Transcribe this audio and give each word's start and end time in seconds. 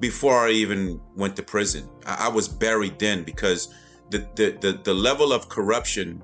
before 0.00 0.46
I 0.46 0.50
even 0.50 1.00
went 1.16 1.36
to 1.36 1.42
prison. 1.42 1.88
I, 2.06 2.26
I 2.26 2.28
was 2.28 2.48
buried 2.48 2.98
then 2.98 3.24
because 3.24 3.74
the, 4.10 4.26
the, 4.34 4.56
the, 4.60 4.80
the 4.84 4.94
level 4.94 5.32
of 5.32 5.48
corruption 5.48 6.22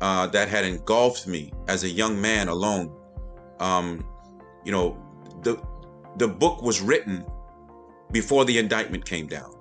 uh, 0.00 0.26
that 0.28 0.48
had 0.48 0.64
engulfed 0.64 1.26
me 1.26 1.52
as 1.68 1.84
a 1.84 1.88
young 1.88 2.20
man 2.20 2.48
alone. 2.48 2.94
Um, 3.60 4.04
you 4.64 4.72
know, 4.72 4.98
the 5.42 5.62
the 6.16 6.28
book 6.28 6.62
was 6.62 6.80
written 6.80 7.24
before 8.12 8.44
the 8.44 8.58
indictment 8.58 9.04
came 9.04 9.26
down, 9.26 9.54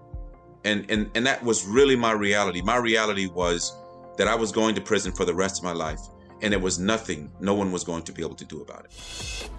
and 0.64 0.90
and 0.90 1.10
and 1.16 1.26
that 1.26 1.44
was 1.44 1.66
really 1.66 1.96
my 1.96 2.12
reality. 2.12 2.62
My 2.62 2.78
reality 2.78 3.28
was 3.28 3.76
that 4.18 4.28
I 4.28 4.36
was 4.36 4.52
going 4.52 4.76
to 4.76 4.82
prison 4.82 5.12
for 5.12 5.26
the 5.26 5.34
rest 5.34 5.60
of 5.60 5.64
my 5.64 5.72
life, 5.74 6.02
and 6.42 6.52
there 6.52 6.60
was 6.60 6.78
nothing, 6.80 7.32
no 7.40 7.54
one 7.54 7.72
was 7.72 7.84
going 7.84 8.04
to 8.04 8.12
be 8.12 8.22
able 8.22 8.36
to 8.36 8.46
do 8.46 8.62
about 8.62 8.86
it. 8.86 9.50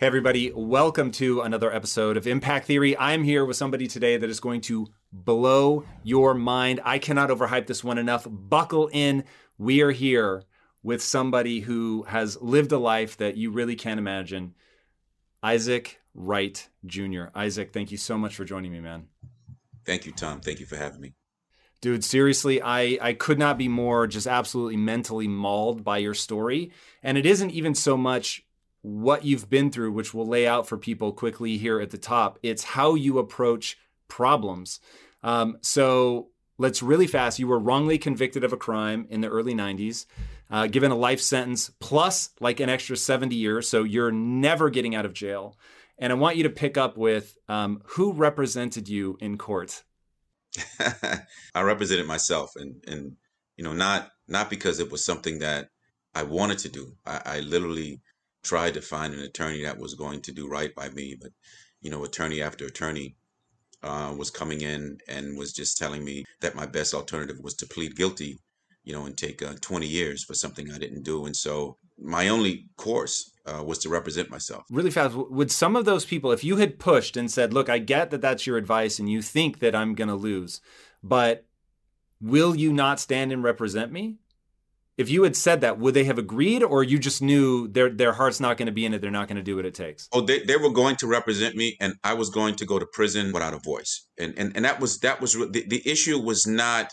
Hey, 0.00 0.06
everybody, 0.06 0.50
welcome 0.54 1.10
to 1.10 1.42
another 1.42 1.70
episode 1.70 2.16
of 2.16 2.26
Impact 2.26 2.66
Theory. 2.66 2.96
I'm 2.96 3.22
here 3.22 3.44
with 3.44 3.58
somebody 3.58 3.86
today 3.86 4.16
that 4.16 4.30
is 4.30 4.40
going 4.40 4.62
to 4.62 4.86
blow 5.12 5.84
your 6.02 6.32
mind. 6.32 6.80
I 6.86 6.98
cannot 6.98 7.28
overhype 7.28 7.66
this 7.66 7.84
one 7.84 7.98
enough. 7.98 8.26
Buckle 8.26 8.88
in. 8.94 9.24
We 9.58 9.82
are 9.82 9.90
here 9.90 10.44
with 10.82 11.02
somebody 11.02 11.60
who 11.60 12.04
has 12.04 12.40
lived 12.40 12.72
a 12.72 12.78
life 12.78 13.18
that 13.18 13.36
you 13.36 13.50
really 13.50 13.76
can't 13.76 13.98
imagine. 13.98 14.54
Isaac 15.42 16.00
Wright 16.14 16.66
Jr. 16.86 17.24
Isaac, 17.34 17.70
thank 17.70 17.92
you 17.92 17.98
so 17.98 18.16
much 18.16 18.34
for 18.34 18.46
joining 18.46 18.72
me, 18.72 18.80
man. 18.80 19.08
Thank 19.84 20.06
you, 20.06 20.12
Tom. 20.12 20.40
Thank 20.40 20.60
you 20.60 20.66
for 20.66 20.76
having 20.76 21.02
me. 21.02 21.12
Dude, 21.82 22.04
seriously, 22.04 22.62
I, 22.62 22.96
I 23.02 23.12
could 23.12 23.38
not 23.38 23.58
be 23.58 23.68
more 23.68 24.06
just 24.06 24.26
absolutely 24.26 24.78
mentally 24.78 25.28
mauled 25.28 25.84
by 25.84 25.98
your 25.98 26.14
story. 26.14 26.72
And 27.02 27.18
it 27.18 27.26
isn't 27.26 27.50
even 27.50 27.74
so 27.74 27.98
much 27.98 28.46
what 28.82 29.24
you've 29.24 29.50
been 29.50 29.70
through, 29.70 29.92
which 29.92 30.14
we'll 30.14 30.26
lay 30.26 30.46
out 30.46 30.66
for 30.66 30.78
people 30.78 31.12
quickly 31.12 31.58
here 31.58 31.80
at 31.80 31.90
the 31.90 31.98
top. 31.98 32.38
It's 32.42 32.64
how 32.64 32.94
you 32.94 33.18
approach 33.18 33.78
problems. 34.08 34.80
Um, 35.22 35.58
so 35.60 36.28
let's 36.58 36.82
really 36.82 37.06
fast. 37.06 37.38
You 37.38 37.48
were 37.48 37.58
wrongly 37.58 37.98
convicted 37.98 38.44
of 38.44 38.52
a 38.52 38.56
crime 38.56 39.06
in 39.10 39.20
the 39.20 39.28
early 39.28 39.54
90s, 39.54 40.06
uh, 40.50 40.66
given 40.66 40.90
a 40.90 40.96
life 40.96 41.20
sentence 41.20 41.70
plus 41.80 42.30
like 42.40 42.60
an 42.60 42.68
extra 42.68 42.96
70 42.96 43.34
years. 43.34 43.68
So 43.68 43.82
you're 43.82 44.12
never 44.12 44.70
getting 44.70 44.94
out 44.94 45.04
of 45.04 45.12
jail. 45.12 45.56
And 45.98 46.12
I 46.12 46.16
want 46.16 46.36
you 46.36 46.42
to 46.44 46.50
pick 46.50 46.78
up 46.78 46.96
with 46.96 47.36
um, 47.48 47.82
who 47.84 48.12
represented 48.12 48.88
you 48.88 49.18
in 49.20 49.36
court. 49.36 49.84
I 51.54 51.62
represented 51.62 52.06
myself, 52.06 52.54
and 52.56 52.82
and 52.88 53.16
you 53.56 53.62
know 53.62 53.72
not 53.72 54.10
not 54.26 54.50
because 54.50 54.80
it 54.80 54.90
was 54.90 55.04
something 55.04 55.38
that 55.40 55.68
I 56.14 56.22
wanted 56.24 56.58
to 56.60 56.68
do. 56.70 56.96
I, 57.06 57.20
I 57.24 57.40
literally 57.40 58.00
tried 58.42 58.74
to 58.74 58.82
find 58.82 59.14
an 59.14 59.20
attorney 59.20 59.62
that 59.62 59.78
was 59.78 59.94
going 59.94 60.20
to 60.22 60.32
do 60.32 60.48
right 60.48 60.74
by 60.74 60.88
me, 60.90 61.16
but 61.20 61.32
you 61.80 61.90
know, 61.90 62.04
attorney 62.04 62.42
after 62.42 62.66
attorney 62.66 63.16
uh, 63.82 64.14
was 64.16 64.30
coming 64.30 64.60
in 64.60 64.98
and 65.08 65.38
was 65.38 65.52
just 65.52 65.78
telling 65.78 66.04
me 66.04 66.24
that 66.40 66.54
my 66.54 66.66
best 66.66 66.94
alternative 66.94 67.36
was 67.42 67.54
to 67.54 67.66
plead 67.66 67.96
guilty, 67.96 68.38
you 68.84 68.92
know, 68.92 69.06
and 69.06 69.16
take 69.16 69.42
uh, 69.42 69.54
20 69.60 69.86
years 69.86 70.24
for 70.24 70.34
something 70.34 70.70
I 70.70 70.78
didn't 70.78 71.02
do. 71.02 71.26
And 71.26 71.34
so 71.34 71.76
my 71.98 72.28
only 72.28 72.66
course 72.76 73.32
uh, 73.46 73.62
was 73.62 73.78
to 73.78 73.88
represent 73.88 74.30
myself. 74.30 74.64
Really 74.70 74.90
fast, 74.90 75.14
would 75.14 75.50
some 75.50 75.76
of 75.76 75.84
those 75.84 76.04
people, 76.04 76.32
if 76.32 76.44
you 76.44 76.56
had 76.56 76.78
pushed 76.78 77.16
and 77.16 77.30
said, 77.30 77.52
"Look, 77.52 77.68
I 77.68 77.78
get 77.78 78.10
that 78.10 78.20
that's 78.20 78.46
your 78.46 78.56
advice, 78.56 78.98
and 78.98 79.10
you 79.10 79.22
think 79.22 79.58
that 79.60 79.74
I'm 79.74 79.94
going 79.94 80.08
to 80.08 80.14
lose, 80.14 80.60
but 81.02 81.46
will 82.20 82.54
you 82.54 82.72
not 82.72 83.00
stand 83.00 83.32
and 83.32 83.42
represent 83.42 83.92
me?" 83.92 84.16
If 84.98 85.08
you 85.08 85.22
had 85.22 85.36
said 85.36 85.60
that, 85.62 85.78
would 85.78 85.94
they 85.94 86.04
have 86.04 86.18
agreed, 86.18 86.62
or 86.62 86.82
you 86.84 86.98
just 86.98 87.22
knew 87.22 87.68
their 87.68 87.90
their 87.90 88.12
heart's 88.12 88.40
not 88.40 88.56
going 88.56 88.66
to 88.66 88.72
be 88.72 88.84
in 88.84 88.94
it? 88.94 89.00
They're 89.00 89.10
not 89.10 89.28
going 89.28 89.36
to 89.36 89.42
do 89.42 89.56
what 89.56 89.64
it 89.64 89.74
takes. 89.74 90.08
Oh, 90.12 90.20
they, 90.20 90.40
they 90.40 90.56
were 90.56 90.70
going 90.70 90.96
to 90.96 91.06
represent 91.06 91.56
me, 91.56 91.76
and 91.80 91.94
I 92.04 92.14
was 92.14 92.30
going 92.30 92.56
to 92.56 92.66
go 92.66 92.78
to 92.78 92.86
prison 92.92 93.32
without 93.32 93.54
a 93.54 93.60
voice. 93.64 94.06
And 94.18 94.34
and, 94.36 94.54
and 94.54 94.64
that 94.64 94.80
was 94.80 94.98
that 94.98 95.20
was 95.20 95.32
the, 95.34 95.64
the 95.68 95.82
issue 95.84 96.18
was 96.18 96.46
not 96.46 96.90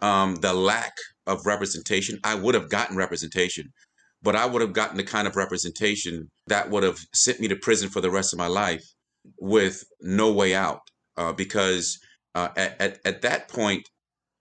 um, 0.00 0.36
the 0.36 0.52
lack 0.52 0.92
of 1.26 1.46
representation. 1.46 2.18
I 2.24 2.34
would 2.34 2.54
have 2.54 2.68
gotten 2.68 2.96
representation, 2.96 3.72
but 4.22 4.36
I 4.36 4.46
would 4.46 4.62
have 4.62 4.72
gotten 4.72 4.96
the 4.96 5.04
kind 5.04 5.26
of 5.26 5.36
representation 5.36 6.30
that 6.46 6.70
would 6.70 6.82
have 6.82 6.98
sent 7.14 7.40
me 7.40 7.48
to 7.48 7.56
prison 7.56 7.88
for 7.88 8.00
the 8.00 8.10
rest 8.10 8.32
of 8.32 8.38
my 8.38 8.48
life 8.48 8.84
with 9.38 9.82
no 10.00 10.32
way 10.32 10.54
out. 10.54 10.80
Uh, 11.16 11.32
because 11.32 11.98
uh, 12.34 12.48
at, 12.56 12.80
at 12.80 12.98
at 13.04 13.22
that 13.22 13.48
point, 13.48 13.88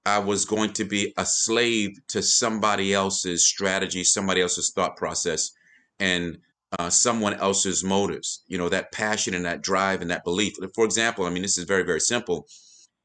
I 0.06 0.19
was 0.19 0.45
going 0.45 0.73
to 0.73 0.85
be 0.85 1.13
a 1.17 1.25
slave 1.25 2.00
to 2.09 2.22
somebody 2.23 2.94
else's 2.94 3.45
strategy, 3.45 4.03
somebody 4.03 4.41
else's 4.41 4.72
thought 4.72 4.97
process, 4.97 5.51
and 6.00 6.39
uh, 6.79 6.89
someone 6.89 7.35
else's 7.35 7.84
motives. 7.84 8.44
You 8.47 8.57
know, 8.57 8.69
that 8.69 8.91
passion 8.91 9.34
and 9.34 9.45
that 9.45 9.61
drive 9.61 10.01
and 10.01 10.09
that 10.09 10.23
belief. 10.23 10.53
For 10.73 10.85
example, 10.85 11.25
I 11.25 11.29
mean, 11.29 11.44
this 11.44 11.57
is 11.57 11.66
very, 11.66 11.84
very 11.84 12.00
simple. 12.00 12.47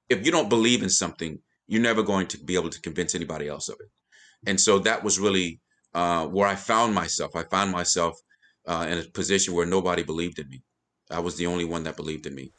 If 0.09 0.25
you 0.25 0.33
don't 0.33 0.49
believe 0.49 0.83
in 0.83 0.89
something, 0.89 1.39
you're 1.67 1.83
never 1.83 2.03
going 2.03 2.29
to 2.29 2.39
be 2.39 2.55
able 2.55 2.71
to 2.71 2.81
convince 2.81 3.15
anybody 3.15 3.49
else 3.49 3.69
of 3.69 3.77
it. 3.81 3.91
And 4.47 4.61
so 4.61 4.79
that 4.81 5.03
was 5.03 5.19
really 5.19 5.61
uh, 5.95 6.27
where 6.27 6.47
I 6.47 6.55
found 6.55 6.95
myself. 6.95 7.35
I 7.35 7.43
found 7.43 7.73
myself 7.73 8.19
uh, 8.67 8.87
in 8.89 8.99
a 8.99 9.03
position 9.03 9.55
where 9.55 9.67
nobody 9.67 10.03
believed 10.03 10.39
in 10.39 10.49
me. 10.49 10.63
I 11.11 11.21
was 11.21 11.37
the 11.37 11.47
only 11.47 11.65
one 11.65 11.85
that 11.85 11.97
believed 11.97 12.27
in 12.27 12.35
me. 12.35 12.53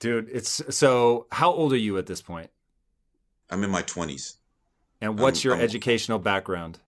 Dude, 0.00 0.28
it's 0.30 0.62
so. 0.76 1.26
How 1.30 1.52
old 1.52 1.72
are 1.72 1.78
you 1.78 1.98
at 1.98 2.06
this 2.06 2.20
point? 2.20 2.50
I'm 3.50 3.62
in 3.64 3.70
my 3.70 3.82
20s. 3.82 4.36
And 5.00 5.18
what's 5.18 5.44
I'm, 5.44 5.48
your 5.48 5.54
I'm, 5.56 5.62
educational 5.62 6.18
background? 6.18 6.78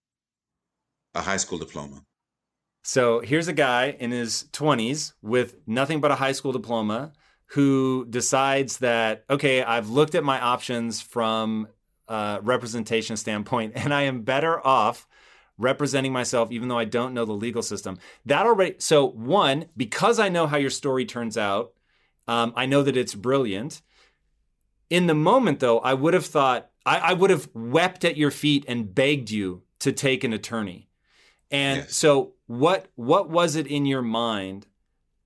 A 1.15 1.23
high 1.23 1.37
school 1.37 1.59
diploma. 1.59 2.03
So 2.83 3.21
here's 3.21 3.49
a 3.49 3.53
guy 3.53 3.97
in 3.99 4.13
his 4.13 4.45
20s 4.53 5.13
with 5.21 5.57
nothing 5.67 6.01
but 6.01 6.13
a 6.13 6.15
high 6.15 6.33
school 6.33 6.53
diploma 6.53 7.13
who 7.47 8.07
decides 8.09 8.79
that, 8.79 9.25
okay, 9.29 9.63
I've 9.63 9.89
looked 9.89 10.15
at 10.15 10.25
my 10.25 10.41
options 10.41 11.01
from 11.01 11.69
a 12.09 12.39
representation 12.43 13.17
standpoint 13.17 13.73
and 13.77 13.93
I 13.93 14.03
am 14.03 14.23
better 14.23 14.65
off 14.65 15.09
representing 15.59 16.13
myself 16.13 16.53
even 16.53 16.69
though 16.69 16.79
I 16.79 16.85
don't 16.85 17.15
know 17.15 17.25
the 17.25 17.33
legal 17.33 17.63
system. 17.63 17.99
That 18.27 18.47
already, 18.47 18.77
so 18.79 19.07
one, 19.07 19.67
because 19.77 20.19
I 20.19 20.29
know 20.29 20.47
how 20.47 20.57
your 20.57 20.71
story 20.71 21.07
turns 21.07 21.37
out, 21.37 21.73
um, 22.29 22.53
I 22.57 22.67
know 22.67 22.83
that 22.83 22.97
it's 22.97 23.15
brilliant. 23.15 23.83
In 24.89 25.07
the 25.07 25.15
moment, 25.15 25.61
though, 25.61 25.79
I 25.79 25.95
would 25.95 26.15
have 26.15 26.27
thought, 26.27 26.71
I, 26.85 26.99
I 26.99 27.13
would 27.13 27.31
have 27.31 27.49
wept 27.55 28.05
at 28.05 28.17
your 28.17 28.31
feet 28.31 28.65
and 28.69 28.95
begged 28.95 29.31
you 29.31 29.63
to 29.81 29.93
take 29.93 30.25
an 30.25 30.33
attorney. 30.33 30.89
And 31.51 31.79
yes. 31.79 31.97
so, 31.97 32.35
what 32.47 32.87
what 32.95 33.29
was 33.29 33.57
it 33.57 33.67
in 33.67 33.87
your 33.87 34.03
mind 34.03 34.67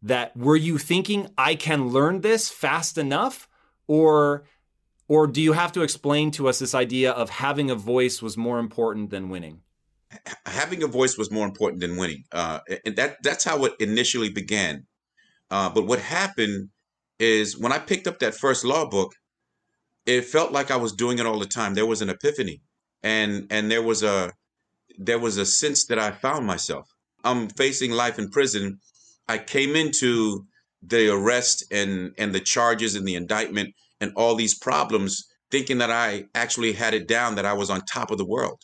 that 0.02 0.36
were 0.36 0.56
you 0.56 0.78
thinking 0.78 1.28
I 1.36 1.54
can 1.54 1.88
learn 1.88 2.20
this 2.20 2.48
fast 2.48 2.98
enough, 2.98 3.48
or 3.86 4.44
or 5.08 5.26
do 5.26 5.40
you 5.40 5.52
have 5.52 5.72
to 5.72 5.82
explain 5.82 6.30
to 6.32 6.48
us 6.48 6.58
this 6.58 6.74
idea 6.74 7.12
of 7.12 7.30
having 7.30 7.70
a 7.70 7.74
voice 7.74 8.22
was 8.22 8.36
more 8.36 8.58
important 8.58 9.10
than 9.10 9.28
winning? 9.28 9.60
Having 10.46 10.82
a 10.82 10.86
voice 10.86 11.16
was 11.16 11.30
more 11.30 11.46
important 11.46 11.80
than 11.80 11.96
winning, 11.96 12.24
uh, 12.32 12.60
and 12.84 12.96
that 12.96 13.22
that's 13.22 13.44
how 13.44 13.64
it 13.64 13.74
initially 13.80 14.28
began. 14.28 14.86
Uh, 15.50 15.68
but 15.68 15.86
what 15.86 15.98
happened 15.98 16.68
is 17.18 17.58
when 17.58 17.72
I 17.72 17.78
picked 17.78 18.06
up 18.06 18.18
that 18.20 18.34
first 18.34 18.64
law 18.64 18.88
book, 18.88 19.14
it 20.06 20.24
felt 20.24 20.52
like 20.52 20.70
I 20.70 20.76
was 20.76 20.92
doing 20.92 21.18
it 21.18 21.26
all 21.26 21.38
the 21.38 21.46
time. 21.46 21.74
There 21.74 21.86
was 21.86 22.02
an 22.02 22.10
epiphany, 22.10 22.62
and 23.02 23.46
and 23.50 23.70
there 23.70 23.82
was 23.82 24.02
a 24.02 24.32
there 24.98 25.18
was 25.18 25.36
a 25.36 25.46
sense 25.46 25.86
that 25.86 25.98
I 25.98 26.10
found 26.10 26.46
myself. 26.46 26.88
I'm 27.24 27.48
facing 27.48 27.92
life 27.92 28.18
in 28.18 28.30
prison. 28.30 28.78
I 29.28 29.38
came 29.38 29.76
into 29.76 30.46
the 30.82 31.12
arrest 31.12 31.64
and 31.70 32.12
and 32.18 32.34
the 32.34 32.40
charges 32.40 32.94
and 32.94 33.06
the 33.06 33.14
indictment 33.14 33.74
and 34.00 34.12
all 34.16 34.34
these 34.34 34.58
problems 34.58 35.26
thinking 35.50 35.78
that 35.78 35.90
I 35.90 36.24
actually 36.34 36.72
had 36.72 36.94
it 36.94 37.08
down, 37.08 37.34
that 37.34 37.44
I 37.44 37.52
was 37.52 37.70
on 37.70 37.80
top 37.82 38.10
of 38.10 38.18
the 38.18 38.24
world. 38.24 38.62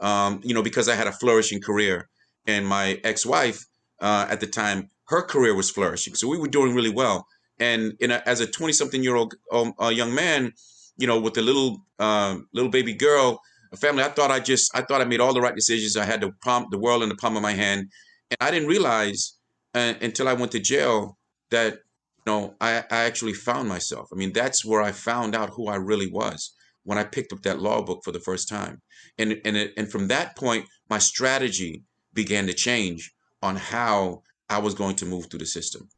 Um, 0.00 0.40
you 0.42 0.52
know, 0.52 0.62
because 0.62 0.88
I 0.88 0.96
had 0.96 1.06
a 1.06 1.12
flourishing 1.12 1.60
career, 1.60 2.08
and 2.46 2.66
my 2.66 3.00
ex-wife 3.04 3.64
uh, 4.00 4.26
at 4.28 4.40
the 4.40 4.46
time, 4.46 4.90
her 5.06 5.22
career 5.22 5.54
was 5.54 5.70
flourishing, 5.70 6.14
so 6.14 6.28
we 6.28 6.38
were 6.38 6.48
doing 6.48 6.74
really 6.74 6.90
well. 6.90 7.26
And 7.60 7.94
a, 8.02 8.28
as 8.28 8.40
a 8.40 8.46
20-something-year-old 8.46 9.34
um, 9.52 9.74
uh, 9.80 9.88
young 9.88 10.12
man, 10.12 10.52
you 10.96 11.06
know, 11.06 11.20
with 11.20 11.34
the 11.34 11.42
little 11.42 11.78
uh, 11.98 12.36
little 12.52 12.70
baby 12.70 12.94
girl, 12.94 13.40
family. 13.76 14.02
I 14.02 14.08
thought 14.08 14.30
I 14.30 14.40
just 14.40 14.70
I 14.74 14.82
thought 14.82 15.00
I 15.00 15.04
made 15.04 15.20
all 15.20 15.34
the 15.34 15.40
right 15.40 15.54
decisions. 15.54 15.96
I 15.96 16.04
had 16.04 16.20
the 16.20 16.32
palm 16.42 16.66
the 16.70 16.78
world 16.78 17.02
in 17.02 17.08
the 17.08 17.16
palm 17.16 17.36
of 17.36 17.42
my 17.42 17.52
hand, 17.52 17.90
and 18.30 18.38
I 18.40 18.50
didn't 18.50 18.68
realize 18.68 19.36
uh, 19.74 19.94
until 20.00 20.28
I 20.28 20.34
went 20.34 20.52
to 20.52 20.60
jail 20.60 21.18
that 21.50 21.74
you 21.74 22.24
know 22.26 22.54
I, 22.60 22.84
I 22.90 23.04
actually 23.04 23.34
found 23.34 23.68
myself. 23.68 24.08
I 24.12 24.16
mean, 24.16 24.32
that's 24.32 24.64
where 24.64 24.82
I 24.82 24.92
found 24.92 25.34
out 25.34 25.50
who 25.50 25.68
I 25.68 25.76
really 25.76 26.10
was 26.10 26.52
when 26.84 26.98
I 26.98 27.04
picked 27.04 27.32
up 27.32 27.42
that 27.42 27.60
law 27.60 27.82
book 27.82 28.02
for 28.04 28.12
the 28.12 28.20
first 28.20 28.48
time. 28.48 28.82
And 29.18 29.40
and 29.44 29.56
it, 29.56 29.72
and 29.76 29.90
from 29.90 30.08
that 30.08 30.36
point, 30.36 30.66
my 30.88 30.98
strategy 30.98 31.84
began 32.12 32.46
to 32.46 32.54
change 32.54 33.12
on 33.42 33.56
how 33.56 34.22
I 34.48 34.58
was 34.58 34.74
going 34.74 34.96
to 34.96 35.06
move 35.06 35.26
through 35.26 35.40
the 35.40 35.46
system. 35.46 35.88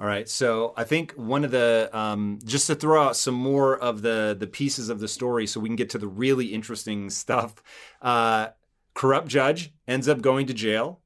All 0.00 0.06
right. 0.06 0.28
So 0.28 0.74
I 0.76 0.84
think 0.84 1.12
one 1.14 1.44
of 1.44 1.50
the 1.50 1.90
um, 1.92 2.38
just 2.44 2.68
to 2.68 2.76
throw 2.76 3.02
out 3.02 3.16
some 3.16 3.34
more 3.34 3.76
of 3.76 4.02
the 4.02 4.36
the 4.38 4.46
pieces 4.46 4.90
of 4.90 5.00
the 5.00 5.08
story, 5.08 5.46
so 5.46 5.58
we 5.58 5.68
can 5.68 5.76
get 5.76 5.90
to 5.90 5.98
the 5.98 6.06
really 6.06 6.46
interesting 6.46 7.10
stuff. 7.10 7.56
Uh, 8.00 8.48
corrupt 8.94 9.28
judge 9.28 9.72
ends 9.86 10.08
up 10.08 10.20
going 10.20 10.46
to 10.46 10.54
jail. 10.54 11.00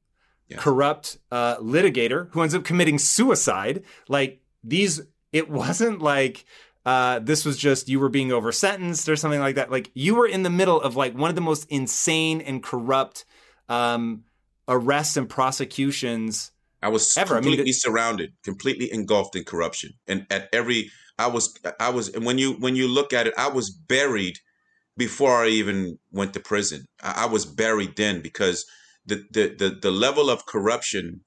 Yeah. 0.47 0.57
Corrupt 0.57 1.17
uh, 1.31 1.57
litigator 1.57 2.29
who 2.31 2.41
ends 2.41 2.53
up 2.53 2.63
committing 2.63 2.99
suicide. 2.99 3.83
Like 4.07 4.41
these, 4.63 5.01
it 5.31 5.49
wasn't 5.49 6.01
like 6.01 6.45
uh, 6.85 7.19
this 7.19 7.45
was 7.45 7.57
just 7.57 7.89
you 7.89 7.99
were 7.99 8.09
being 8.09 8.31
over 8.31 8.51
sentenced 8.51 9.09
or 9.09 9.15
something 9.15 9.39
like 9.39 9.55
that. 9.55 9.71
Like 9.71 9.89
you 9.95 10.15
were 10.15 10.27
in 10.27 10.43
the 10.43 10.49
middle 10.49 10.79
of 10.79 10.95
like 10.95 11.15
one 11.15 11.29
of 11.29 11.35
the 11.35 11.41
most 11.41 11.65
insane 11.69 12.41
and 12.41 12.61
corrupt 12.61 13.25
um, 13.69 14.25
arrests 14.67 15.17
and 15.17 15.29
prosecutions 15.29 16.51
I 16.83 16.89
was 16.89 17.17
ever. 17.17 17.35
completely 17.35 17.63
I 17.63 17.65
mean, 17.65 17.73
surrounded, 17.73 18.33
completely 18.43 18.91
engulfed 18.91 19.35
in 19.35 19.43
corruption, 19.45 19.91
and 20.07 20.27
at 20.29 20.49
every 20.53 20.91
I 21.17 21.27
was 21.27 21.57
I 21.79 21.89
was 21.89 22.09
and 22.09 22.25
when 22.25 22.37
you 22.37 22.53
when 22.53 22.75
you 22.75 22.87
look 22.87 23.13
at 23.13 23.27
it, 23.27 23.33
I 23.37 23.49
was 23.49 23.69
buried 23.71 24.39
before 24.97 25.43
I 25.43 25.47
even 25.47 25.97
went 26.11 26.33
to 26.33 26.39
prison. 26.39 26.85
I, 27.01 27.23
I 27.23 27.25
was 27.25 27.45
buried 27.45 27.95
then 27.95 28.21
because 28.21 28.65
the 29.05 29.23
the 29.31 29.55
the, 29.57 29.69
the 29.81 29.91
level 29.91 30.29
of 30.29 30.45
corruption 30.45 31.21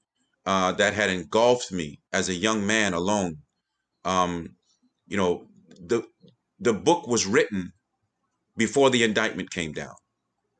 uh, 0.45 0.71
that 0.73 0.93
had 0.93 1.09
engulfed 1.09 1.71
me 1.71 1.99
as 2.13 2.29
a 2.29 2.35
young 2.35 2.65
man 2.65 2.93
alone. 2.93 3.37
Um, 4.05 4.55
you 5.07 5.17
know, 5.17 5.47
the 5.79 6.03
the 6.59 6.73
book 6.73 7.07
was 7.07 7.25
written 7.25 7.73
before 8.57 8.89
the 8.89 9.03
indictment 9.03 9.51
came 9.51 9.73
down, 9.73 9.95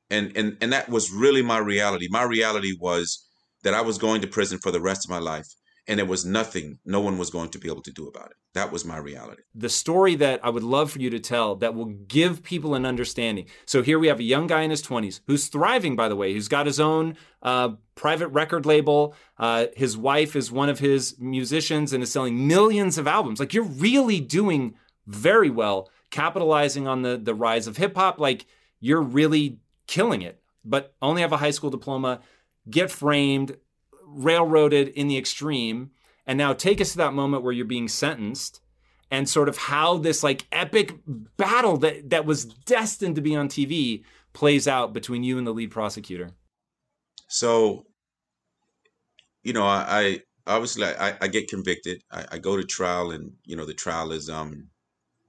and 0.10 0.36
and 0.38 0.58
and 0.62 0.74
that 0.74 0.90
was 0.90 1.12
really 1.12 1.42
my 1.42 1.58
reality. 1.60 2.08
My 2.10 2.24
reality 2.24 2.74
was 2.80 3.27
that 3.64 3.74
I 3.74 3.82
was 3.82 3.98
going 3.98 4.22
to 4.22 4.28
prison 4.28 4.60
for 4.60 4.72
the 4.72 4.82
rest 4.82 5.06
of 5.06 5.10
my 5.10 5.20
life 5.20 5.48
and 5.88 5.98
there 5.98 6.06
was 6.06 6.26
nothing 6.26 6.80
no 6.86 7.00
one 7.00 7.18
was 7.18 7.30
going 7.30 7.50
to 7.50 7.60
be 7.60 7.70
able 7.70 7.82
to 7.82 7.92
do 7.92 8.08
about 8.08 8.32
it. 8.32 8.38
That 8.54 8.72
was 8.72 8.84
my 8.84 8.98
reality. 8.98 9.44
The 9.56 9.70
story 9.70 10.16
that 10.16 10.44
i 10.44 10.50
would 10.50 10.64
love 10.64 10.92
for 10.92 11.00
you 11.00 11.10
to 11.10 11.20
tell 11.20 11.56
that 11.58 11.76
will 11.76 11.86
give 11.86 12.44
people 12.44 12.76
an 12.76 12.86
understanding. 12.86 13.48
So 13.66 13.82
here 13.82 13.98
we 13.98 14.08
have 14.08 14.20
a 14.20 14.24
young 14.24 14.48
guy 14.48 14.62
in 14.62 14.72
his 14.72 14.84
20s 14.84 15.22
who's 15.28 15.48
thriving 15.48 15.96
by 15.96 16.10
the 16.10 16.16
way. 16.16 16.34
Who's 16.34 16.48
got 16.48 16.66
his 16.66 16.80
own 16.80 17.16
uh, 17.42 17.70
private 17.96 18.28
record 18.30 18.66
label. 18.66 19.16
Uh, 19.38 19.68
his 19.76 19.98
wife 19.98 20.36
is 20.36 20.52
one 20.52 20.70
of 20.70 20.80
his 20.80 21.16
musicians 21.20 21.94
and 21.94 22.04
is 22.04 22.12
selling 22.12 22.48
millions 22.48 22.98
of 22.98 23.08
albums. 23.08 23.40
Like 23.40 23.54
you're 23.54 23.64
really 23.64 24.20
doing 24.20 24.76
very 25.06 25.50
well 25.50 25.90
capitalizing 26.10 26.88
on 26.88 27.02
the 27.02 27.18
the 27.18 27.34
rise 27.36 27.68
of 27.68 27.78
hip 27.78 27.96
hop. 27.96 28.20
Like 28.20 28.46
you're 28.80 29.02
really 29.02 29.60
killing 29.88 30.22
it. 30.22 30.42
But 30.66 30.94
only 31.02 31.22
have 31.22 31.32
a 31.32 31.38
high 31.38 31.52
school 31.52 31.70
diploma 31.70 32.20
get 32.70 32.92
framed, 32.92 33.58
railroaded 34.06 34.90
in 34.90 35.08
the 35.08 35.18
extreme, 35.18 35.92
and 36.26 36.38
now 36.38 36.54
take 36.54 36.82
us 36.82 36.92
to 36.92 36.98
that 36.98 37.14
moment 37.14 37.44
where 37.44 37.54
you're 37.54 37.66
being 37.66 37.88
sentenced 37.88 38.62
and 39.10 39.30
sort 39.30 39.48
of 39.48 39.58
how 39.58 39.98
this 39.98 40.24
like 40.24 40.46
epic 40.52 40.94
battle 41.38 41.78
that 41.78 42.10
that 42.10 42.26
was 42.26 42.46
destined 42.46 43.16
to 43.16 43.22
be 43.22 43.36
on 43.36 43.48
TV 43.48 44.04
plays 44.34 44.68
out 44.68 44.94
between 44.94 45.24
you 45.24 45.38
and 45.38 45.48
the 45.48 45.54
lead 45.54 45.72
prosecutor. 45.72 46.32
So, 47.28 47.86
you 49.44 49.54
know, 49.54 49.66
I, 49.66 49.86
I 49.88 50.22
obviously 50.46 50.86
I, 50.86 51.16
I 51.22 51.28
get 51.28 51.50
convicted. 51.50 52.02
I, 52.12 52.26
I, 52.34 52.38
go 52.38 52.58
to 52.58 52.64
trial, 52.64 53.12
and 53.12 53.32
you 53.46 53.56
know, 53.56 53.66
the 53.66 53.74
trial 53.74 54.12
is 54.12 54.30
um, 54.30 54.68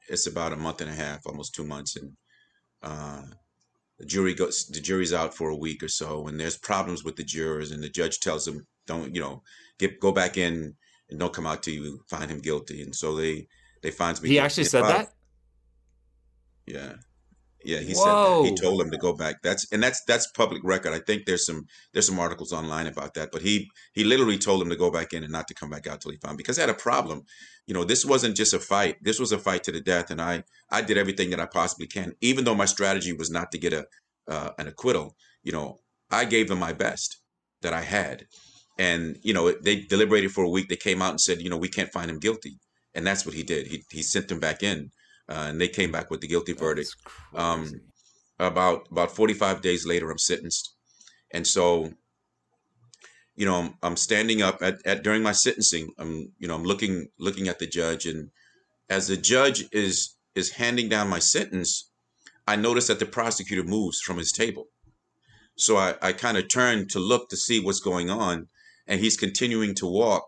it's 0.08 0.26
about 0.26 0.52
a 0.52 0.56
month 0.56 0.80
and 0.80 0.90
a 0.90 0.94
half, 0.94 1.26
almost 1.26 1.54
two 1.54 1.64
months, 1.64 1.96
and 1.96 2.12
uh, 2.82 3.22
the 3.98 4.06
jury 4.06 4.34
goes 4.34 4.66
the 4.66 4.80
jury's 4.80 5.12
out 5.12 5.34
for 5.34 5.50
a 5.50 5.56
week 5.56 5.82
or 5.82 5.88
so 5.88 6.26
and 6.28 6.38
there's 6.38 6.56
problems 6.56 7.04
with 7.04 7.16
the 7.16 7.24
jurors 7.24 7.72
and 7.72 7.82
the 7.82 7.88
judge 7.88 8.20
tells 8.20 8.44
them 8.44 8.66
don't 8.86 9.14
you 9.14 9.20
know 9.20 9.42
get 9.78 10.00
go 10.00 10.12
back 10.12 10.36
in 10.36 10.74
and 11.10 11.18
don't 11.18 11.32
come 11.32 11.46
out 11.46 11.62
till 11.62 11.74
you 11.74 12.00
find 12.08 12.30
him 12.30 12.40
guilty. 12.40 12.82
And 12.82 12.94
so 12.94 13.16
they 13.16 13.48
they 13.82 13.90
finds 13.90 14.20
me 14.22 14.28
he 14.28 14.38
actually 14.38 14.64
said 14.64 14.84
that? 14.84 15.12
Yeah 16.66 16.94
yeah 17.64 17.78
he 17.80 17.92
Whoa. 17.92 18.04
said 18.04 18.12
that. 18.12 18.44
he 18.44 18.54
told 18.54 18.80
him 18.80 18.90
to 18.90 18.98
go 18.98 19.12
back. 19.12 19.42
That's 19.42 19.70
and 19.72 19.82
that's 19.82 20.02
that's 20.04 20.30
public 20.30 20.62
record. 20.64 20.92
I 20.92 21.00
think 21.00 21.26
there's 21.26 21.46
some 21.46 21.66
there's 21.92 22.06
some 22.06 22.18
articles 22.18 22.52
online 22.52 22.86
about 22.86 23.14
that 23.14 23.30
but 23.32 23.42
he 23.42 23.70
he 23.92 24.04
literally 24.04 24.38
told 24.38 24.62
him 24.62 24.70
to 24.70 24.76
go 24.76 24.90
back 24.90 25.12
in 25.12 25.22
and 25.24 25.32
not 25.32 25.48
to 25.48 25.54
come 25.54 25.70
back 25.70 25.86
out 25.86 26.00
till 26.00 26.12
he 26.12 26.18
found 26.18 26.38
because 26.38 26.58
I 26.58 26.62
had 26.62 26.70
a 26.70 26.74
problem. 26.74 27.22
You 27.66 27.74
know 27.74 27.84
this 27.84 28.04
wasn't 28.04 28.36
just 28.36 28.54
a 28.54 28.58
fight. 28.58 28.96
This 29.02 29.18
was 29.18 29.32
a 29.32 29.38
fight 29.38 29.64
to 29.64 29.72
the 29.72 29.80
death 29.80 30.10
and 30.10 30.20
i 30.20 30.44
i 30.70 30.80
did 30.82 30.98
everything 30.98 31.30
that 31.30 31.40
i 31.40 31.46
possibly 31.46 31.86
can 31.86 32.12
even 32.20 32.44
though 32.44 32.54
my 32.54 32.64
strategy 32.64 33.12
was 33.12 33.30
not 33.30 33.52
to 33.52 33.58
get 33.58 33.72
a 33.72 33.86
uh, 34.28 34.50
an 34.58 34.68
acquittal. 34.68 35.16
You 35.42 35.52
know 35.52 35.78
i 36.10 36.24
gave 36.24 36.48
them 36.48 36.58
my 36.58 36.72
best 36.72 37.20
that 37.62 37.72
i 37.72 37.82
had. 37.82 38.26
And 38.78 39.18
you 39.22 39.34
know 39.34 39.52
they 39.52 39.80
deliberated 39.80 40.32
for 40.32 40.44
a 40.44 40.50
week. 40.50 40.68
They 40.68 40.76
came 40.76 41.02
out 41.02 41.10
and 41.10 41.20
said 41.20 41.42
you 41.42 41.50
know 41.50 41.56
we 41.58 41.68
can't 41.68 41.92
find 41.92 42.10
him 42.10 42.20
guilty. 42.20 42.58
And 42.94 43.06
that's 43.06 43.24
what 43.26 43.34
he 43.34 43.42
did. 43.42 43.66
He, 43.68 43.84
he 43.90 44.02
sent 44.02 44.28
them 44.28 44.40
back 44.40 44.62
in 44.62 44.90
uh, 45.28 45.46
and 45.48 45.60
they 45.60 45.68
came 45.68 45.92
back 45.92 46.10
with 46.10 46.20
the 46.20 46.28
guilty 46.28 46.52
verdict. 46.52 46.94
Um, 47.34 47.80
about 48.40 48.86
about 48.92 49.10
45 49.10 49.62
days 49.62 49.84
later 49.84 50.12
i'm 50.12 50.18
sentenced. 50.18 50.74
And 51.32 51.44
so 51.44 51.92
you 53.38 53.46
know, 53.46 53.54
I'm, 53.54 53.74
I'm 53.84 53.96
standing 53.96 54.42
up 54.42 54.62
at, 54.62 54.84
at 54.84 55.04
during 55.04 55.22
my 55.22 55.30
sentencing. 55.30 55.92
I'm, 55.96 56.32
you 56.40 56.48
know, 56.48 56.56
I'm 56.56 56.64
looking 56.64 57.06
looking 57.20 57.46
at 57.46 57.60
the 57.60 57.68
judge, 57.68 58.04
and 58.04 58.30
as 58.90 59.06
the 59.06 59.16
judge 59.16 59.64
is 59.70 60.16
is 60.34 60.50
handing 60.50 60.88
down 60.88 61.08
my 61.08 61.20
sentence, 61.20 61.88
I 62.48 62.56
notice 62.56 62.88
that 62.88 62.98
the 62.98 63.06
prosecutor 63.06 63.62
moves 63.62 64.00
from 64.00 64.18
his 64.18 64.32
table. 64.32 64.66
So 65.56 65.76
I, 65.76 65.94
I 66.02 66.12
kind 66.14 66.36
of 66.36 66.48
turn 66.48 66.88
to 66.88 66.98
look 66.98 67.28
to 67.28 67.36
see 67.36 67.60
what's 67.60 67.78
going 67.78 68.10
on, 68.10 68.48
and 68.88 69.00
he's 69.00 69.16
continuing 69.16 69.76
to 69.76 69.86
walk 69.86 70.24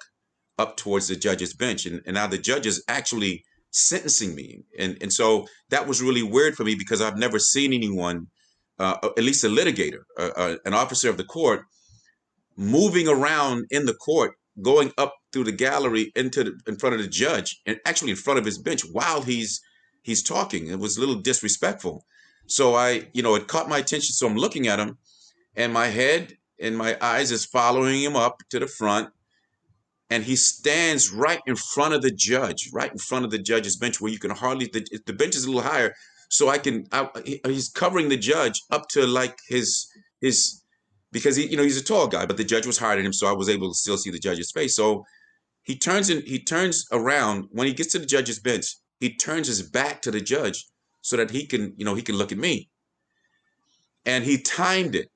up 0.56 0.76
towards 0.76 1.08
the 1.08 1.16
judge's 1.16 1.52
bench, 1.52 1.86
and, 1.86 2.02
and 2.06 2.14
now 2.14 2.28
the 2.28 2.38
judge 2.38 2.64
is 2.64 2.84
actually 2.86 3.44
sentencing 3.70 4.34
me, 4.34 4.64
and 4.78 4.96
and 5.00 5.12
so 5.12 5.46
that 5.70 5.86
was 5.86 6.02
really 6.02 6.22
weird 6.22 6.56
for 6.56 6.64
me 6.64 6.74
because 6.74 7.00
I've 7.00 7.18
never 7.18 7.38
seen 7.38 7.72
anyone, 7.72 8.26
uh, 8.78 8.96
at 9.16 9.24
least 9.24 9.44
a 9.44 9.48
litigator, 9.48 10.02
uh, 10.18 10.30
uh, 10.36 10.56
an 10.64 10.74
officer 10.74 11.08
of 11.08 11.16
the 11.16 11.24
court 11.24 11.64
moving 12.56 13.08
around 13.08 13.64
in 13.70 13.86
the 13.86 13.94
court, 13.94 14.32
going 14.60 14.92
up 14.98 15.14
through 15.32 15.44
the 15.44 15.52
gallery 15.52 16.12
into 16.14 16.44
the, 16.44 16.60
in 16.66 16.76
front 16.76 16.94
of 16.94 17.00
the 17.00 17.08
judge, 17.08 17.60
and 17.66 17.78
actually 17.86 18.10
in 18.10 18.16
front 18.16 18.38
of 18.38 18.44
his 18.44 18.58
bench 18.58 18.82
while 18.92 19.22
he's 19.22 19.60
he's 20.02 20.22
talking. 20.22 20.68
It 20.68 20.78
was 20.78 20.96
a 20.96 21.00
little 21.00 21.16
disrespectful. 21.16 22.04
So 22.46 22.74
I, 22.74 23.08
you 23.12 23.22
know, 23.22 23.34
it 23.36 23.46
caught 23.46 23.68
my 23.68 23.78
attention. 23.78 24.12
So 24.12 24.26
I'm 24.26 24.36
looking 24.36 24.66
at 24.66 24.80
him, 24.80 24.98
and 25.56 25.72
my 25.72 25.86
head 25.86 26.36
and 26.60 26.76
my 26.76 26.96
eyes 27.00 27.30
is 27.30 27.44
following 27.44 28.02
him 28.02 28.16
up 28.16 28.42
to 28.50 28.58
the 28.58 28.66
front. 28.66 29.10
And 30.10 30.24
he 30.24 30.34
stands 30.34 31.12
right 31.12 31.40
in 31.46 31.54
front 31.54 31.94
of 31.94 32.02
the 32.02 32.10
judge, 32.10 32.68
right 32.72 32.90
in 32.90 32.98
front 32.98 33.24
of 33.24 33.30
the 33.30 33.38
judge's 33.38 33.76
bench, 33.76 34.00
where 34.00 34.10
you 34.10 34.18
can 34.18 34.30
hardly 34.30 34.66
the, 34.66 34.84
the 35.06 35.12
bench 35.12 35.36
is 35.36 35.44
a 35.44 35.46
little 35.46 35.62
higher, 35.62 35.94
so 36.28 36.48
I 36.48 36.58
can. 36.58 36.86
I, 36.90 37.08
he's 37.46 37.68
covering 37.68 38.08
the 38.08 38.16
judge 38.16 38.60
up 38.70 38.88
to 38.90 39.06
like 39.06 39.38
his 39.48 39.86
his 40.20 40.64
because 41.12 41.36
he, 41.36 41.46
you 41.46 41.56
know, 41.56 41.62
he's 41.62 41.80
a 41.80 41.84
tall 41.84 42.08
guy, 42.08 42.26
but 42.26 42.36
the 42.36 42.44
judge 42.44 42.66
was 42.66 42.78
higher 42.78 42.96
than 42.96 43.06
him, 43.06 43.12
so 43.12 43.28
I 43.28 43.32
was 43.32 43.48
able 43.48 43.68
to 43.68 43.74
still 43.74 43.96
see 43.96 44.10
the 44.10 44.18
judge's 44.18 44.50
face. 44.50 44.74
So 44.74 45.04
he 45.62 45.76
turns 45.76 46.10
and 46.10 46.22
he 46.22 46.42
turns 46.42 46.86
around 46.92 47.46
when 47.52 47.66
he 47.66 47.72
gets 47.72 47.92
to 47.92 47.98
the 47.98 48.06
judge's 48.06 48.40
bench. 48.40 48.76
He 48.98 49.14
turns 49.14 49.46
his 49.46 49.62
back 49.62 50.02
to 50.02 50.10
the 50.10 50.20
judge 50.20 50.66
so 51.02 51.16
that 51.16 51.30
he 51.30 51.46
can, 51.46 51.72
you 51.76 51.84
know, 51.84 51.94
he 51.94 52.02
can 52.02 52.16
look 52.16 52.32
at 52.32 52.38
me. 52.38 52.68
And 54.04 54.24
he 54.24 54.40
timed 54.40 54.94
it. 54.94 55.08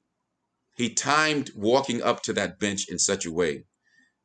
He 0.77 0.93
timed 0.93 1.51
walking 1.57 2.03
up 2.03 2.23
to 2.23 2.33
that 2.35 2.59
bench 2.59 2.89
in 2.89 2.99
such 2.99 3.27
a 3.27 3.33
way 3.33 3.65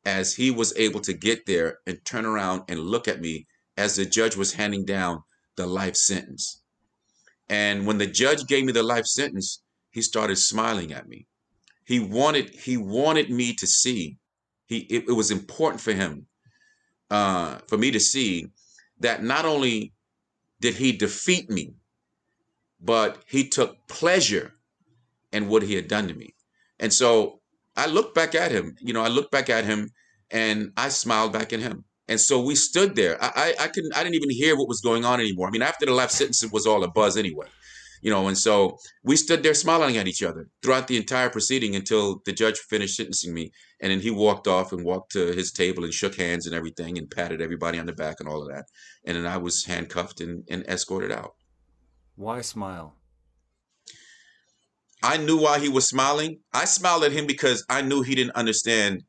as 0.04 0.34
he 0.34 0.50
was 0.50 0.76
able 0.76 1.00
to 1.00 1.12
get 1.12 1.46
there 1.46 1.78
and 1.86 2.04
turn 2.04 2.24
around 2.24 2.62
and 2.68 2.80
look 2.80 3.08
at 3.08 3.20
me 3.20 3.46
as 3.76 3.96
the 3.96 4.04
judge 4.04 4.36
was 4.36 4.54
handing 4.54 4.84
down 4.84 5.22
the 5.56 5.66
life 5.66 5.96
sentence. 5.96 6.62
And 7.48 7.86
when 7.86 7.98
the 7.98 8.06
judge 8.06 8.46
gave 8.46 8.64
me 8.64 8.72
the 8.72 8.82
life 8.82 9.06
sentence, 9.06 9.62
he 9.90 10.02
started 10.02 10.36
smiling 10.36 10.92
at 10.92 11.08
me 11.08 11.26
he 11.90 11.98
wanted 11.98 12.50
he 12.50 12.76
wanted 12.76 13.30
me 13.30 13.52
to 13.52 13.66
see 13.66 14.16
he 14.66 14.78
it, 14.78 15.08
it 15.08 15.12
was 15.12 15.32
important 15.32 15.80
for 15.80 15.92
him 15.92 16.24
uh, 17.10 17.58
for 17.66 17.76
me 17.76 17.90
to 17.90 17.98
see 17.98 18.46
that 19.00 19.24
not 19.24 19.44
only 19.44 19.92
did 20.60 20.76
he 20.76 20.92
defeat 20.92 21.50
me 21.50 21.74
but 22.80 23.24
he 23.26 23.48
took 23.48 23.76
pleasure 23.88 24.54
in 25.32 25.48
what 25.48 25.64
he 25.64 25.74
had 25.74 25.88
done 25.88 26.06
to 26.06 26.14
me 26.14 26.32
and 26.78 26.92
so 26.92 27.39
i 27.76 27.86
looked 27.86 28.14
back 28.14 28.34
at 28.34 28.50
him 28.50 28.74
you 28.80 28.92
know 28.92 29.02
i 29.02 29.08
looked 29.08 29.30
back 29.30 29.50
at 29.50 29.64
him 29.64 29.88
and 30.30 30.72
i 30.76 30.88
smiled 30.88 31.32
back 31.32 31.52
at 31.52 31.60
him 31.60 31.84
and 32.08 32.20
so 32.20 32.40
we 32.40 32.54
stood 32.54 32.96
there 32.96 33.22
i 33.22 33.30
i, 33.36 33.64
I 33.64 33.68
couldn't 33.68 33.96
i 33.96 34.02
didn't 34.02 34.16
even 34.16 34.30
hear 34.30 34.56
what 34.56 34.68
was 34.68 34.80
going 34.80 35.04
on 35.04 35.20
anymore 35.20 35.48
i 35.48 35.50
mean 35.50 35.62
after 35.62 35.86
the 35.86 35.92
life 35.92 36.10
sentence 36.10 36.42
it 36.42 36.52
was 36.52 36.66
all 36.66 36.82
a 36.84 36.90
buzz 36.90 37.16
anyway 37.16 37.46
you 38.02 38.10
know, 38.10 38.28
and 38.28 38.38
so 38.38 38.78
we 39.02 39.16
stood 39.16 39.42
there 39.42 39.54
smiling 39.54 39.96
at 39.96 40.08
each 40.08 40.22
other 40.22 40.48
throughout 40.62 40.88
the 40.88 40.96
entire 40.96 41.28
proceeding 41.28 41.76
until 41.76 42.22
the 42.24 42.32
judge 42.32 42.58
finished 42.58 42.96
sentencing 42.96 43.34
me. 43.34 43.52
And 43.80 43.92
then 43.92 44.00
he 44.00 44.10
walked 44.10 44.46
off 44.46 44.72
and 44.72 44.84
walked 44.84 45.12
to 45.12 45.32
his 45.32 45.52
table 45.52 45.84
and 45.84 45.92
shook 45.92 46.16
hands 46.16 46.46
and 46.46 46.54
everything 46.54 46.96
and 46.96 47.10
patted 47.10 47.42
everybody 47.42 47.78
on 47.78 47.86
the 47.86 47.92
back 47.92 48.16
and 48.20 48.28
all 48.28 48.42
of 48.42 48.48
that. 48.48 48.64
And 49.04 49.16
then 49.16 49.26
I 49.26 49.36
was 49.36 49.64
handcuffed 49.64 50.20
and, 50.20 50.44
and 50.50 50.64
escorted 50.66 51.12
out. 51.12 51.34
Why 52.16 52.40
smile? 52.40 52.96
I 55.02 55.16
knew 55.16 55.40
why 55.40 55.58
he 55.58 55.68
was 55.68 55.88
smiling. 55.88 56.40
I 56.52 56.64
smiled 56.64 57.04
at 57.04 57.12
him 57.12 57.26
because 57.26 57.64
I 57.68 57.82
knew 57.82 58.02
he 58.02 58.14
didn't 58.14 58.36
understand 58.36 59.02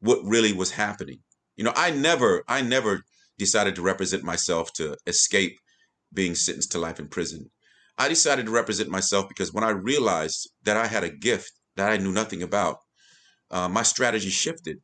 what 0.00 0.24
really 0.24 0.52
was 0.52 0.72
happening. 0.72 1.20
You 1.56 1.64
know, 1.64 1.72
I 1.76 1.90
never, 1.90 2.42
I 2.48 2.62
never 2.62 3.02
decided 3.38 3.76
to 3.76 3.82
represent 3.82 4.24
myself 4.24 4.72
to 4.74 4.96
escape 5.06 5.58
being 6.12 6.34
sentenced 6.34 6.72
to 6.72 6.78
life 6.78 6.98
in 6.98 7.08
prison. 7.08 7.50
I 7.98 8.08
decided 8.08 8.46
to 8.46 8.52
represent 8.52 8.90
myself 8.90 9.28
because 9.28 9.52
when 9.52 9.64
I 9.64 9.70
realized 9.70 10.50
that 10.64 10.76
I 10.76 10.86
had 10.86 11.04
a 11.04 11.10
gift 11.10 11.52
that 11.76 11.90
I 11.90 11.96
knew 11.96 12.12
nothing 12.12 12.42
about, 12.42 12.78
uh, 13.50 13.68
my 13.68 13.82
strategy 13.82 14.30
shifted 14.30 14.78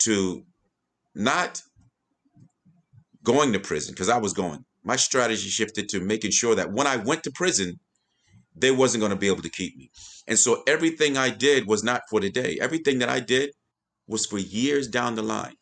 to 0.00 0.42
not 1.14 1.62
going 3.22 3.52
to 3.52 3.60
prison 3.60 3.92
because 3.92 4.08
I 4.08 4.18
was 4.18 4.32
going. 4.32 4.64
My 4.82 4.96
strategy 4.96 5.48
shifted 5.48 5.88
to 5.90 6.00
making 6.00 6.30
sure 6.30 6.54
that 6.54 6.72
when 6.72 6.86
I 6.86 6.96
went 6.96 7.22
to 7.24 7.30
prison, 7.30 7.78
they 8.60 8.70
wasn't 8.70 9.00
going 9.00 9.10
to 9.10 9.18
be 9.18 9.28
able 9.28 9.42
to 9.42 9.50
keep 9.50 9.76
me. 9.76 9.90
And 10.26 10.38
so 10.38 10.62
everything 10.66 11.16
I 11.16 11.30
did 11.30 11.66
was 11.66 11.82
not 11.82 12.02
for 12.10 12.20
today. 12.20 12.58
Everything 12.60 12.98
that 13.00 13.08
I 13.08 13.20
did 13.20 13.50
was 14.06 14.26
for 14.26 14.38
years 14.38 14.88
down 14.88 15.14
the 15.14 15.22
line. 15.22 15.54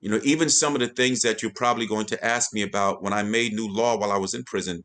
You 0.00 0.10
know, 0.10 0.20
even 0.22 0.48
some 0.48 0.74
of 0.74 0.80
the 0.80 0.88
things 0.88 1.22
that 1.22 1.42
you're 1.42 1.52
probably 1.54 1.86
going 1.86 2.06
to 2.06 2.24
ask 2.24 2.52
me 2.52 2.62
about 2.62 3.02
when 3.02 3.12
I 3.12 3.22
made 3.22 3.52
new 3.52 3.68
law 3.68 3.96
while 3.96 4.12
I 4.12 4.18
was 4.18 4.34
in 4.34 4.44
prison, 4.44 4.84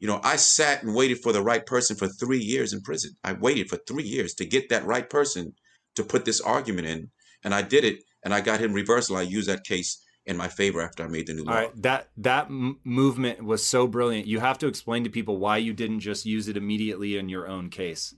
you 0.00 0.08
know, 0.08 0.20
I 0.24 0.36
sat 0.36 0.82
and 0.82 0.94
waited 0.94 1.20
for 1.22 1.32
the 1.32 1.42
right 1.42 1.64
person 1.64 1.96
for 1.96 2.08
three 2.08 2.40
years 2.40 2.72
in 2.72 2.80
prison. 2.82 3.12
I 3.22 3.34
waited 3.34 3.68
for 3.68 3.78
three 3.86 4.02
years 4.02 4.34
to 4.34 4.44
get 4.44 4.68
that 4.70 4.84
right 4.84 5.08
person 5.08 5.54
to 5.94 6.02
put 6.02 6.24
this 6.24 6.40
argument 6.40 6.88
in. 6.88 7.10
And 7.44 7.54
I 7.54 7.62
did 7.62 7.84
it 7.84 8.02
and 8.24 8.34
I 8.34 8.40
got 8.40 8.60
him 8.60 8.72
reversal. 8.72 9.16
I 9.16 9.22
used 9.22 9.48
that 9.48 9.64
case 9.64 10.01
in 10.26 10.36
my 10.36 10.48
favor 10.48 10.80
after 10.80 11.04
I 11.04 11.08
made 11.08 11.26
the 11.26 11.34
new 11.34 11.44
law. 11.44 11.52
All 11.52 11.58
right, 11.58 11.82
that 11.82 12.10
that 12.16 12.46
m- 12.46 12.78
movement 12.84 13.44
was 13.44 13.64
so 13.66 13.86
brilliant. 13.86 14.26
You 14.26 14.40
have 14.40 14.58
to 14.58 14.66
explain 14.66 15.04
to 15.04 15.10
people 15.10 15.38
why 15.38 15.56
you 15.56 15.72
didn't 15.72 16.00
just 16.00 16.26
use 16.26 16.48
it 16.48 16.56
immediately 16.56 17.16
in 17.16 17.28
your 17.28 17.48
own 17.48 17.70
case, 17.70 18.14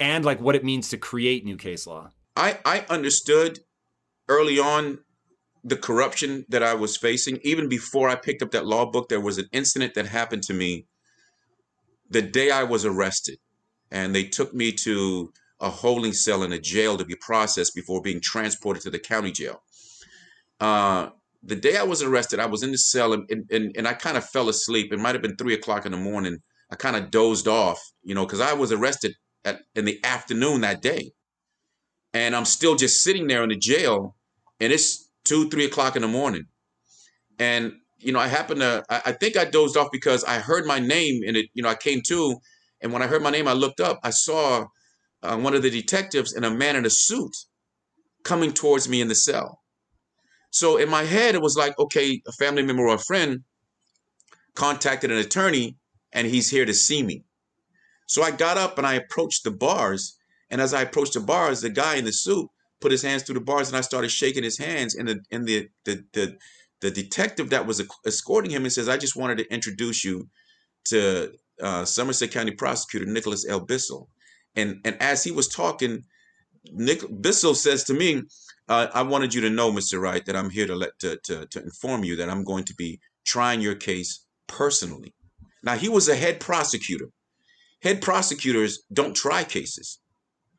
and 0.00 0.24
like 0.24 0.40
what 0.40 0.54
it 0.54 0.64
means 0.64 0.88
to 0.90 0.96
create 0.96 1.44
new 1.44 1.56
case 1.56 1.86
law. 1.86 2.10
I 2.36 2.58
I 2.64 2.86
understood 2.88 3.60
early 4.28 4.58
on 4.58 5.00
the 5.64 5.76
corruption 5.76 6.44
that 6.48 6.62
I 6.62 6.74
was 6.74 6.96
facing. 6.96 7.38
Even 7.42 7.68
before 7.68 8.08
I 8.08 8.16
picked 8.16 8.42
up 8.42 8.50
that 8.52 8.66
law 8.66 8.90
book, 8.90 9.08
there 9.08 9.20
was 9.20 9.38
an 9.38 9.48
incident 9.52 9.94
that 9.94 10.06
happened 10.06 10.42
to 10.44 10.54
me 10.54 10.86
the 12.10 12.22
day 12.22 12.50
I 12.50 12.64
was 12.64 12.84
arrested, 12.84 13.38
and 13.90 14.14
they 14.14 14.24
took 14.24 14.54
me 14.54 14.72
to 14.84 15.32
a 15.60 15.70
holding 15.70 16.12
cell 16.12 16.42
in 16.42 16.52
a 16.52 16.58
jail 16.58 16.96
to 16.96 17.04
be 17.04 17.14
processed 17.14 17.74
before 17.74 18.02
being 18.02 18.20
transported 18.20 18.82
to 18.82 18.90
the 18.90 18.98
county 18.98 19.30
jail. 19.30 19.62
Uh, 20.58 21.10
the 21.42 21.56
day 21.56 21.76
I 21.76 21.82
was 21.82 22.02
arrested, 22.02 22.38
I 22.38 22.46
was 22.46 22.62
in 22.62 22.70
the 22.70 22.78
cell 22.78 23.12
and, 23.12 23.28
and, 23.50 23.74
and 23.76 23.88
I 23.88 23.94
kind 23.94 24.16
of 24.16 24.28
fell 24.28 24.48
asleep. 24.48 24.92
It 24.92 25.00
might 25.00 25.14
have 25.14 25.22
been 25.22 25.36
three 25.36 25.54
o'clock 25.54 25.86
in 25.86 25.92
the 25.92 25.98
morning. 25.98 26.38
I 26.70 26.76
kind 26.76 26.96
of 26.96 27.10
dozed 27.10 27.48
off, 27.48 27.80
you 28.02 28.14
know, 28.14 28.24
because 28.24 28.40
I 28.40 28.52
was 28.54 28.72
arrested 28.72 29.14
at, 29.44 29.60
in 29.74 29.84
the 29.84 29.98
afternoon 30.04 30.60
that 30.60 30.82
day. 30.82 31.12
And 32.14 32.36
I'm 32.36 32.44
still 32.44 32.76
just 32.76 33.02
sitting 33.02 33.26
there 33.26 33.42
in 33.42 33.48
the 33.48 33.56
jail, 33.56 34.16
and 34.60 34.72
it's 34.72 35.10
two, 35.24 35.48
three 35.48 35.64
o'clock 35.64 35.96
in 35.96 36.02
the 36.02 36.08
morning. 36.08 36.44
And, 37.38 37.72
you 37.98 38.12
know, 38.12 38.18
I 38.18 38.28
happened 38.28 38.60
to, 38.60 38.84
I, 38.90 39.02
I 39.06 39.12
think 39.12 39.36
I 39.36 39.46
dozed 39.46 39.76
off 39.76 39.88
because 39.90 40.22
I 40.24 40.38
heard 40.38 40.66
my 40.66 40.78
name 40.78 41.22
and 41.26 41.36
it, 41.36 41.46
you 41.54 41.62
know, 41.62 41.70
I 41.70 41.74
came 41.74 42.02
to, 42.08 42.36
and 42.82 42.92
when 42.92 43.02
I 43.02 43.06
heard 43.06 43.22
my 43.22 43.30
name, 43.30 43.48
I 43.48 43.54
looked 43.54 43.80
up, 43.80 43.98
I 44.02 44.10
saw 44.10 44.66
uh, 45.22 45.36
one 45.38 45.54
of 45.54 45.62
the 45.62 45.70
detectives 45.70 46.34
and 46.34 46.44
a 46.44 46.50
man 46.50 46.76
in 46.76 46.84
a 46.84 46.90
suit 46.90 47.34
coming 48.24 48.52
towards 48.52 48.88
me 48.88 49.00
in 49.00 49.08
the 49.08 49.14
cell. 49.14 49.61
So 50.52 50.76
in 50.76 50.90
my 50.90 51.02
head, 51.02 51.34
it 51.34 51.42
was 51.42 51.56
like, 51.56 51.76
okay, 51.78 52.22
a 52.28 52.32
family 52.32 52.62
member 52.62 52.86
or 52.86 52.94
a 52.94 52.98
friend 52.98 53.42
contacted 54.54 55.10
an 55.10 55.16
attorney 55.16 55.76
and 56.12 56.26
he's 56.26 56.50
here 56.50 56.66
to 56.66 56.74
see 56.74 57.02
me. 57.02 57.24
So 58.06 58.22
I 58.22 58.30
got 58.30 58.58
up 58.58 58.76
and 58.76 58.86
I 58.86 58.94
approached 58.94 59.44
the 59.44 59.50
bars. 59.50 60.18
And 60.50 60.60
as 60.60 60.74
I 60.74 60.82
approached 60.82 61.14
the 61.14 61.20
bars, 61.20 61.62
the 61.62 61.70
guy 61.70 61.96
in 61.96 62.04
the 62.04 62.12
suit 62.12 62.48
put 62.82 62.92
his 62.92 63.00
hands 63.00 63.22
through 63.22 63.36
the 63.36 63.40
bars 63.40 63.68
and 63.68 63.76
I 63.78 63.80
started 63.80 64.10
shaking 64.10 64.44
his 64.44 64.58
hands. 64.58 64.94
And 64.94 65.08
the 65.08 65.20
and 65.30 65.46
the 65.46 65.68
the 65.86 66.04
the, 66.12 66.36
the 66.82 66.90
detective 66.90 67.48
that 67.50 67.66
was 67.66 67.82
escorting 68.06 68.50
him 68.50 68.64
and 68.64 68.72
says, 68.72 68.90
I 68.90 68.98
just 68.98 69.16
wanted 69.16 69.38
to 69.38 69.50
introduce 69.50 70.04
you 70.04 70.28
to 70.86 71.32
uh, 71.62 71.86
Somerset 71.86 72.30
County 72.30 72.50
Prosecutor 72.50 73.06
Nicholas 73.06 73.48
L. 73.48 73.60
Bissell. 73.60 74.10
And 74.54 74.82
and 74.84 75.00
as 75.00 75.24
he 75.24 75.30
was 75.30 75.48
talking, 75.48 76.04
Nick 76.72 77.00
Bissell 77.22 77.54
says 77.54 77.84
to 77.84 77.94
me, 77.94 78.24
uh, 78.68 78.88
I 78.94 79.02
wanted 79.02 79.34
you 79.34 79.40
to 79.42 79.50
know, 79.50 79.72
Mr. 79.72 80.00
Wright, 80.00 80.24
that 80.26 80.36
I'm 80.36 80.50
here 80.50 80.66
to 80.66 80.74
let 80.74 80.98
to, 81.00 81.18
to, 81.24 81.46
to 81.46 81.62
inform 81.62 82.04
you 82.04 82.16
that 82.16 82.30
I'm 82.30 82.44
going 82.44 82.64
to 82.64 82.74
be 82.74 83.00
trying 83.24 83.60
your 83.60 83.74
case 83.74 84.24
personally. 84.46 85.14
Now 85.62 85.76
he 85.76 85.88
was 85.88 86.08
a 86.08 86.16
head 86.16 86.40
prosecutor. 86.40 87.10
Head 87.82 88.00
prosecutors 88.00 88.84
don't 88.92 89.14
try 89.14 89.44
cases. 89.44 89.98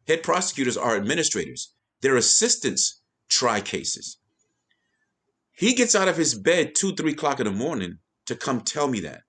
Head 0.07 0.23
prosecutors 0.23 0.77
are 0.77 0.95
administrators. 0.95 1.73
Their 2.01 2.17
assistants 2.17 3.01
try 3.29 3.61
cases. 3.61 4.17
He 5.53 5.73
gets 5.73 5.95
out 5.95 6.07
of 6.07 6.17
his 6.17 6.35
bed 6.35 6.75
two, 6.75 6.95
three 6.95 7.13
o'clock 7.13 7.39
in 7.39 7.45
the 7.45 7.51
morning 7.51 7.99
to 8.25 8.35
come 8.35 8.61
tell 8.61 8.87
me 8.87 8.99
that. 9.01 9.21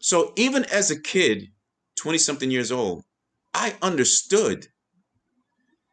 So 0.00 0.32
even 0.36 0.64
as 0.66 0.90
a 0.90 1.00
kid, 1.00 1.48
20 1.96 2.18
something 2.18 2.50
years 2.50 2.72
old, 2.72 3.04
I 3.54 3.74
understood 3.80 4.66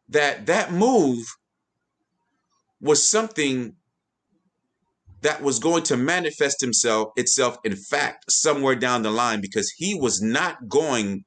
that 0.09 0.47
that 0.47 0.71
move 0.71 1.25
was 2.83 3.09
something 3.09 3.73
that 5.21 5.41
was 5.41 5.57
going 5.57 5.83
to 5.83 5.95
manifest 5.95 6.59
himself 6.59 7.13
itself 7.15 7.57
in 7.63 7.75
fact 7.75 8.25
somewhere 8.29 8.75
down 8.75 9.01
the 9.03 9.09
line 9.09 9.39
because 9.39 9.71
he 9.77 9.95
was 9.95 10.21
not 10.21 10.67
going 10.67 11.23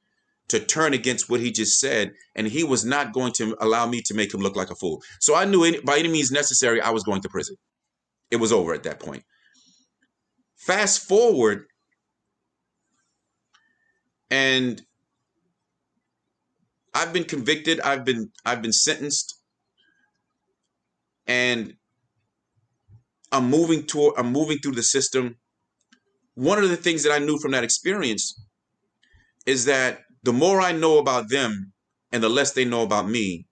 to 0.48 0.60
turn 0.60 0.92
against 0.92 1.28
what 1.30 1.40
he 1.40 1.50
just 1.50 1.80
said 1.80 2.12
and 2.36 2.46
he 2.46 2.62
was 2.62 2.84
not 2.84 3.12
going 3.12 3.32
to 3.32 3.56
allow 3.58 3.86
me 3.86 4.02
to 4.04 4.14
make 4.14 4.32
him 4.32 4.40
look 4.40 4.54
like 4.54 4.70
a 4.70 4.74
fool. 4.76 5.02
So 5.18 5.34
i 5.34 5.44
knew 5.46 5.64
any, 5.64 5.80
by 5.80 5.98
any 5.98 6.08
means 6.08 6.30
necessary 6.30 6.80
i 6.80 6.90
was 6.90 7.02
going 7.02 7.22
to 7.22 7.28
prison. 7.28 7.56
It 8.30 8.36
was 8.36 8.52
over 8.52 8.74
at 8.74 8.82
that 8.82 9.00
point. 9.00 9.24
Fast 10.56 11.08
forward 11.08 11.64
and 14.30 14.82
i've 16.92 17.12
been 17.12 17.24
convicted 17.24 17.80
i've 17.80 18.04
been 18.04 18.28
i've 18.44 18.60
been 18.60 18.72
sentenced 18.72 19.35
and 21.26 21.74
I'm 23.32 23.50
moving 23.50 23.84
toward 23.84 24.14
I'm 24.18 24.32
moving 24.32 24.58
through 24.58 24.72
the 24.72 24.82
system. 24.82 25.36
One 26.34 26.62
of 26.62 26.68
the 26.68 26.76
things 26.76 27.02
that 27.04 27.12
I 27.12 27.18
knew 27.18 27.38
from 27.38 27.52
that 27.52 27.64
experience 27.64 28.40
is 29.46 29.64
that 29.64 30.00
the 30.22 30.32
more 30.32 30.60
I 30.60 30.72
know 30.72 30.98
about 30.98 31.30
them 31.30 31.72
and 32.12 32.22
the 32.22 32.28
less 32.28 32.52
they 32.52 32.64
know 32.64 32.82
about 32.82 33.08
me, 33.08 33.46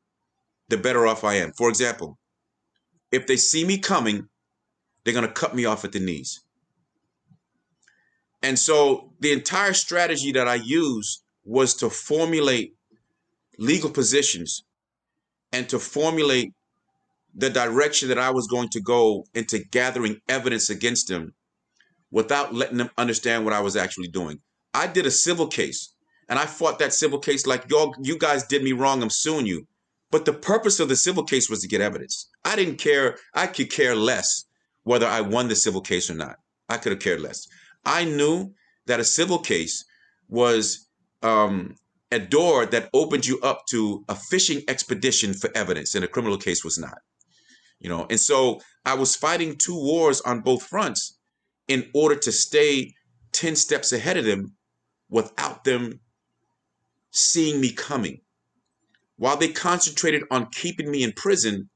the 0.68 0.76
better 0.76 1.06
off 1.06 1.24
I 1.24 1.34
am. 1.34 1.52
For 1.56 1.68
example, 1.68 2.18
if 3.10 3.26
they 3.26 3.36
see 3.36 3.64
me 3.64 3.78
coming, 3.78 4.28
they're 5.04 5.14
going 5.14 5.26
to 5.26 5.32
cut 5.32 5.54
me 5.54 5.64
off 5.64 5.84
at 5.84 5.92
the 5.92 6.00
knees. 6.00 6.40
And 8.42 8.58
so 8.58 9.12
the 9.20 9.32
entire 9.32 9.72
strategy 9.72 10.32
that 10.32 10.48
I 10.48 10.56
used 10.56 11.22
was 11.44 11.74
to 11.76 11.88
formulate 11.88 12.74
legal 13.58 13.90
positions 13.90 14.64
and 15.52 15.68
to 15.68 15.78
formulate 15.78 16.52
the 17.34 17.50
direction 17.50 18.08
that 18.08 18.18
I 18.18 18.30
was 18.30 18.46
going 18.46 18.68
to 18.70 18.80
go 18.80 19.26
into 19.34 19.58
gathering 19.58 20.20
evidence 20.28 20.70
against 20.70 21.10
him 21.10 21.34
without 22.10 22.54
letting 22.54 22.78
them 22.78 22.90
understand 22.96 23.44
what 23.44 23.54
I 23.54 23.60
was 23.60 23.76
actually 23.76 24.08
doing. 24.08 24.38
I 24.72 24.86
did 24.86 25.06
a 25.06 25.10
civil 25.10 25.48
case 25.48 25.94
and 26.28 26.38
I 26.38 26.46
fought 26.46 26.78
that 26.78 26.92
civil 26.92 27.18
case 27.18 27.46
like 27.46 27.68
y'all 27.68 27.94
you 28.00 28.16
guys 28.16 28.46
did 28.46 28.62
me 28.62 28.72
wrong, 28.72 29.02
I'm 29.02 29.10
suing 29.10 29.46
you. 29.46 29.66
But 30.10 30.24
the 30.24 30.32
purpose 30.32 30.78
of 30.78 30.88
the 30.88 30.96
civil 30.96 31.24
case 31.24 31.50
was 31.50 31.60
to 31.62 31.68
get 31.68 31.80
evidence. 31.80 32.28
I 32.44 32.54
didn't 32.54 32.76
care, 32.76 33.18
I 33.34 33.48
could 33.48 33.70
care 33.70 33.96
less 33.96 34.44
whether 34.84 35.06
I 35.06 35.20
won 35.22 35.48
the 35.48 35.56
civil 35.56 35.80
case 35.80 36.08
or 36.08 36.14
not. 36.14 36.36
I 36.68 36.76
could 36.76 36.92
have 36.92 37.00
cared 37.00 37.20
less. 37.20 37.48
I 37.84 38.04
knew 38.04 38.52
that 38.86 39.00
a 39.00 39.04
civil 39.04 39.38
case 39.38 39.84
was 40.28 40.86
um, 41.22 41.74
a 42.12 42.20
door 42.20 42.64
that 42.66 42.90
opened 42.94 43.26
you 43.26 43.40
up 43.40 43.66
to 43.70 44.04
a 44.08 44.14
fishing 44.14 44.62
expedition 44.68 45.34
for 45.34 45.50
evidence, 45.54 45.94
and 45.94 46.04
a 46.04 46.08
criminal 46.08 46.38
case 46.38 46.62
was 46.62 46.78
not 46.78 46.98
you 47.84 47.90
know? 47.90 48.06
And 48.10 48.18
so 48.18 48.60
i 48.86 48.94
was 48.94 49.14
fighting 49.14 49.56
two 49.56 49.76
wars 49.76 50.20
on 50.22 50.40
both 50.40 50.64
fronts 50.64 51.18
in 51.68 51.88
order 51.94 52.16
to 52.16 52.32
stay 52.32 52.92
10 53.32 53.54
steps 53.54 53.92
ahead 53.92 54.16
of 54.16 54.24
them 54.24 54.54
without 55.08 55.64
them 55.64 56.00
seeing 57.12 57.60
me 57.60 57.72
coming. 57.72 58.20
While 59.16 59.36
they 59.36 59.48
concentrated 59.48 60.24
on 60.30 60.50
keeping 60.50 60.90
me 60.90 61.04
in 61.04 61.12
prison 61.12 61.68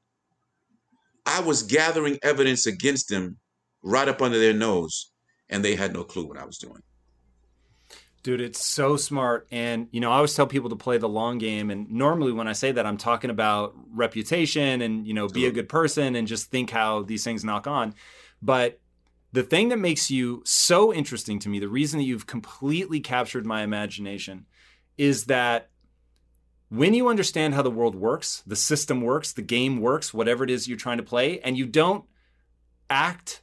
i 1.25 1.39
was 1.39 1.63
gathering 1.63 2.17
evidence 2.23 2.65
against 2.65 3.09
them 3.09 3.37
right 3.83 4.07
up 4.07 4.21
under 4.21 4.39
their 4.39 4.53
nose 4.53 5.11
and 5.49 5.63
they 5.63 5.75
had 5.75 5.93
no 5.93 6.03
clue 6.03 6.27
what 6.27 6.37
i 6.37 6.45
was 6.45 6.57
doing 6.57 6.81
Dude, 8.21 8.41
it's 8.41 8.65
so 8.65 8.97
smart. 8.97 9.47
And, 9.51 9.87
you 9.91 10.01
know, 10.01 10.11
I 10.11 10.15
always 10.17 10.33
tell 10.33 10.45
people 10.47 10.69
to 10.69 10.75
play 10.75 10.97
the 10.97 11.07
long 11.07 11.37
game. 11.37 11.71
And 11.71 11.89
normally 11.89 12.33
when 12.33 12.47
I 12.47 12.53
say 12.53 12.71
that, 12.73 12.85
I'm 12.85 12.97
talking 12.97 13.29
about 13.29 13.75
reputation 13.93 14.81
and, 14.81 15.07
you 15.07 15.13
know, 15.13 15.27
be 15.29 15.45
a 15.45 15.51
good 15.51 15.69
person 15.69 16.15
and 16.15 16.27
just 16.27 16.51
think 16.51 16.69
how 16.69 17.03
these 17.03 17.23
things 17.23 17.45
knock 17.45 17.65
on. 17.65 17.95
But 18.41 18.79
the 19.31 19.43
thing 19.43 19.69
that 19.69 19.77
makes 19.77 20.11
you 20.11 20.41
so 20.45 20.93
interesting 20.93 21.39
to 21.39 21.49
me, 21.49 21.59
the 21.59 21.69
reason 21.69 21.97
that 21.99 22.05
you've 22.05 22.27
completely 22.27 22.99
captured 22.99 23.45
my 23.45 23.61
imagination 23.61 24.45
is 24.97 25.25
that 25.25 25.69
when 26.67 26.93
you 26.93 27.07
understand 27.07 27.53
how 27.53 27.61
the 27.61 27.71
world 27.71 27.95
works, 27.95 28.43
the 28.45 28.55
system 28.55 29.01
works, 29.01 29.31
the 29.31 29.41
game 29.41 29.79
works, 29.79 30.13
whatever 30.13 30.43
it 30.43 30.49
is 30.49 30.67
you're 30.67 30.77
trying 30.77 30.97
to 30.97 31.03
play, 31.03 31.39
and 31.39 31.57
you 31.57 31.65
don't 31.65 32.03
act 32.89 33.41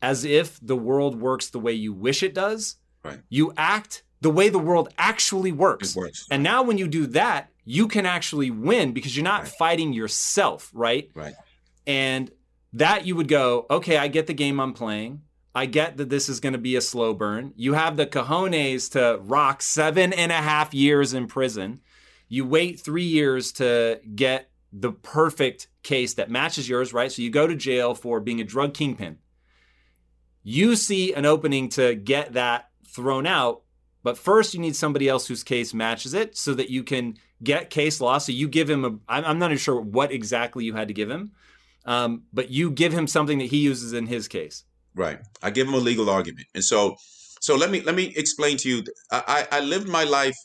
as 0.00 0.24
if 0.24 0.58
the 0.62 0.76
world 0.76 1.20
works 1.20 1.50
the 1.50 1.58
way 1.58 1.72
you 1.72 1.92
wish 1.92 2.22
it 2.22 2.34
does, 2.34 2.76
Right. 3.04 3.20
you 3.28 3.52
act 3.56 4.04
the 4.22 4.30
way 4.30 4.48
the 4.48 4.58
world 4.58 4.88
actually 4.98 5.52
works. 5.52 5.94
Works. 5.94 6.26
And 6.30 6.42
now 6.42 6.62
when 6.62 6.78
you 6.78 6.88
do 6.88 7.06
that, 7.08 7.50
you 7.64 7.86
can 7.88 8.06
actually 8.06 8.50
win 8.50 8.92
because 8.92 9.16
you're 9.16 9.24
not 9.24 9.42
Right. 9.42 9.52
fighting 9.58 9.92
yourself, 9.92 10.70
right? 10.72 11.10
Right. 11.14 11.34
And 11.86 12.30
that 12.72 13.04
you 13.06 13.14
would 13.16 13.28
go, 13.28 13.66
okay, 13.68 13.98
I 13.98 14.08
get 14.08 14.26
the 14.26 14.34
game 14.34 14.58
I'm 14.60 14.72
playing. 14.72 15.22
I 15.54 15.66
get 15.66 15.98
that 15.98 16.08
this 16.08 16.28
is 16.28 16.40
going 16.40 16.54
to 16.54 16.58
be 16.58 16.76
a 16.76 16.80
slow 16.80 17.12
burn. 17.12 17.52
You 17.56 17.74
have 17.74 17.96
the 17.96 18.06
cojones 18.06 18.90
to 18.92 19.18
rock 19.22 19.60
seven 19.60 20.12
and 20.14 20.32
a 20.32 20.36
half 20.36 20.72
years 20.72 21.12
in 21.12 21.26
prison. 21.26 21.80
You 22.28 22.46
wait 22.46 22.80
three 22.80 23.04
years 23.04 23.52
to 23.54 24.00
get 24.14 24.48
the 24.72 24.92
perfect 24.92 25.66
case 25.82 26.14
that 26.14 26.30
matches 26.30 26.68
yours, 26.68 26.94
right? 26.94 27.12
So 27.12 27.20
you 27.20 27.28
go 27.28 27.46
to 27.46 27.54
jail 27.54 27.94
for 27.94 28.20
being 28.20 28.40
a 28.40 28.44
drug 28.44 28.72
kingpin. 28.72 29.18
You 30.42 30.76
see 30.76 31.12
an 31.12 31.26
opening 31.26 31.68
to 31.70 31.94
get 31.94 32.32
that 32.32 32.70
thrown 32.86 33.26
out, 33.26 33.62
but 34.02 34.18
first 34.18 34.54
you 34.54 34.60
need 34.60 34.76
somebody 34.76 35.08
else 35.08 35.26
whose 35.26 35.42
case 35.42 35.72
matches 35.72 36.14
it 36.14 36.36
so 36.36 36.54
that 36.54 36.70
you 36.70 36.82
can 36.82 37.16
get 37.42 37.70
case 37.70 38.00
law. 38.00 38.18
So 38.18 38.32
you 38.32 38.48
give 38.48 38.68
him 38.68 38.84
a, 38.84 38.98
I'm 39.08 39.38
not 39.38 39.46
even 39.46 39.58
sure 39.58 39.80
what 39.80 40.12
exactly 40.12 40.64
you 40.64 40.74
had 40.74 40.88
to 40.88 40.94
give 40.94 41.10
him, 41.10 41.32
um, 41.84 42.24
but 42.32 42.50
you 42.50 42.70
give 42.70 42.92
him 42.92 43.06
something 43.06 43.38
that 43.38 43.46
he 43.46 43.58
uses 43.58 43.92
in 43.92 44.06
his 44.06 44.28
case. 44.28 44.64
Right. 44.94 45.18
I 45.42 45.50
give 45.50 45.66
him 45.66 45.74
a 45.74 45.78
legal 45.78 46.10
argument, 46.10 46.46
and 46.54 46.64
so, 46.64 46.96
so 47.40 47.56
let 47.56 47.70
me 47.70 47.80
let 47.80 47.94
me 47.94 48.12
explain 48.16 48.56
to 48.58 48.68
you. 48.68 48.84
I 49.10 49.46
I 49.50 49.58
I 49.58 49.60
lived 49.60 49.88
my 49.88 50.04
life 50.04 50.36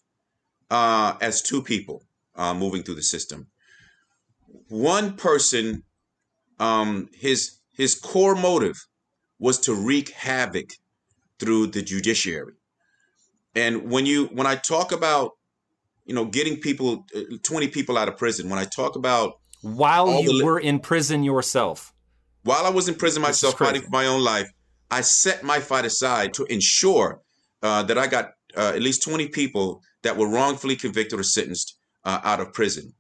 uh, 0.72 1.16
as 1.22 1.42
two 1.42 1.62
people 1.62 2.04
uh, 2.36 2.54
moving 2.54 2.84
through 2.84 2.96
the 2.96 3.04
system. 3.04 3.48
One 4.70 5.14
person, 5.14 5.84
um, 6.60 7.10
his 7.14 7.58
his 7.74 7.94
core 7.96 8.36
motive 8.36 8.78
was 9.40 9.60
to 9.60 9.74
wreak 9.74 10.10
havoc 10.10 10.70
through 11.40 11.68
the 11.68 11.82
judiciary, 11.82 12.54
and 13.58 13.90
when 13.90 14.06
you 14.06 14.26
when 14.28 14.48
I 14.48 14.56
talk 14.56 14.92
about 14.92 15.32
you 16.06 16.16
know 16.16 16.26
getting 16.26 16.58
people, 16.68 17.06
uh, 17.16 17.22
twenty 17.44 17.68
people 17.68 17.98
out 17.98 18.08
of 18.08 18.16
prison, 18.18 18.50
when 18.50 18.60
I 18.60 18.66
talk 18.66 18.96
about 18.96 19.34
While 19.62 20.22
you 20.22 20.34
li- 20.34 20.44
were 20.44 20.60
in 20.60 20.80
prison 20.80 21.24
yourself. 21.24 21.92
while 22.44 22.66
I 22.66 22.70
was 22.70 22.88
in 22.88 22.96
prison 22.96 23.22
myself, 23.22 23.58
fighting 23.58 23.82
for 23.82 23.90
my 23.90 24.06
own 24.06 24.24
life, 24.24 24.50
I 24.92 25.02
set 25.02 25.44
my 25.44 25.60
fight 25.60 25.86
aside 25.86 26.34
to 26.36 26.46
ensure 26.46 27.22
uh, 27.62 27.84
that 27.84 27.98
I 27.98 28.08
got 28.08 28.26
uh, 28.56 28.72
at 28.76 28.82
least 28.82 29.04
20 29.04 29.28
people 29.40 29.82
that 30.04 30.16
were 30.18 30.30
wrongfully 30.30 30.76
convicted 30.76 31.20
or 31.20 31.24
sentenced 31.24 31.78
uh, 32.06 32.20
out 32.24 32.40
of 32.40 32.54
prison. 32.54 32.94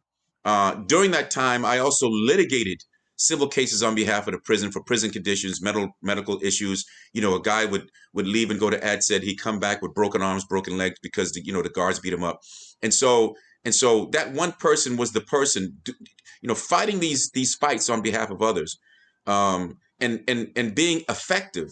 Uh, 0.43 0.75
during 0.93 1.11
that 1.11 1.31
time, 1.31 1.63
I 1.65 1.79
also 1.79 2.07
litigated 2.09 2.79
civil 3.17 3.47
cases 3.47 3.83
on 3.83 3.95
behalf 3.95 4.27
of 4.27 4.33
the 4.33 4.39
prison 4.39 4.71
for 4.71 4.81
prison 4.83 5.11
conditions, 5.11 5.61
medical 5.61 5.89
medical 6.01 6.39
issues. 6.43 6.85
You 7.13 7.21
know, 7.21 7.35
a 7.35 7.41
guy 7.41 7.65
would 7.65 7.89
would 8.13 8.27
leave 8.27 8.51
and 8.51 8.59
go 8.59 8.69
to 8.69 8.83
ad 8.83 8.99
seg 8.99 9.21
he'd 9.23 9.37
come 9.37 9.59
back 9.59 9.81
with 9.81 9.93
broken 9.93 10.21
arms, 10.21 10.45
broken 10.45 10.77
legs 10.77 10.99
because 11.01 11.31
the, 11.33 11.43
you 11.43 11.51
know 11.53 11.61
the 11.61 11.69
guards 11.69 11.99
beat 11.99 12.13
him 12.13 12.23
up, 12.23 12.39
and 12.81 12.93
so 12.93 13.35
and 13.65 13.75
so 13.75 14.05
that 14.13 14.31
one 14.33 14.53
person 14.53 14.97
was 14.97 15.11
the 15.11 15.21
person, 15.21 15.77
you 15.85 16.47
know, 16.47 16.55
fighting 16.55 16.99
these 16.99 17.31
these 17.31 17.55
fights 17.55 17.89
on 17.89 18.01
behalf 18.01 18.29
of 18.29 18.41
others 18.41 18.77
um, 19.25 19.77
and 19.99 20.23
and 20.27 20.51
and 20.55 20.75
being 20.75 21.01
effective. 21.09 21.69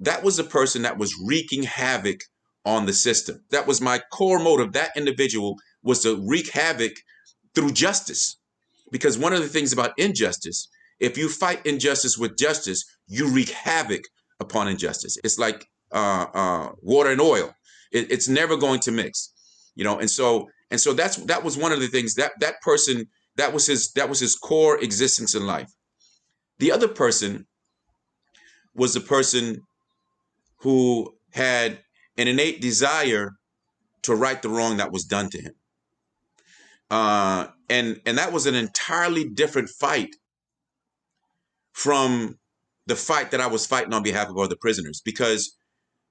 That 0.00 0.22
was 0.22 0.36
the 0.36 0.44
person 0.44 0.82
that 0.82 0.98
was 0.98 1.14
wreaking 1.24 1.64
havoc 1.64 2.20
on 2.64 2.86
the 2.86 2.92
system. 2.92 3.44
That 3.50 3.66
was 3.66 3.80
my 3.80 4.00
core 4.12 4.38
motive. 4.38 4.72
That 4.72 4.96
individual 4.96 5.56
was 5.82 6.02
to 6.02 6.22
wreak 6.26 6.50
havoc 6.52 6.92
through 7.54 7.72
justice, 7.72 8.36
because 8.90 9.18
one 9.18 9.32
of 9.32 9.40
the 9.40 9.48
things 9.48 9.72
about 9.72 9.92
injustice, 9.98 10.68
if 11.00 11.16
you 11.16 11.28
fight 11.28 11.64
injustice 11.64 12.18
with 12.18 12.36
justice, 12.36 12.84
you 13.06 13.28
wreak 13.28 13.50
havoc 13.50 14.02
upon 14.40 14.68
injustice. 14.68 15.16
It's 15.24 15.38
like 15.38 15.66
uh, 15.92 16.26
uh, 16.34 16.72
water 16.82 17.10
and 17.10 17.20
oil; 17.20 17.54
it, 17.92 18.10
it's 18.10 18.28
never 18.28 18.56
going 18.56 18.80
to 18.80 18.92
mix, 18.92 19.32
you 19.74 19.84
know. 19.84 19.98
And 19.98 20.10
so 20.10 20.48
and 20.70 20.80
so 20.80 20.92
that's 20.92 21.16
that 21.16 21.44
was 21.44 21.56
one 21.56 21.72
of 21.72 21.80
the 21.80 21.88
things 21.88 22.14
that 22.14 22.32
that 22.40 22.60
person 22.62 23.06
that 23.36 23.52
was 23.52 23.66
his 23.66 23.92
that 23.92 24.08
was 24.08 24.20
his 24.20 24.36
core 24.36 24.82
existence 24.82 25.34
in 25.34 25.46
life. 25.46 25.70
The 26.58 26.72
other 26.72 26.88
person 26.88 27.46
was 28.74 28.94
the 28.94 29.00
person 29.00 29.62
who 30.60 31.14
had 31.32 31.78
an 32.16 32.28
innate 32.28 32.60
desire 32.60 33.32
to 34.02 34.14
right 34.14 34.40
the 34.42 34.48
wrong 34.48 34.78
that 34.78 34.92
was 34.92 35.04
done 35.04 35.30
to 35.30 35.40
him. 35.40 35.52
Uh, 36.90 37.46
and 37.68 38.00
and 38.06 38.18
that 38.18 38.32
was 38.32 38.46
an 38.46 38.54
entirely 38.54 39.28
different 39.28 39.68
fight 39.68 40.14
from 41.78 42.36
the 42.86 42.96
fight 42.96 43.30
that 43.30 43.40
I 43.40 43.46
was 43.46 43.64
fighting 43.64 43.94
on 43.94 44.02
behalf 44.02 44.28
of 44.28 44.36
other 44.36 44.56
prisoners. 44.60 45.00
Because 45.04 45.56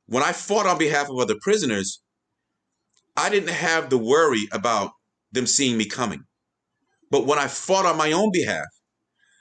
when 0.06 0.24
I 0.24 0.32
fought 0.32 0.66
on 0.66 0.78
behalf 0.78 1.10
of 1.10 1.20
other 1.20 1.36
prisoners, 1.42 2.02
I 3.18 3.30
didn't 3.30 3.50
have 3.50 3.90
the 3.90 3.98
worry 3.98 4.48
about 4.54 4.92
them 5.34 5.46
seeing 5.46 5.78
me 5.78 5.84
coming. 5.84 6.24
But 7.12 7.26
when 7.26 7.38
I 7.38 7.48
fought 7.48 7.86
on 7.86 7.98
my 7.98 8.14
own 8.14 8.32
behalf, 8.32 8.68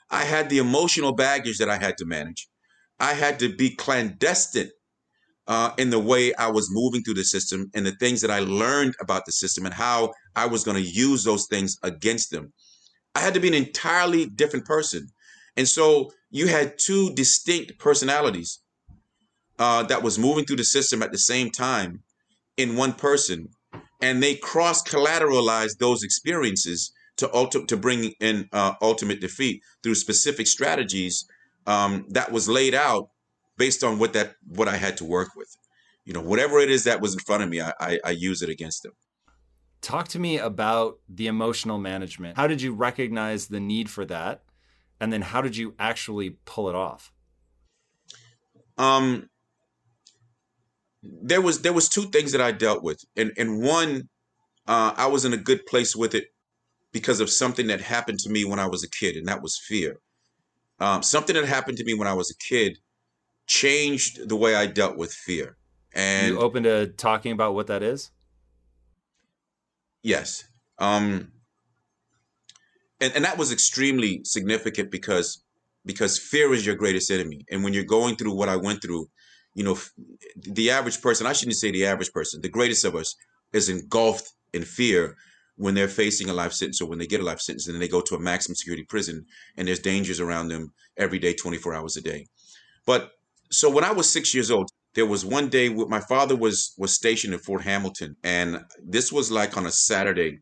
I 0.09 0.25
had 0.25 0.49
the 0.49 0.57
emotional 0.57 1.13
baggage 1.13 1.59
that 1.59 1.69
I 1.69 1.77
had 1.77 1.97
to 1.99 2.05
manage. 2.05 2.49
I 2.99 3.13
had 3.13 3.39
to 3.39 3.55
be 3.55 3.73
clandestine 3.73 4.71
uh, 5.47 5.71
in 5.77 5.91
the 5.91 5.99
way 5.99 6.35
I 6.35 6.51
was 6.51 6.67
moving 6.69 7.03
through 7.03 7.13
the 7.13 7.23
system 7.23 7.69
and 7.73 7.85
the 7.85 7.95
things 8.01 8.19
that 8.19 8.31
I 8.31 8.39
learned 8.39 8.95
about 8.99 9.25
the 9.25 9.31
system 9.31 9.65
and 9.65 9.73
how 9.73 10.11
I 10.35 10.47
was 10.47 10.65
going 10.65 10.75
to 10.75 10.89
use 10.89 11.23
those 11.23 11.47
things 11.49 11.77
against 11.83 12.31
them. 12.31 12.51
I 13.15 13.21
had 13.21 13.33
to 13.35 13.39
be 13.39 13.47
an 13.47 13.53
entirely 13.53 14.25
different 14.25 14.65
person. 14.65 15.07
And 15.57 15.67
so 15.67 16.11
you 16.29 16.47
had 16.47 16.77
two 16.77 17.13
distinct 17.13 17.77
personalities 17.79 18.61
uh, 19.59 19.83
that 19.83 20.03
was 20.03 20.19
moving 20.19 20.45
through 20.45 20.57
the 20.57 20.63
system 20.63 21.01
at 21.01 21.11
the 21.11 21.17
same 21.17 21.49
time 21.49 22.03
in 22.57 22.75
one 22.75 22.93
person. 22.93 23.49
And 24.01 24.21
they 24.21 24.35
cross 24.35 24.83
collateralized 24.83 25.77
those 25.79 26.03
experiences 26.03 26.91
to 27.17 27.27
ulti- 27.27 27.67
to 27.67 27.77
bring 27.77 28.13
in 28.19 28.47
uh, 28.53 28.73
ultimate 28.81 29.19
defeat 29.19 29.61
through 29.81 29.95
specific 29.95 30.45
strategies 30.47 31.25
um, 31.65 32.05
that 32.09 32.31
was 32.31 32.47
laid 32.47 32.75
out 32.75 33.09
based 33.57 33.83
on 33.83 33.97
what 33.97 34.13
that 34.13 34.35
what 34.47 34.67
I 34.67 34.77
had 34.77 34.97
to 34.97 35.05
work 35.05 35.29
with. 35.35 35.49
You 36.05 36.13
know, 36.13 36.21
whatever 36.21 36.59
it 36.59 36.69
is 36.69 36.83
that 36.83 37.01
was 37.01 37.13
in 37.13 37.19
front 37.19 37.43
of 37.43 37.49
me, 37.49 37.59
I, 37.59 37.73
I, 37.79 37.99
I 38.05 38.11
use 38.11 38.41
it 38.41 38.49
against 38.49 38.83
them. 38.83 38.93
Talk 39.81 40.07
to 40.09 40.19
me 40.19 40.37
about 40.37 40.99
the 41.09 41.27
emotional 41.27 41.77
management. 41.77 42.37
How 42.37 42.47
did 42.47 42.61
you 42.61 42.73
recognize 42.73 43.47
the 43.47 43.59
need 43.59 43.89
for 43.89 44.05
that? 44.05 44.41
And 44.99 45.13
then 45.13 45.21
how 45.21 45.41
did 45.41 45.55
you 45.55 45.75
actually 45.77 46.37
pull 46.45 46.69
it 46.69 46.75
off? 46.75 47.11
Um, 48.77 49.29
there 51.03 51.41
was 51.41 51.61
there 51.61 51.73
was 51.73 51.89
two 51.89 52.03
things 52.09 52.31
that 52.31 52.41
I 52.41 52.51
dealt 52.51 52.83
with, 52.83 53.03
and 53.15 53.31
and 53.37 53.61
one, 53.61 54.09
uh, 54.67 54.93
I 54.95 55.07
was 55.07 55.25
in 55.25 55.33
a 55.33 55.37
good 55.37 55.65
place 55.65 55.95
with 55.95 56.15
it 56.15 56.27
because 56.91 57.19
of 57.19 57.29
something 57.29 57.67
that 57.67 57.81
happened 57.81 58.19
to 58.19 58.29
me 58.29 58.45
when 58.45 58.59
I 58.59 58.67
was 58.67 58.83
a 58.83 58.89
kid, 58.89 59.15
and 59.15 59.27
that 59.27 59.41
was 59.41 59.57
fear. 59.57 59.99
Um, 60.79 61.01
something 61.01 61.35
that 61.35 61.45
happened 61.45 61.77
to 61.77 61.83
me 61.83 61.93
when 61.93 62.07
I 62.07 62.13
was 62.13 62.31
a 62.31 62.37
kid 62.37 62.77
changed 63.47 64.29
the 64.29 64.35
way 64.35 64.55
I 64.55 64.67
dealt 64.67 64.97
with 64.97 65.13
fear. 65.13 65.57
And 65.93 66.33
you 66.33 66.39
open 66.39 66.63
to 66.63 66.87
talking 66.87 67.31
about 67.31 67.55
what 67.55 67.67
that 67.67 67.81
is? 67.81 68.11
Yes. 70.03 70.43
Um, 70.77 71.31
and, 72.99 73.13
and 73.15 73.25
that 73.25 73.37
was 73.37 73.51
extremely 73.51 74.21
significant 74.23 74.91
because 74.91 75.43
because 75.85 76.19
fear 76.19 76.53
is 76.53 76.65
your 76.65 76.75
greatest 76.75 77.09
enemy. 77.09 77.45
And 77.49 77.63
when 77.63 77.73
you're 77.73 77.85
going 77.85 78.17
through 78.17 78.33
what 78.33 78.49
I 78.49 78.57
went 78.57 78.81
through, 78.81 79.07
you 79.53 79.63
know, 79.63 79.77
the 80.35 80.69
average 80.69 81.01
person, 81.01 81.25
I 81.25 81.33
shouldn't 81.33 81.55
say 81.55 81.71
the 81.71 81.85
average 81.85 82.11
person, 82.11 82.41
the 82.41 82.49
greatest 82.49 82.83
of 82.83 82.93
us 82.93 83.15
is 83.53 83.69
engulfed 83.69 84.33
in 84.53 84.63
fear 84.63 85.15
when 85.55 85.73
they're 85.73 85.87
facing 85.87 86.29
a 86.29 86.33
life 86.33 86.51
sentence 86.51 86.81
or 86.81 86.89
when 86.89 86.99
they 86.99 87.07
get 87.07 87.21
a 87.21 87.23
life 87.23 87.39
sentence 87.39 87.67
and 87.67 87.73
then 87.73 87.79
they 87.79 87.87
go 87.87 88.01
to 88.01 88.15
a 88.15 88.19
maximum 88.19 88.55
security 88.55 88.83
prison 88.83 89.25
and 89.55 89.67
there's 89.67 89.79
dangers 89.79 90.19
around 90.19 90.49
them 90.49 90.73
every 90.97 91.19
day, 91.19 91.33
24 91.33 91.73
hours 91.73 91.95
a 91.95 92.01
day. 92.01 92.27
But 92.85 93.11
so 93.49 93.69
when 93.69 93.83
I 93.83 93.91
was 93.93 94.09
six 94.09 94.33
years 94.33 94.51
old, 94.51 94.69
there 94.93 95.05
was 95.05 95.23
one 95.23 95.49
day 95.49 95.69
my 95.69 95.99
father 95.99 96.35
was 96.35 96.73
was 96.77 96.93
stationed 96.93 97.33
in 97.33 97.39
Fort 97.39 97.61
Hamilton, 97.61 98.15
and 98.23 98.63
this 98.83 99.11
was 99.11 99.31
like 99.31 99.55
on 99.55 99.67
a 99.67 99.71
Saturday, 99.71 100.39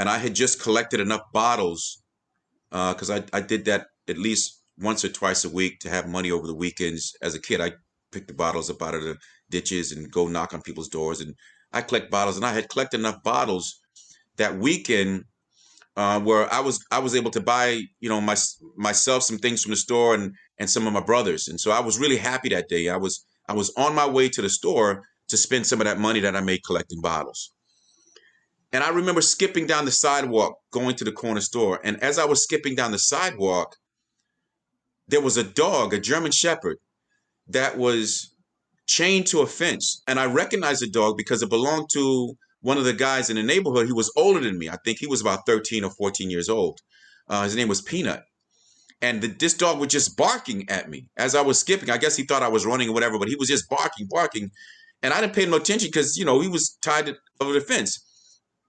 and 0.00 0.08
I 0.08 0.16
had 0.16 0.34
just 0.34 0.62
collected 0.62 0.98
enough 0.98 1.20
bottles 1.30 2.02
because 2.70 3.10
I 3.10 3.22
I 3.34 3.42
did 3.42 3.66
that 3.66 3.88
at 4.08 4.16
least 4.16 4.62
once 4.78 5.04
or 5.04 5.10
twice 5.10 5.44
a 5.44 5.50
week 5.50 5.78
to 5.80 5.90
have 5.90 6.08
money 6.08 6.30
over 6.30 6.46
the 6.46 6.54
weekends. 6.54 7.14
As 7.20 7.34
a 7.34 7.40
kid, 7.40 7.60
I 7.60 7.72
picked 8.10 8.28
the 8.28 8.34
bottles 8.34 8.70
up 8.70 8.80
out 8.80 8.94
of 8.94 9.02
the 9.02 9.18
ditches 9.50 9.92
and 9.92 10.10
go 10.10 10.26
knock 10.26 10.54
on 10.54 10.62
people's 10.62 10.88
doors. 10.88 11.20
And 11.20 11.34
I 11.70 11.82
collect 11.82 12.10
bottles, 12.10 12.36
and 12.38 12.46
I 12.46 12.54
had 12.54 12.70
collected 12.70 12.98
enough 13.00 13.22
bottles 13.22 13.78
that 14.38 14.56
weekend 14.58 15.24
uh, 15.96 16.18
where 16.20 16.50
I 16.50 16.60
was 16.60 16.82
I 16.90 17.00
was 17.00 17.14
able 17.14 17.30
to 17.32 17.42
buy 17.42 17.82
you 18.00 18.08
know 18.08 18.22
my 18.22 18.36
myself 18.78 19.22
some 19.22 19.38
things 19.38 19.62
from 19.62 19.72
the 19.72 19.76
store 19.76 20.14
and 20.14 20.34
and 20.58 20.70
some 20.70 20.86
of 20.86 20.94
my 20.94 21.04
brothers, 21.12 21.46
and 21.48 21.60
so 21.60 21.72
I 21.72 21.80
was 21.80 21.98
really 21.98 22.16
happy 22.16 22.48
that 22.48 22.70
day. 22.70 22.88
I 22.88 22.96
was 22.96 23.26
I 23.50 23.52
was 23.52 23.70
on 23.76 23.94
my 23.94 24.08
way 24.08 24.30
to 24.30 24.40
the 24.40 24.48
store 24.48 25.04
to 25.28 25.36
spend 25.36 25.66
some 25.66 25.82
of 25.82 25.86
that 25.86 25.98
money 25.98 26.20
that 26.20 26.36
I 26.36 26.40
made 26.40 26.64
collecting 26.64 27.02
bottles. 27.02 27.52
And 28.72 28.84
I 28.84 28.90
remember 28.90 29.20
skipping 29.20 29.66
down 29.66 29.84
the 29.84 29.90
sidewalk 29.90 30.54
going 30.72 30.94
to 30.96 31.04
the 31.04 31.12
corner 31.12 31.40
store, 31.40 31.80
and 31.82 32.00
as 32.02 32.18
I 32.18 32.24
was 32.24 32.42
skipping 32.42 32.74
down 32.74 32.92
the 32.92 32.98
sidewalk, 32.98 33.76
there 35.08 35.20
was 35.20 35.36
a 35.36 35.44
dog, 35.44 35.92
a 35.92 35.98
German 35.98 36.30
Shepherd, 36.30 36.78
that 37.48 37.76
was 37.76 38.32
chained 38.86 39.26
to 39.28 39.40
a 39.40 39.46
fence. 39.46 40.02
And 40.06 40.20
I 40.20 40.26
recognized 40.26 40.82
the 40.82 40.88
dog 40.88 41.16
because 41.16 41.42
it 41.42 41.50
belonged 41.50 41.88
to 41.92 42.34
one 42.60 42.78
of 42.78 42.84
the 42.84 42.92
guys 42.92 43.30
in 43.30 43.36
the 43.36 43.42
neighborhood. 43.42 43.86
He 43.86 43.92
was 43.92 44.12
older 44.16 44.40
than 44.40 44.58
me. 44.58 44.68
I 44.68 44.76
think 44.84 44.98
he 44.98 45.06
was 45.06 45.20
about 45.20 45.46
13 45.46 45.84
or 45.84 45.90
14 45.90 46.30
years 46.30 46.48
old. 46.48 46.78
Uh, 47.28 47.44
his 47.44 47.56
name 47.56 47.68
was 47.68 47.82
Peanut. 47.82 48.22
And 49.02 49.22
the, 49.22 49.28
this 49.28 49.54
dog 49.54 49.78
was 49.78 49.88
just 49.88 50.16
barking 50.16 50.68
at 50.68 50.90
me 50.90 51.08
as 51.16 51.34
I 51.34 51.40
was 51.40 51.58
skipping. 51.58 51.90
I 51.90 51.96
guess 51.96 52.16
he 52.16 52.24
thought 52.24 52.42
I 52.42 52.48
was 52.48 52.66
running 52.66 52.88
or 52.88 52.92
whatever, 52.92 53.18
but 53.18 53.28
he 53.28 53.36
was 53.36 53.48
just 53.48 53.68
barking, 53.68 54.06
barking. 54.10 54.50
And 55.02 55.14
I 55.14 55.20
didn't 55.20 55.34
pay 55.34 55.46
no 55.46 55.56
attention 55.56 55.88
because, 55.88 56.16
you 56.18 56.24
know, 56.24 56.40
he 56.40 56.48
was 56.48 56.76
tied 56.82 57.14
over 57.40 57.52
the 57.52 57.60
fence. 57.60 58.04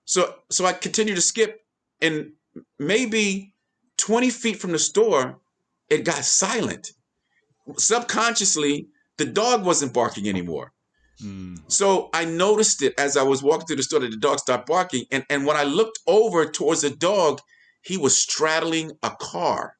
So, 0.05 0.35
so 0.49 0.65
I 0.65 0.73
continued 0.73 1.15
to 1.15 1.21
skip. 1.21 1.59
And 2.01 2.31
maybe 2.79 3.53
20 3.97 4.29
feet 4.29 4.59
from 4.59 4.71
the 4.71 4.79
store, 4.79 5.39
it 5.89 6.05
got 6.05 6.23
silent. 6.25 6.91
Subconsciously, 7.77 8.87
the 9.17 9.25
dog 9.25 9.63
wasn't 9.63 9.93
barking 9.93 10.27
anymore. 10.27 10.73
Mm. 11.23 11.59
So 11.67 12.09
I 12.13 12.25
noticed 12.25 12.81
it 12.81 12.93
as 12.97 13.17
I 13.17 13.23
was 13.23 13.43
walking 13.43 13.67
through 13.67 13.75
the 13.77 13.83
store 13.83 13.99
that 13.99 14.11
the 14.11 14.17
dog 14.17 14.39
stopped 14.39 14.67
barking. 14.67 15.05
And, 15.11 15.23
and 15.29 15.45
when 15.45 15.57
I 15.57 15.63
looked 15.63 15.99
over 16.07 16.45
towards 16.45 16.81
the 16.81 16.89
dog, 16.89 17.39
he 17.83 17.97
was 17.97 18.17
straddling 18.17 18.91
a 19.03 19.11
car. 19.19 19.75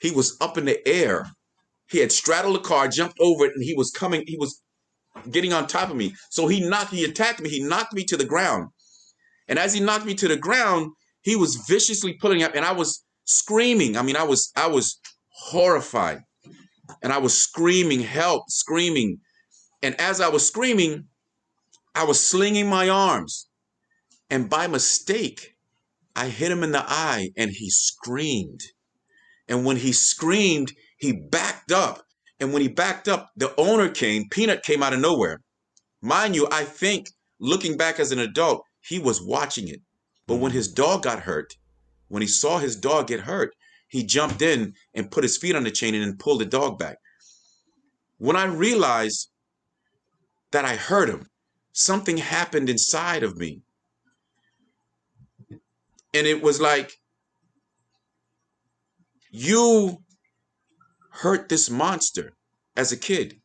He 0.00 0.10
was 0.10 0.36
up 0.40 0.56
in 0.58 0.64
the 0.64 0.86
air. 0.88 1.30
He 1.88 1.98
had 1.98 2.12
straddled 2.12 2.56
a 2.56 2.60
car, 2.60 2.88
jumped 2.88 3.18
over 3.20 3.44
it, 3.44 3.52
and 3.54 3.64
he 3.64 3.74
was 3.74 3.90
coming, 3.90 4.24
he 4.26 4.36
was 4.36 4.62
getting 5.30 5.52
on 5.52 5.66
top 5.66 5.90
of 5.90 5.96
me. 5.96 6.14
So 6.30 6.46
he 6.46 6.66
knocked, 6.66 6.92
he 6.92 7.04
attacked 7.04 7.40
me, 7.40 7.50
he 7.50 7.62
knocked 7.62 7.92
me 7.92 8.04
to 8.04 8.16
the 8.16 8.24
ground. 8.24 8.68
And 9.50 9.58
as 9.58 9.74
he 9.74 9.80
knocked 9.80 10.06
me 10.06 10.14
to 10.14 10.28
the 10.28 10.36
ground, 10.36 10.92
he 11.20 11.36
was 11.36 11.56
viciously 11.68 12.14
pulling 12.14 12.42
up, 12.42 12.54
and 12.54 12.64
I 12.64 12.72
was 12.72 13.04
screaming. 13.24 13.98
I 13.98 14.02
mean, 14.02 14.16
I 14.16 14.22
was 14.22 14.50
I 14.56 14.68
was 14.68 14.98
horrified. 15.50 16.20
And 17.02 17.12
I 17.12 17.18
was 17.18 17.36
screaming, 17.36 18.00
help, 18.00 18.44
screaming. 18.48 19.18
And 19.82 20.00
as 20.00 20.20
I 20.20 20.28
was 20.28 20.46
screaming, 20.46 21.04
I 21.94 22.04
was 22.04 22.24
slinging 22.24 22.68
my 22.68 22.88
arms. 22.88 23.48
And 24.28 24.48
by 24.48 24.66
mistake, 24.66 25.54
I 26.16 26.28
hit 26.28 26.50
him 26.50 26.62
in 26.62 26.72
the 26.72 26.84
eye 26.84 27.30
and 27.36 27.50
he 27.50 27.70
screamed. 27.70 28.60
And 29.48 29.64
when 29.64 29.76
he 29.76 29.92
screamed, 29.92 30.72
he 30.98 31.12
backed 31.12 31.72
up. 31.72 32.02
And 32.38 32.52
when 32.52 32.62
he 32.62 32.68
backed 32.68 33.08
up, 33.08 33.30
the 33.36 33.54
owner 33.56 33.88
came, 33.88 34.28
Peanut 34.30 34.62
came 34.62 34.82
out 34.82 34.92
of 34.92 35.00
nowhere. 35.00 35.40
Mind 36.02 36.34
you, 36.34 36.48
I 36.50 36.64
think 36.64 37.06
looking 37.38 37.76
back 37.76 38.00
as 38.00 38.12
an 38.12 38.18
adult, 38.18 38.64
he 38.80 38.98
was 38.98 39.22
watching 39.22 39.68
it. 39.68 39.80
But 40.26 40.36
when 40.36 40.50
mm-hmm. 40.50 40.58
his 40.58 40.68
dog 40.68 41.02
got 41.02 41.20
hurt, 41.20 41.54
when 42.08 42.22
he 42.22 42.28
saw 42.28 42.58
his 42.58 42.76
dog 42.76 43.08
get 43.08 43.20
hurt, 43.20 43.54
he 43.88 44.04
jumped 44.04 44.42
in 44.42 44.74
and 44.94 45.10
put 45.10 45.24
his 45.24 45.36
feet 45.36 45.56
on 45.56 45.64
the 45.64 45.70
chain 45.70 45.94
and 45.94 46.04
then 46.04 46.16
pulled 46.16 46.40
the 46.40 46.46
dog 46.46 46.78
back. 46.78 46.98
When 48.18 48.36
I 48.36 48.44
realized 48.44 49.30
that 50.52 50.64
I 50.64 50.76
hurt 50.76 51.08
him, 51.08 51.28
something 51.72 52.16
happened 52.16 52.68
inside 52.68 53.22
of 53.22 53.36
me. 53.36 53.62
And 56.12 56.26
it 56.26 56.42
was 56.42 56.60
like, 56.60 56.92
you 59.30 60.02
hurt 61.10 61.48
this 61.48 61.70
monster 61.70 62.32
as 62.76 62.92
a 62.92 62.96
kid. 62.96 63.40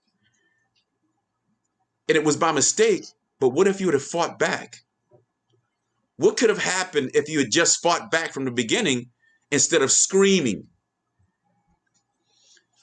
And 2.07 2.15
it 2.15 2.23
was 2.23 2.37
by 2.37 2.51
mistake, 2.51 3.05
but 3.39 3.49
what 3.49 3.67
if 3.67 3.79
you 3.79 3.87
would 3.87 3.93
have 3.93 4.03
fought 4.03 4.37
back? 4.37 4.77
What 6.17 6.37
could 6.37 6.49
have 6.49 6.63
happened 6.63 7.11
if 7.13 7.27
you 7.29 7.39
had 7.39 7.51
just 7.51 7.81
fought 7.81 8.09
back 8.09 8.31
from 8.31 8.45
the 8.45 8.51
beginning 8.51 9.09
instead 9.51 9.81
of 9.81 9.91
screaming. 9.91 10.67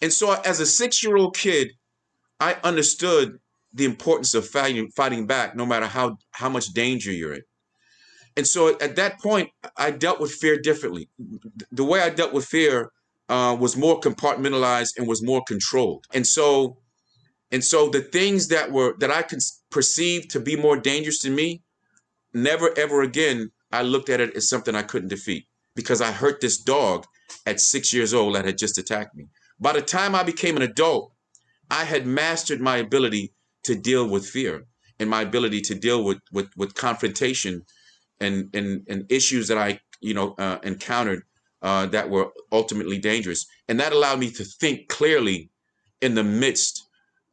And 0.00 0.12
so, 0.12 0.32
as 0.44 0.60
a 0.60 0.66
six 0.66 1.02
year 1.02 1.16
old 1.16 1.36
kid, 1.36 1.70
I 2.40 2.56
understood 2.64 3.38
the 3.72 3.84
importance 3.84 4.34
of 4.34 4.46
fighting, 4.48 4.90
fighting 4.90 5.26
back, 5.26 5.54
no 5.54 5.64
matter 5.64 5.86
how, 5.86 6.18
how 6.32 6.48
much 6.48 6.66
danger 6.68 7.12
you're 7.12 7.34
in. 7.34 7.42
And 8.36 8.46
so, 8.46 8.76
at 8.80 8.96
that 8.96 9.20
point, 9.20 9.50
I 9.76 9.90
dealt 9.90 10.20
with 10.20 10.32
fear 10.32 10.58
differently. 10.58 11.08
The 11.70 11.84
way 11.84 12.00
I 12.00 12.10
dealt 12.10 12.32
with 12.32 12.46
fear 12.46 12.90
uh, 13.28 13.56
was 13.58 13.76
more 13.76 14.00
compartmentalized 14.00 14.98
and 14.98 15.06
was 15.06 15.22
more 15.22 15.42
controlled. 15.46 16.06
And 16.12 16.26
so, 16.26 16.78
and 17.50 17.62
so, 17.62 17.88
the 17.88 18.00
things 18.00 18.48
that 18.48 18.72
were 18.72 18.96
that 18.98 19.10
I 19.10 19.22
could 19.22 19.40
perceive 19.70 20.28
to 20.28 20.40
be 20.40 20.56
more 20.56 20.76
dangerous 20.76 21.20
to 21.20 21.30
me, 21.30 21.61
never 22.34 22.76
ever 22.76 23.02
again 23.02 23.50
I 23.72 23.82
looked 23.82 24.08
at 24.10 24.20
it 24.20 24.36
as 24.36 24.48
something 24.48 24.74
I 24.74 24.82
couldn't 24.82 25.08
defeat 25.08 25.46
because 25.74 26.00
I 26.00 26.12
hurt 26.12 26.40
this 26.40 26.58
dog 26.58 27.06
at 27.46 27.60
six 27.60 27.92
years 27.92 28.12
old 28.12 28.34
that 28.34 28.44
had 28.44 28.58
just 28.58 28.78
attacked 28.78 29.14
me. 29.14 29.28
By 29.58 29.72
the 29.72 29.82
time 29.82 30.14
I 30.14 30.22
became 30.22 30.56
an 30.56 30.62
adult, 30.62 31.12
I 31.70 31.84
had 31.84 32.06
mastered 32.06 32.60
my 32.60 32.76
ability 32.76 33.32
to 33.64 33.74
deal 33.74 34.06
with 34.06 34.28
fear 34.28 34.66
and 34.98 35.08
my 35.08 35.22
ability 35.22 35.60
to 35.62 35.74
deal 35.74 36.04
with 36.04 36.18
with, 36.32 36.48
with 36.56 36.74
confrontation 36.74 37.64
and, 38.20 38.50
and 38.54 38.86
and 38.88 39.10
issues 39.10 39.48
that 39.48 39.58
I 39.58 39.80
you 40.00 40.14
know 40.14 40.34
uh, 40.38 40.58
encountered 40.62 41.22
uh, 41.62 41.86
that 41.86 42.10
were 42.10 42.30
ultimately 42.50 42.98
dangerous, 42.98 43.46
and 43.68 43.80
that 43.80 43.92
allowed 43.92 44.18
me 44.18 44.30
to 44.32 44.44
think 44.44 44.88
clearly 44.88 45.50
in 46.00 46.14
the 46.14 46.24
midst 46.24 46.88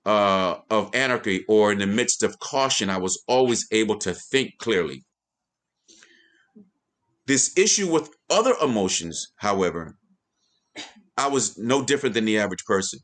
uh, 0.05 0.57
of 0.69 0.89
anarchy 0.93 1.45
or 1.47 1.71
in 1.71 1.79
the 1.79 1.87
midst 1.87 2.23
of 2.23 2.39
caution. 2.39 2.89
I 2.89 2.97
was 2.97 3.21
always 3.27 3.67
able 3.71 3.97
to 3.99 4.13
think 4.13 4.53
clearly. 4.59 5.03
This 7.27 7.55
issue 7.57 7.91
with 7.91 8.09
other 8.29 8.55
emotions, 8.61 9.27
however, 9.37 9.95
I 11.17 11.27
was 11.27 11.57
no 11.57 11.83
different 11.83 12.15
than 12.15 12.25
the 12.25 12.39
average 12.39 12.65
person. 12.65 12.99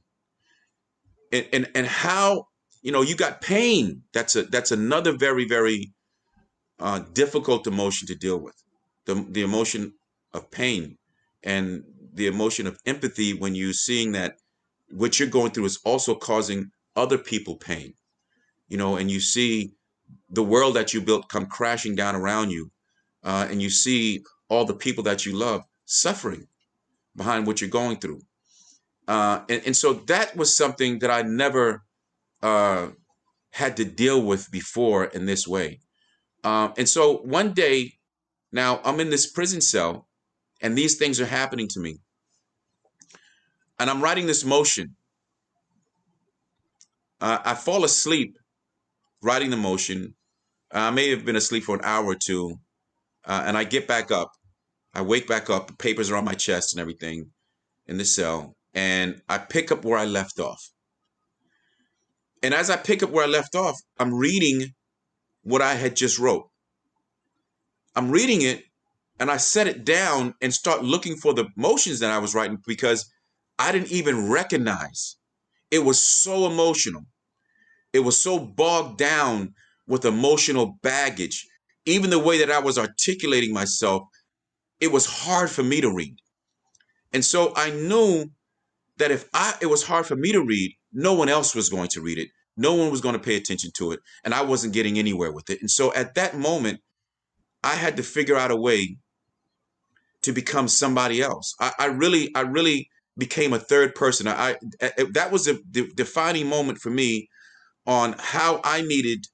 And 1.31 1.47
and, 1.53 1.69
and 1.75 1.87
how 1.87 2.45
you 2.81 2.91
know 2.91 3.01
you 3.01 3.15
got 3.15 3.41
pain. 3.41 4.03
That's 4.13 4.35
a 4.35 4.43
that's 4.43 4.71
another 4.71 5.15
very 5.17 5.45
very 5.45 5.93
uh, 6.79 6.99
difficult 7.13 7.67
emotion 7.67 8.07
to 8.07 8.15
deal 8.15 8.39
with. 8.39 8.55
The 9.05 9.25
the 9.29 9.41
emotion 9.41 9.93
of 10.33 10.49
pain 10.49 10.97
and 11.43 11.83
the 12.13 12.27
emotion 12.27 12.65
of 12.67 12.79
empathy 12.85 13.33
when 13.33 13.53
you're 13.53 13.73
seeing 13.73 14.13
that 14.13 14.35
what 14.89 15.19
you're 15.19 15.29
going 15.29 15.51
through 15.51 15.65
is 15.65 15.79
also 15.85 16.15
causing 16.15 16.71
other 16.95 17.17
people 17.17 17.55
pain. 17.55 17.93
You 18.67 18.77
know, 18.77 18.95
and 18.95 19.11
you 19.11 19.19
see 19.19 19.73
the 20.29 20.43
world 20.43 20.75
that 20.75 20.93
you 20.93 21.01
built 21.01 21.29
come 21.29 21.45
crashing 21.45 21.95
down 21.95 22.15
around 22.15 22.51
you 22.51 22.71
uh, 23.23 23.47
and 23.49 23.61
you 23.61 23.69
see 23.69 24.23
all 24.49 24.65
the 24.65 24.75
people 24.75 25.03
that 25.03 25.25
you 25.25 25.35
love 25.35 25.63
suffering 25.85 26.47
behind 27.15 27.47
what 27.47 27.59
you're 27.59 27.69
going 27.69 27.97
through. 27.97 28.21
Uh, 29.07 29.41
and, 29.49 29.61
and 29.65 29.75
so 29.75 29.93
that 29.93 30.35
was 30.35 30.55
something 30.55 30.99
that 30.99 31.11
I 31.11 31.23
never 31.23 31.83
uh, 32.41 32.89
had 33.51 33.77
to 33.77 33.85
deal 33.85 34.21
with 34.21 34.49
before 34.51 35.05
in 35.05 35.25
this 35.25 35.47
way. 35.47 35.79
Um, 36.43 36.73
and 36.77 36.87
so 36.87 37.17
one 37.17 37.53
day, 37.53 37.93
now 38.51 38.79
I'm 38.83 38.99
in 38.99 39.09
this 39.09 39.31
prison 39.31 39.61
cell, 39.61 40.07
and 40.61 40.77
these 40.77 40.95
things 40.95 41.19
are 41.19 41.25
happening 41.25 41.67
to 41.69 41.79
me. 41.79 41.97
And 43.79 43.89
I'm 43.89 44.01
writing 44.01 44.27
this 44.27 44.45
motion. 44.45 44.95
Uh, 47.21 47.39
I 47.43 47.55
fall 47.55 47.83
asleep 47.83 48.37
writing 49.21 49.49
the 49.49 49.57
motion. 49.57 50.15
I 50.71 50.91
may 50.91 51.09
have 51.09 51.25
been 51.25 51.35
asleep 51.35 51.63
for 51.63 51.75
an 51.75 51.81
hour 51.83 52.05
or 52.05 52.15
two, 52.15 52.57
uh, 53.25 53.43
and 53.45 53.57
I 53.57 53.63
get 53.63 53.87
back 53.87 54.11
up. 54.11 54.31
I 54.93 55.01
wake 55.01 55.27
back 55.27 55.49
up, 55.49 55.77
papers 55.77 56.09
are 56.09 56.15
on 56.15 56.25
my 56.25 56.33
chest 56.33 56.73
and 56.73 56.81
everything 56.81 57.31
in 57.87 57.97
the 57.97 58.05
cell, 58.05 58.55
and 58.73 59.21
I 59.27 59.37
pick 59.37 59.71
up 59.71 59.83
where 59.83 59.97
I 59.97 60.05
left 60.05 60.39
off. 60.39 60.61
And 62.41 62.53
as 62.53 62.69
I 62.69 62.77
pick 62.77 63.03
up 63.03 63.09
where 63.09 63.23
I 63.23 63.27
left 63.27 63.55
off, 63.55 63.75
I'm 63.99 64.13
reading 64.13 64.73
what 65.43 65.61
I 65.61 65.73
had 65.73 65.95
just 65.95 66.19
wrote. 66.19 66.49
I'm 67.95 68.11
reading 68.11 68.41
it 68.41 68.63
and 69.19 69.31
I 69.31 69.37
set 69.37 69.67
it 69.67 69.85
down 69.85 70.33
and 70.41 70.53
start 70.53 70.83
looking 70.83 71.15
for 71.15 71.33
the 71.33 71.47
motions 71.55 71.99
that 71.99 72.11
I 72.11 72.19
was 72.19 72.35
writing 72.35 72.57
because 72.67 73.09
I 73.57 73.71
didn't 73.71 73.91
even 73.91 74.29
recognize. 74.29 75.15
It 75.75 75.83
was 75.83 76.01
so 76.01 76.47
emotional. 76.47 77.03
It 77.93 77.99
was 77.99 78.19
so 78.19 78.39
bogged 78.39 78.97
down 78.97 79.53
with 79.87 80.05
emotional 80.05 80.79
baggage 80.81 81.45
even 81.87 82.09
the 82.09 82.17
way 82.17 82.39
that 82.39 82.49
I 82.49 82.57
was 82.59 82.79
articulating 82.79 83.53
myself, 83.53 84.01
it 84.79 84.91
was 84.91 85.05
hard 85.05 85.51
for 85.51 85.61
me 85.61 85.81
to 85.81 85.93
read. 85.93 86.15
And 87.13 87.23
so 87.23 87.53
I 87.55 87.69
knew 87.69 88.31
that 88.97 89.11
if 89.11 89.29
I 89.35 89.53
it 89.61 89.67
was 89.67 89.83
hard 89.83 90.07
for 90.07 90.15
me 90.15 90.31
to 90.31 90.41
read, 90.43 90.75
no 90.91 91.13
one 91.13 91.29
else 91.29 91.53
was 91.53 91.69
going 91.69 91.89
to 91.89 92.01
read 92.01 92.17
it 92.17 92.29
no 92.57 92.73
one 92.73 92.91
was 92.91 93.01
going 93.01 93.13
to 93.13 93.19
pay 93.19 93.35
attention 93.35 93.71
to 93.75 93.91
it, 93.91 93.99
and 94.23 94.33
I 94.33 94.41
wasn't 94.41 94.73
getting 94.73 94.97
anywhere 94.97 95.31
with 95.31 95.49
it. 95.49 95.59
And 95.61 95.69
so 95.69 95.93
at 95.93 96.15
that 96.15 96.37
moment, 96.37 96.79
I 97.63 97.75
had 97.75 97.97
to 97.97 98.03
figure 98.03 98.37
out 98.37 98.51
a 98.51 98.55
way 98.55 98.97
to 100.21 100.31
become 100.31 100.67
somebody 100.67 101.21
else. 101.21 101.53
I, 101.59 101.73
I 101.79 101.85
really, 101.87 102.33
I 102.35 102.41
really 102.41 102.89
became 103.17 103.53
a 103.53 103.59
third 103.59 103.95
person. 103.95 104.27
I, 104.27 104.33
I 104.33 104.55
eh, 104.81 104.89
eh, 104.97 105.05
that 105.13 105.31
was 105.31 105.47
a 105.47 105.61
de- 105.63 105.93
defining 105.93 106.47
moment 106.47 106.79
for 106.79 106.89
me 106.89 107.29
on 107.85 108.15
how 108.17 108.61
I 108.63 108.81
needed 108.81 109.25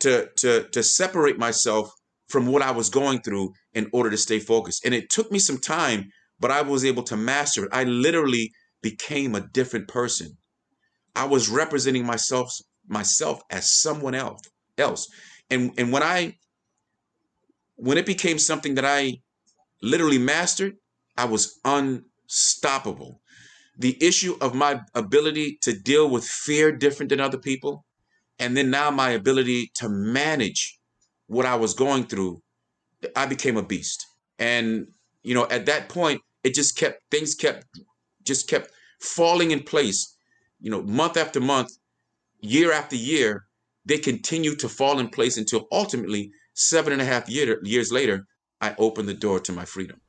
to 0.00 0.28
to 0.36 0.68
to 0.70 0.82
separate 0.82 1.38
myself 1.38 1.90
from 2.28 2.46
what 2.46 2.62
I 2.62 2.70
was 2.70 2.90
going 2.90 3.20
through 3.22 3.52
in 3.74 3.88
order 3.92 4.10
to 4.10 4.16
stay 4.16 4.38
focused. 4.38 4.84
And 4.84 4.94
it 4.94 5.10
took 5.10 5.30
me 5.32 5.38
some 5.38 5.58
time, 5.58 6.10
but 6.38 6.50
I 6.50 6.62
was 6.62 6.84
able 6.84 7.02
to 7.04 7.16
master 7.16 7.64
it. 7.64 7.70
I 7.72 7.84
literally 7.84 8.52
became 8.82 9.34
a 9.34 9.40
different 9.40 9.88
person. 9.88 10.36
I 11.14 11.26
was 11.26 11.48
representing 11.48 12.06
myself 12.06 12.52
myself 12.86 13.42
as 13.50 13.72
someone 13.72 14.14
else 14.14 14.40
else. 14.78 15.08
And 15.50 15.72
and 15.78 15.92
when 15.92 16.02
I 16.02 16.36
when 17.76 17.98
it 17.98 18.06
became 18.06 18.38
something 18.38 18.74
that 18.74 18.84
I 18.84 19.14
literally 19.82 20.18
mastered, 20.18 20.74
I 21.16 21.26
was 21.26 21.58
unstoppable. 22.30 23.20
The 23.78 23.96
issue 24.04 24.36
of 24.40 24.54
my 24.54 24.80
ability 24.94 25.58
to 25.62 25.72
deal 25.72 26.08
with 26.08 26.24
fear 26.24 26.70
different 26.70 27.10
than 27.10 27.20
other 27.20 27.38
people, 27.38 27.84
and 28.38 28.56
then 28.56 28.70
now 28.70 28.90
my 28.90 29.10
ability 29.10 29.70
to 29.76 29.88
manage 29.88 30.78
what 31.26 31.46
I 31.46 31.56
was 31.56 31.74
going 31.74 32.04
through, 32.04 32.42
I 33.16 33.26
became 33.26 33.56
a 33.56 33.62
beast. 33.62 34.06
And 34.38 34.86
you 35.22 35.34
know, 35.34 35.46
at 35.48 35.66
that 35.66 35.88
point, 35.88 36.20
it 36.44 36.54
just 36.54 36.76
kept 36.76 37.02
things 37.10 37.34
kept 37.34 37.66
just 38.24 38.48
kept 38.48 38.70
falling 39.00 39.50
in 39.50 39.62
place. 39.62 40.16
You 40.60 40.70
know, 40.70 40.82
month 40.82 41.16
after 41.16 41.40
month, 41.40 41.70
year 42.40 42.72
after 42.72 42.96
year, 42.96 43.46
they 43.84 43.98
continued 43.98 44.58
to 44.60 44.68
fall 44.68 44.98
in 44.98 45.08
place 45.08 45.36
until 45.36 45.66
ultimately 45.72 46.32
seven 46.54 46.92
and 46.92 47.02
a 47.02 47.04
half 47.04 47.28
year, 47.28 47.58
years 47.64 47.90
later, 47.90 48.26
I 48.60 48.74
opened 48.78 49.08
the 49.08 49.14
door 49.14 49.40
to 49.40 49.52
my 49.52 49.64
freedom. 49.64 50.00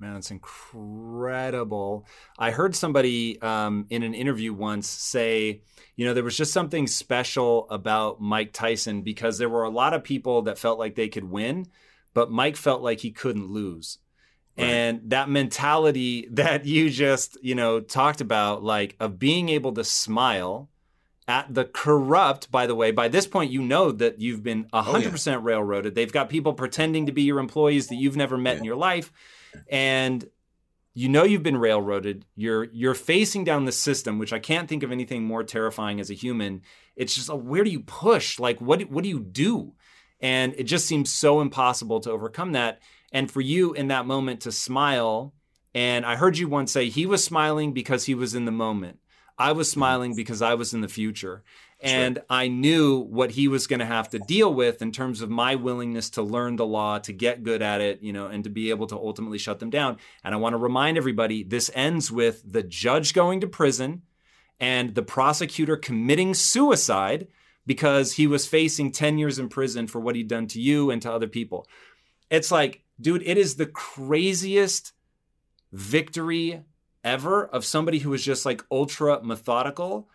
Man, 0.00 0.16
it's 0.16 0.30
incredible. 0.30 2.06
I 2.38 2.52
heard 2.52 2.76
somebody 2.76 3.40
um, 3.42 3.86
in 3.90 4.04
an 4.04 4.14
interview 4.14 4.52
once 4.54 4.88
say, 4.88 5.62
you 5.96 6.06
know, 6.06 6.14
there 6.14 6.22
was 6.22 6.36
just 6.36 6.52
something 6.52 6.86
special 6.86 7.68
about 7.68 8.20
Mike 8.20 8.52
Tyson 8.52 9.02
because 9.02 9.38
there 9.38 9.48
were 9.48 9.64
a 9.64 9.70
lot 9.70 9.94
of 9.94 10.04
people 10.04 10.42
that 10.42 10.58
felt 10.58 10.78
like 10.78 10.94
they 10.94 11.08
could 11.08 11.24
win, 11.24 11.66
but 12.14 12.30
Mike 12.30 12.56
felt 12.56 12.80
like 12.80 13.00
he 13.00 13.10
couldn't 13.10 13.50
lose. 13.50 13.98
Right. 14.56 14.66
And 14.66 15.10
that 15.10 15.28
mentality 15.28 16.28
that 16.32 16.64
you 16.64 16.90
just, 16.90 17.36
you 17.42 17.56
know, 17.56 17.80
talked 17.80 18.20
about, 18.20 18.62
like 18.62 18.94
of 19.00 19.18
being 19.18 19.48
able 19.48 19.72
to 19.72 19.82
smile 19.82 20.68
at 21.26 21.52
the 21.52 21.64
corrupt, 21.64 22.52
by 22.52 22.68
the 22.68 22.74
way, 22.76 22.92
by 22.92 23.08
this 23.08 23.26
point, 23.26 23.50
you 23.50 23.62
know 23.62 23.90
that 23.90 24.20
you've 24.20 24.44
been 24.44 24.64
100% 24.66 24.72
oh, 24.72 25.30
yeah. 25.30 25.38
railroaded. 25.42 25.96
They've 25.96 26.12
got 26.12 26.30
people 26.30 26.54
pretending 26.54 27.06
to 27.06 27.12
be 27.12 27.22
your 27.22 27.40
employees 27.40 27.88
that 27.88 27.96
you've 27.96 28.16
never 28.16 28.38
met 28.38 28.54
yeah. 28.54 28.58
in 28.58 28.64
your 28.64 28.76
life. 28.76 29.12
And 29.70 30.28
you 30.94 31.08
know 31.08 31.24
you've 31.24 31.42
been 31.42 31.58
railroaded. 31.58 32.24
You're 32.34 32.64
you're 32.64 32.94
facing 32.94 33.44
down 33.44 33.64
the 33.64 33.72
system, 33.72 34.18
which 34.18 34.32
I 34.32 34.38
can't 34.38 34.68
think 34.68 34.82
of 34.82 34.90
anything 34.90 35.24
more 35.24 35.44
terrifying 35.44 36.00
as 36.00 36.10
a 36.10 36.14
human. 36.14 36.62
It's 36.96 37.14
just 37.14 37.28
like, 37.28 37.40
where 37.40 37.62
do 37.62 37.70
you 37.70 37.80
push? 37.80 38.38
Like 38.38 38.60
what 38.60 38.82
what 38.90 39.04
do 39.04 39.10
you 39.10 39.20
do? 39.20 39.74
And 40.20 40.54
it 40.58 40.64
just 40.64 40.86
seems 40.86 41.12
so 41.12 41.40
impossible 41.40 42.00
to 42.00 42.10
overcome 42.10 42.52
that. 42.52 42.80
And 43.12 43.30
for 43.30 43.40
you 43.40 43.72
in 43.72 43.88
that 43.88 44.06
moment 44.06 44.40
to 44.42 44.52
smile, 44.52 45.34
and 45.74 46.04
I 46.04 46.16
heard 46.16 46.38
you 46.38 46.48
once 46.48 46.72
say 46.72 46.88
he 46.88 47.06
was 47.06 47.22
smiling 47.22 47.72
because 47.72 48.06
he 48.06 48.14
was 48.14 48.34
in 48.34 48.44
the 48.44 48.50
moment. 48.50 48.98
I 49.38 49.52
was 49.52 49.70
smiling 49.70 50.16
because 50.16 50.42
I 50.42 50.54
was 50.54 50.74
in 50.74 50.80
the 50.80 50.88
future. 50.88 51.44
And. 51.80 52.22
I 52.30 52.48
knew 52.48 52.98
what 52.98 53.30
he 53.32 53.48
was 53.48 53.66
going 53.66 53.80
to 53.80 53.86
have 53.86 54.10
to 54.10 54.18
deal 54.18 54.52
with 54.52 54.82
in 54.82 54.92
terms 54.92 55.22
of 55.22 55.30
my 55.30 55.54
willingness 55.54 56.10
to 56.10 56.22
learn 56.22 56.56
the 56.56 56.66
law, 56.66 56.98
to 56.98 57.12
get 57.12 57.42
good 57.42 57.62
at 57.62 57.80
it, 57.80 58.02
you 58.02 58.12
know, 58.12 58.26
and 58.26 58.44
to 58.44 58.50
be 58.50 58.70
able 58.70 58.86
to 58.88 58.96
ultimately 58.96 59.38
shut 59.38 59.60
them 59.60 59.70
down. 59.70 59.96
And 60.22 60.34
I 60.34 60.38
want 60.38 60.52
to 60.52 60.58
remind 60.58 60.96
everybody 60.96 61.42
this 61.42 61.70
ends 61.74 62.10
with 62.10 62.42
the 62.50 62.62
judge 62.62 63.14
going 63.14 63.40
to 63.40 63.46
prison 63.46 64.02
and 64.60 64.94
the 64.94 65.02
prosecutor 65.02 65.76
committing 65.76 66.34
suicide 66.34 67.28
because 67.66 68.14
he 68.14 68.26
was 68.26 68.46
facing 68.46 68.92
10 68.92 69.18
years 69.18 69.38
in 69.38 69.48
prison 69.48 69.86
for 69.86 70.00
what 70.00 70.16
he'd 70.16 70.28
done 70.28 70.46
to 70.48 70.60
you 70.60 70.90
and 70.90 71.02
to 71.02 71.12
other 71.12 71.28
people. 71.28 71.66
It's 72.30 72.50
like, 72.50 72.82
dude, 73.00 73.22
it 73.24 73.38
is 73.38 73.56
the 73.56 73.66
craziest 73.66 74.92
victory 75.72 76.62
ever 77.04 77.46
of 77.46 77.64
somebody 77.64 77.98
who 77.98 78.10
was 78.10 78.24
just 78.24 78.44
like 78.44 78.64
ultra 78.70 79.22
methodical. 79.22 80.08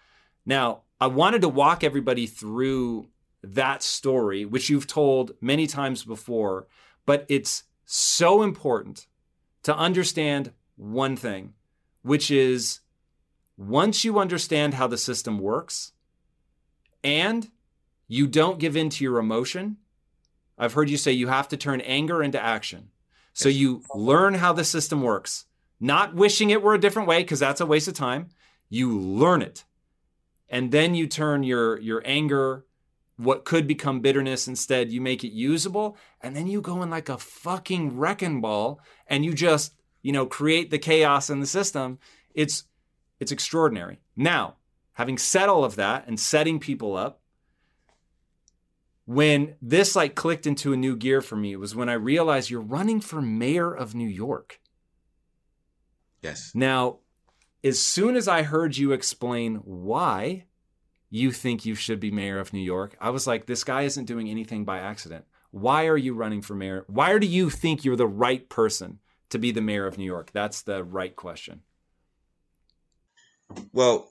Now, 0.46 0.83
I 1.04 1.08
wanted 1.08 1.42
to 1.42 1.50
walk 1.50 1.84
everybody 1.84 2.28
through 2.28 3.10
that 3.44 3.84
story, 3.84 4.46
which 4.46 4.70
you've 4.70 4.88
told 4.88 5.34
many 5.42 5.68
times 5.68 6.06
before, 6.06 6.68
but 7.06 7.26
it's 7.28 7.66
so 7.86 8.42
important 8.42 9.08
to 9.64 9.76
understand 9.76 10.54
one 10.78 11.18
thing, 11.18 11.56
which 12.04 12.32
is 12.32 12.80
once 13.58 14.06
you 14.06 14.18
understand 14.18 14.76
how 14.76 14.88
the 14.88 14.98
system 14.98 15.40
works 15.40 15.92
and 17.04 17.52
you 18.08 18.26
don't 18.26 18.58
give 18.58 18.78
in 18.78 18.90
to 18.92 19.04
your 19.04 19.18
emotion, 19.18 19.76
I've 20.58 20.72
heard 20.72 20.90
you 20.90 20.96
say 20.96 21.12
you 21.12 21.28
have 21.28 21.50
to 21.50 21.58
turn 21.58 21.82
anger 21.82 22.24
into 22.24 22.42
action. 22.42 22.92
So 23.34 23.50
you 23.50 23.84
learn 23.94 24.36
how 24.36 24.54
the 24.54 24.64
system 24.64 25.02
works 25.02 25.48
not 25.82 26.16
wishing 26.16 26.50
it 26.50 26.62
were 26.62 26.76
a 26.76 26.80
different 26.80 27.10
way 27.10 27.24
because 27.24 27.42
that's 27.42 27.60
a 27.60 27.66
waste 27.66 27.90
of 27.90 27.94
time. 27.94 28.30
You 28.70 28.98
learn 28.98 29.42
it. 29.42 29.66
And 30.54 30.72
then 30.72 30.94
you 30.94 31.08
turn 31.08 31.42
your 31.42 31.80
your 31.80 32.04
anger 32.06 32.64
what 33.18 33.44
could 33.44 33.68
become 33.68 34.02
bitterness 34.02 34.48
instead 34.48 34.92
you 34.92 35.02
make 35.02 35.24
it 35.24 35.32
usable. 35.32 35.98
And 36.22 36.36
then 36.36 36.46
you 36.46 36.62
go 36.62 36.84
in 36.84 36.92
like 36.92 37.10
a 37.10 37.18
fucking 37.18 37.98
wrecking 37.98 38.40
ball 38.40 38.80
and 39.08 39.26
you 39.26 39.34
just 39.34 39.74
you 40.04 40.12
know 40.12 40.28
create 40.28 40.70
the 40.70 40.78
chaos 40.78 41.32
in 41.32 41.40
the 41.40 41.48
system. 41.48 41.98
It's 42.36 42.66
it's 43.20 43.32
extraordinary. 43.32 44.00
Now 44.16 44.58
having 44.94 45.18
said 45.18 45.50
all 45.50 45.66
of 45.66 45.76
that 45.78 46.08
and 46.08 46.20
setting 46.20 46.60
people 46.60 46.96
up 46.96 47.20
when 49.06 49.56
this 49.60 49.96
like 49.96 50.14
clicked 50.14 50.46
into 50.46 50.72
a 50.72 50.78
new 50.78 50.96
gear 50.96 51.20
for 51.20 51.36
me 51.36 51.56
was 51.56 51.76
when 51.76 51.90
i 51.90 51.94
realized 51.94 52.50
you're 52.52 52.62
running 52.62 53.02
for 53.02 53.24
mayor 53.24 53.74
of 53.74 53.96
new 53.96 54.08
york. 54.08 54.60
Yes. 56.22 56.52
Now, 56.54 57.00
as 57.64 57.80
soon 57.80 58.16
as 58.16 58.28
I 58.28 58.44
heard 58.44 58.78
you 58.78 58.92
explain 58.92 59.56
why 59.58 60.46
you 61.10 61.32
think 61.32 61.66
you 61.66 61.76
should 61.76 62.00
be 62.00 62.12
mayor 62.12 62.40
of 62.40 62.52
New 62.52 62.60
York, 62.60 62.98
I 63.00 63.10
was 63.10 63.26
like, 63.26 63.46
this 63.46 63.64
guy 63.64 63.84
isn't 63.84 64.06
doing 64.06 64.30
anything 64.30 64.66
by 64.66 64.80
accident. 64.80 65.26
Why 65.52 65.88
are 65.88 65.98
you 65.98 66.14
running 66.14 66.42
for 66.42 66.56
mayor? 66.56 66.84
Why 66.88 67.18
do 67.20 67.28
you 67.28 67.50
think 67.50 67.86
you're 67.86 67.96
the 67.96 68.08
right 68.08 68.50
person 68.50 69.00
to 69.30 69.38
be 69.38 69.52
the 69.52 69.62
mayor 69.62 69.86
of 69.86 69.98
New 69.98 70.06
York? 70.06 70.32
That's 70.34 70.64
the 70.64 70.84
right 70.84 71.16
question. 71.16 71.62
Well, 73.72 74.10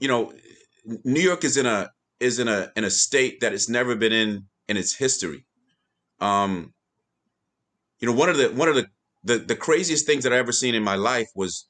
you 0.00 0.08
know, 0.08 0.32
New 1.04 1.20
York 1.20 1.44
is 1.44 1.56
in 1.56 1.66
a 1.66 1.90
is 2.18 2.38
in 2.38 2.48
a 2.48 2.72
in 2.74 2.84
a 2.84 2.90
state 2.90 3.40
that 3.40 3.52
it's 3.52 3.68
never 3.68 3.94
been 3.94 4.12
in 4.12 4.46
in 4.68 4.76
its 4.76 4.94
history. 4.94 5.46
Um, 6.20 6.74
you 8.00 8.08
know, 8.08 8.14
one 8.14 8.28
of 8.28 8.36
the 8.36 8.48
one 8.48 8.68
of 8.68 8.74
the 8.74 8.88
the 9.22 9.38
the 9.38 9.56
craziest 9.56 10.06
things 10.06 10.24
that 10.24 10.32
I 10.32 10.38
ever 10.38 10.52
seen 10.52 10.74
in 10.74 10.82
my 10.82 10.96
life 10.96 11.28
was 11.36 11.69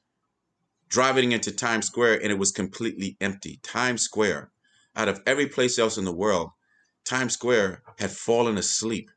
driving 0.91 1.31
into 1.31 1.51
Times 1.51 1.87
Square 1.87 2.21
and 2.21 2.31
it 2.31 2.37
was 2.37 2.51
completely 2.51 3.15
empty. 3.21 3.59
Times 3.63 4.03
Square, 4.03 4.51
out 4.95 5.07
of 5.07 5.21
every 5.25 5.47
place 5.47 5.79
else 5.79 5.97
in 5.97 6.05
the 6.05 6.11
world, 6.11 6.51
Times 7.05 7.33
Square 7.33 7.81
had 7.97 8.11
fallen 8.11 8.57
asleep. 8.57 9.09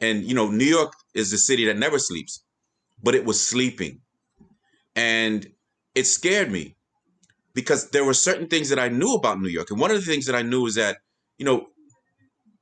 And 0.00 0.24
you 0.24 0.34
know, 0.34 0.50
New 0.50 0.64
York 0.64 0.92
is 1.14 1.30
the 1.30 1.38
city 1.38 1.64
that 1.66 1.78
never 1.78 1.98
sleeps, 1.98 2.44
but 3.02 3.14
it 3.14 3.24
was 3.24 3.44
sleeping. 3.44 4.00
And 4.96 5.46
it 5.94 6.04
scared 6.04 6.50
me 6.50 6.74
because 7.54 7.90
there 7.90 8.04
were 8.04 8.14
certain 8.14 8.48
things 8.48 8.68
that 8.68 8.78
I 8.78 8.88
knew 8.88 9.14
about 9.14 9.40
New 9.40 9.48
York. 9.48 9.70
And 9.70 9.80
one 9.80 9.92
of 9.92 9.96
the 9.96 10.10
things 10.10 10.26
that 10.26 10.34
I 10.34 10.42
knew 10.42 10.66
is 10.66 10.74
that, 10.74 10.98
you 11.38 11.46
know, 11.46 11.66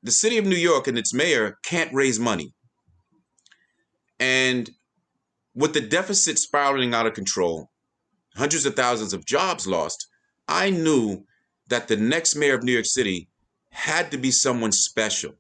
the 0.03 0.13
city 0.13 0.37
of 0.37 0.45
New 0.45 0.57
York 0.57 0.87
and 0.87 0.99
its 0.99 1.15
mayor 1.15 1.59
can't 1.65 1.93
raise 1.95 2.21
money. 2.21 2.55
And 4.21 4.71
with 5.55 5.73
the 5.73 5.81
deficit 5.81 6.39
spiraling 6.39 6.95
out 6.95 7.07
of 7.07 7.15
control, 7.15 7.71
hundreds 8.39 8.67
of 8.67 8.75
thousands 8.75 9.13
of 9.13 9.25
jobs 9.25 9.67
lost, 9.67 10.07
I 10.47 10.71
knew 10.71 11.25
that 11.69 11.89
the 11.89 11.97
next 11.97 12.37
mayor 12.37 12.55
of 12.55 12.63
New 12.63 12.73
York 12.73 12.87
City 12.87 13.29
had 13.71 14.11
to 14.11 14.19
be 14.19 14.31
someone 14.31 14.73
special. 14.73 15.33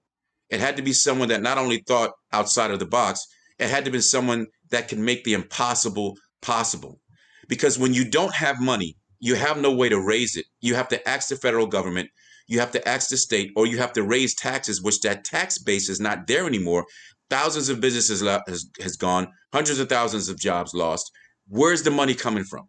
It 0.50 0.60
had 0.60 0.76
to 0.76 0.82
be 0.82 0.92
someone 0.92 1.28
that 1.28 1.42
not 1.42 1.58
only 1.58 1.78
thought 1.78 2.12
outside 2.32 2.70
of 2.70 2.78
the 2.78 2.86
box, 2.86 3.26
it 3.58 3.70
had 3.70 3.84
to 3.84 3.90
be 3.90 4.00
someone 4.00 4.46
that 4.70 4.88
can 4.88 5.04
make 5.04 5.24
the 5.24 5.34
impossible 5.34 6.16
possible. 6.42 7.00
Because 7.48 7.78
when 7.78 7.94
you 7.94 8.08
don't 8.08 8.34
have 8.34 8.60
money, 8.60 8.96
you 9.20 9.34
have 9.34 9.58
no 9.58 9.72
way 9.72 9.88
to 9.88 10.00
raise 10.00 10.36
it. 10.36 10.46
You 10.60 10.74
have 10.74 10.88
to 10.88 11.08
ask 11.08 11.28
the 11.28 11.36
federal 11.36 11.66
government, 11.66 12.10
you 12.46 12.60
have 12.60 12.70
to 12.72 12.88
ask 12.88 13.10
the 13.10 13.16
state, 13.16 13.50
or 13.56 13.66
you 13.66 13.78
have 13.78 13.92
to 13.94 14.02
raise 14.02 14.34
taxes, 14.34 14.82
which 14.82 15.00
that 15.00 15.24
tax 15.24 15.58
base 15.58 15.88
is 15.88 16.00
not 16.00 16.26
there 16.26 16.46
anymore 16.46 16.86
Thousands 17.30 17.68
of 17.68 17.80
businesses 17.80 18.22
has, 18.22 18.70
has 18.80 18.96
gone, 18.96 19.28
hundreds 19.52 19.78
of 19.78 19.88
thousands 19.88 20.28
of 20.28 20.38
jobs 20.38 20.72
lost. 20.72 21.10
Where's 21.46 21.82
the 21.82 21.90
money 21.90 22.14
coming 22.14 22.44
from? 22.44 22.68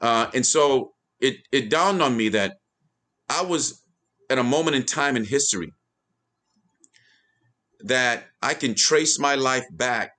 Uh, 0.00 0.30
and 0.34 0.46
so 0.46 0.94
it 1.20 1.36
it 1.52 1.70
dawned 1.70 2.02
on 2.02 2.16
me 2.16 2.28
that 2.28 2.58
I 3.28 3.42
was 3.42 3.82
at 4.30 4.38
a 4.38 4.42
moment 4.42 4.76
in 4.76 4.84
time 4.84 5.16
in 5.16 5.24
history 5.24 5.72
that 7.80 8.26
I 8.42 8.54
can 8.54 8.74
trace 8.74 9.18
my 9.18 9.34
life 9.34 9.66
back 9.70 10.12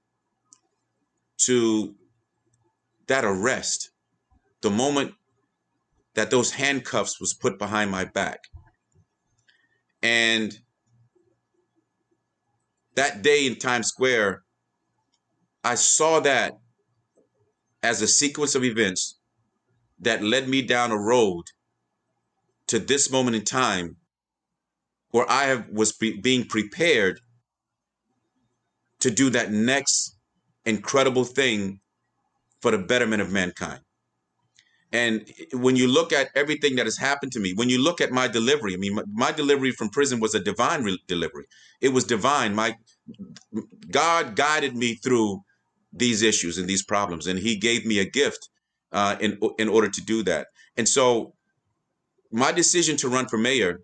to 1.39 1.96
that 3.08 3.26
arrest, 3.26 3.92
the 4.62 4.70
moment 4.70 5.13
that 6.15 6.32
those 6.32 6.52
handcuffs 6.52 7.20
was 7.20 7.34
put 7.34 7.58
behind 7.58 7.92
my 7.92 8.06
back. 8.06 8.39
And 10.02 10.58
that 12.96 13.22
day 13.22 13.46
in 13.46 13.56
Times 13.56 13.88
Square, 13.88 14.44
I 15.63 15.76
saw 15.76 16.20
that 16.22 16.54
as 17.84 18.02
a 18.02 18.08
sequence 18.08 18.56
of 18.56 18.63
events 18.63 19.19
that 20.00 20.24
led 20.24 20.48
me 20.48 20.62
down 20.62 20.92
a 20.92 20.98
road 20.98 21.44
to 22.68 22.80
this 22.80 23.12
moment 23.12 23.36
in 23.36 23.44
time 23.44 23.98
where 25.12 25.30
I 25.30 25.44
have, 25.46 25.68
was 25.70 25.92
be, 25.92 26.20
being 26.20 26.46
prepared 26.46 27.20
to 29.00 29.10
do 29.10 29.30
that 29.32 29.52
next 29.52 30.18
incredible 30.66 31.24
thing 31.24 31.80
for 32.62 32.72
the 32.72 32.78
betterment 32.78 33.22
of 33.22 33.32
mankind. 33.32 33.80
And 34.92 35.26
when 35.54 35.76
you 35.76 35.88
look 35.88 36.12
at 36.12 36.30
everything 36.36 36.76
that 36.76 36.86
has 36.88 36.98
happened 36.98 37.32
to 37.34 37.40
me, 37.40 37.54
when 37.54 37.70
you 37.70 37.82
look 37.82 38.02
at 38.02 38.12
my 38.12 38.28
delivery, 38.28 38.74
I 38.74 38.78
mean, 38.78 38.96
my, 38.96 39.04
my 39.14 39.32
delivery 39.32 39.72
from 39.72 39.90
prison 39.90 40.20
was 40.20 40.34
a 40.34 40.40
divine 40.40 40.84
re- 40.84 41.02
delivery. 41.08 41.46
It 41.80 41.90
was 41.90 42.06
divine. 42.06 42.56
My 42.56 42.76
God 43.92 44.36
guided 44.36 44.76
me 44.76 44.96
through 44.96 45.42
these 45.94 46.24
issues 46.24 46.58
and 46.58 46.68
these 46.68 46.84
problems, 46.84 47.28
and 47.28 47.40
He 47.40 47.56
gave 47.56 47.86
me 47.86 48.00
a 48.00 48.06
gift 48.06 48.50
uh, 48.91 49.15
in 49.19 49.39
in 49.58 49.69
order 49.69 49.89
to 49.89 50.02
do 50.02 50.23
that. 50.23 50.47
And 50.78 50.88
so, 50.88 51.34
my 52.32 52.52
decision 52.52 52.97
to 52.97 53.10
run 53.10 53.28
for 53.28 53.38
mayor 53.38 53.82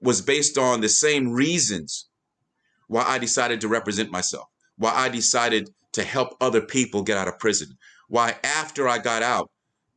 was 0.00 0.20
based 0.20 0.56
on 0.58 0.80
the 0.80 0.88
same 0.88 1.30
reasons 1.30 2.08
why 2.88 3.02
I 3.02 3.18
decided 3.18 3.60
to 3.60 3.68
represent 3.68 4.10
myself, 4.10 4.48
why 4.76 4.92
I 4.94 5.08
decided 5.08 5.70
to 5.92 6.02
help 6.02 6.36
other 6.40 6.60
people 6.60 7.02
get 7.02 7.18
out 7.18 7.28
of 7.28 7.38
prison, 7.38 7.68
why 8.08 8.36
after 8.42 8.88
I 8.88 8.98
got 8.98 9.22
out, 9.22 9.50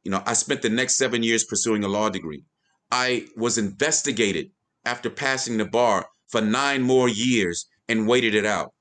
you 0.04 0.12
know, 0.12 0.22
I 0.26 0.34
spent 0.34 0.62
the 0.62 0.70
next 0.70 0.98
seven 0.98 1.24
years 1.24 1.46
pursuing 1.46 1.84
a 1.84 1.88
law 1.88 2.10
degree. 2.10 2.44
I 2.92 3.28
was 3.38 3.58
investigated 3.58 4.52
after 4.86 5.10
passing 5.10 5.58
the 5.58 5.66
bar 5.66 6.08
for 6.28 6.42
nine 6.42 6.82
more 6.82 7.10
years 7.10 7.68
and 7.88 8.08
waited 8.08 8.36
it 8.36 8.46
out. 8.46 8.74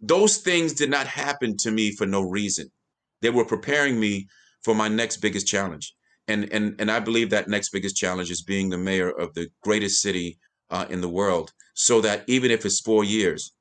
Those 0.00 0.36
things 0.38 0.74
did 0.74 0.90
not 0.90 1.06
happen 1.06 1.56
to 1.58 1.70
me 1.70 1.92
for 1.92 2.06
no 2.06 2.20
reason. 2.20 2.70
They 3.22 3.30
were 3.30 3.44
preparing 3.44 3.98
me 3.98 4.28
for 4.62 4.74
my 4.74 4.88
next 4.88 5.18
biggest 5.18 5.46
challenge. 5.46 5.94
And, 6.28 6.50
and, 6.52 6.74
and 6.80 6.90
I 6.90 7.00
believe 7.00 7.30
that 7.30 7.48
next 7.48 7.70
biggest 7.70 7.96
challenge 7.96 8.30
is 8.30 8.42
being 8.42 8.70
the 8.70 8.78
mayor 8.78 9.10
of 9.10 9.34
the 9.34 9.48
greatest 9.62 10.00
city 10.00 10.38
uh, 10.70 10.86
in 10.88 11.00
the 11.00 11.08
world, 11.08 11.52
so 11.74 12.00
that 12.00 12.24
even 12.26 12.50
if 12.50 12.64
it's 12.64 12.80
four 12.80 13.04
years, 13.04 13.52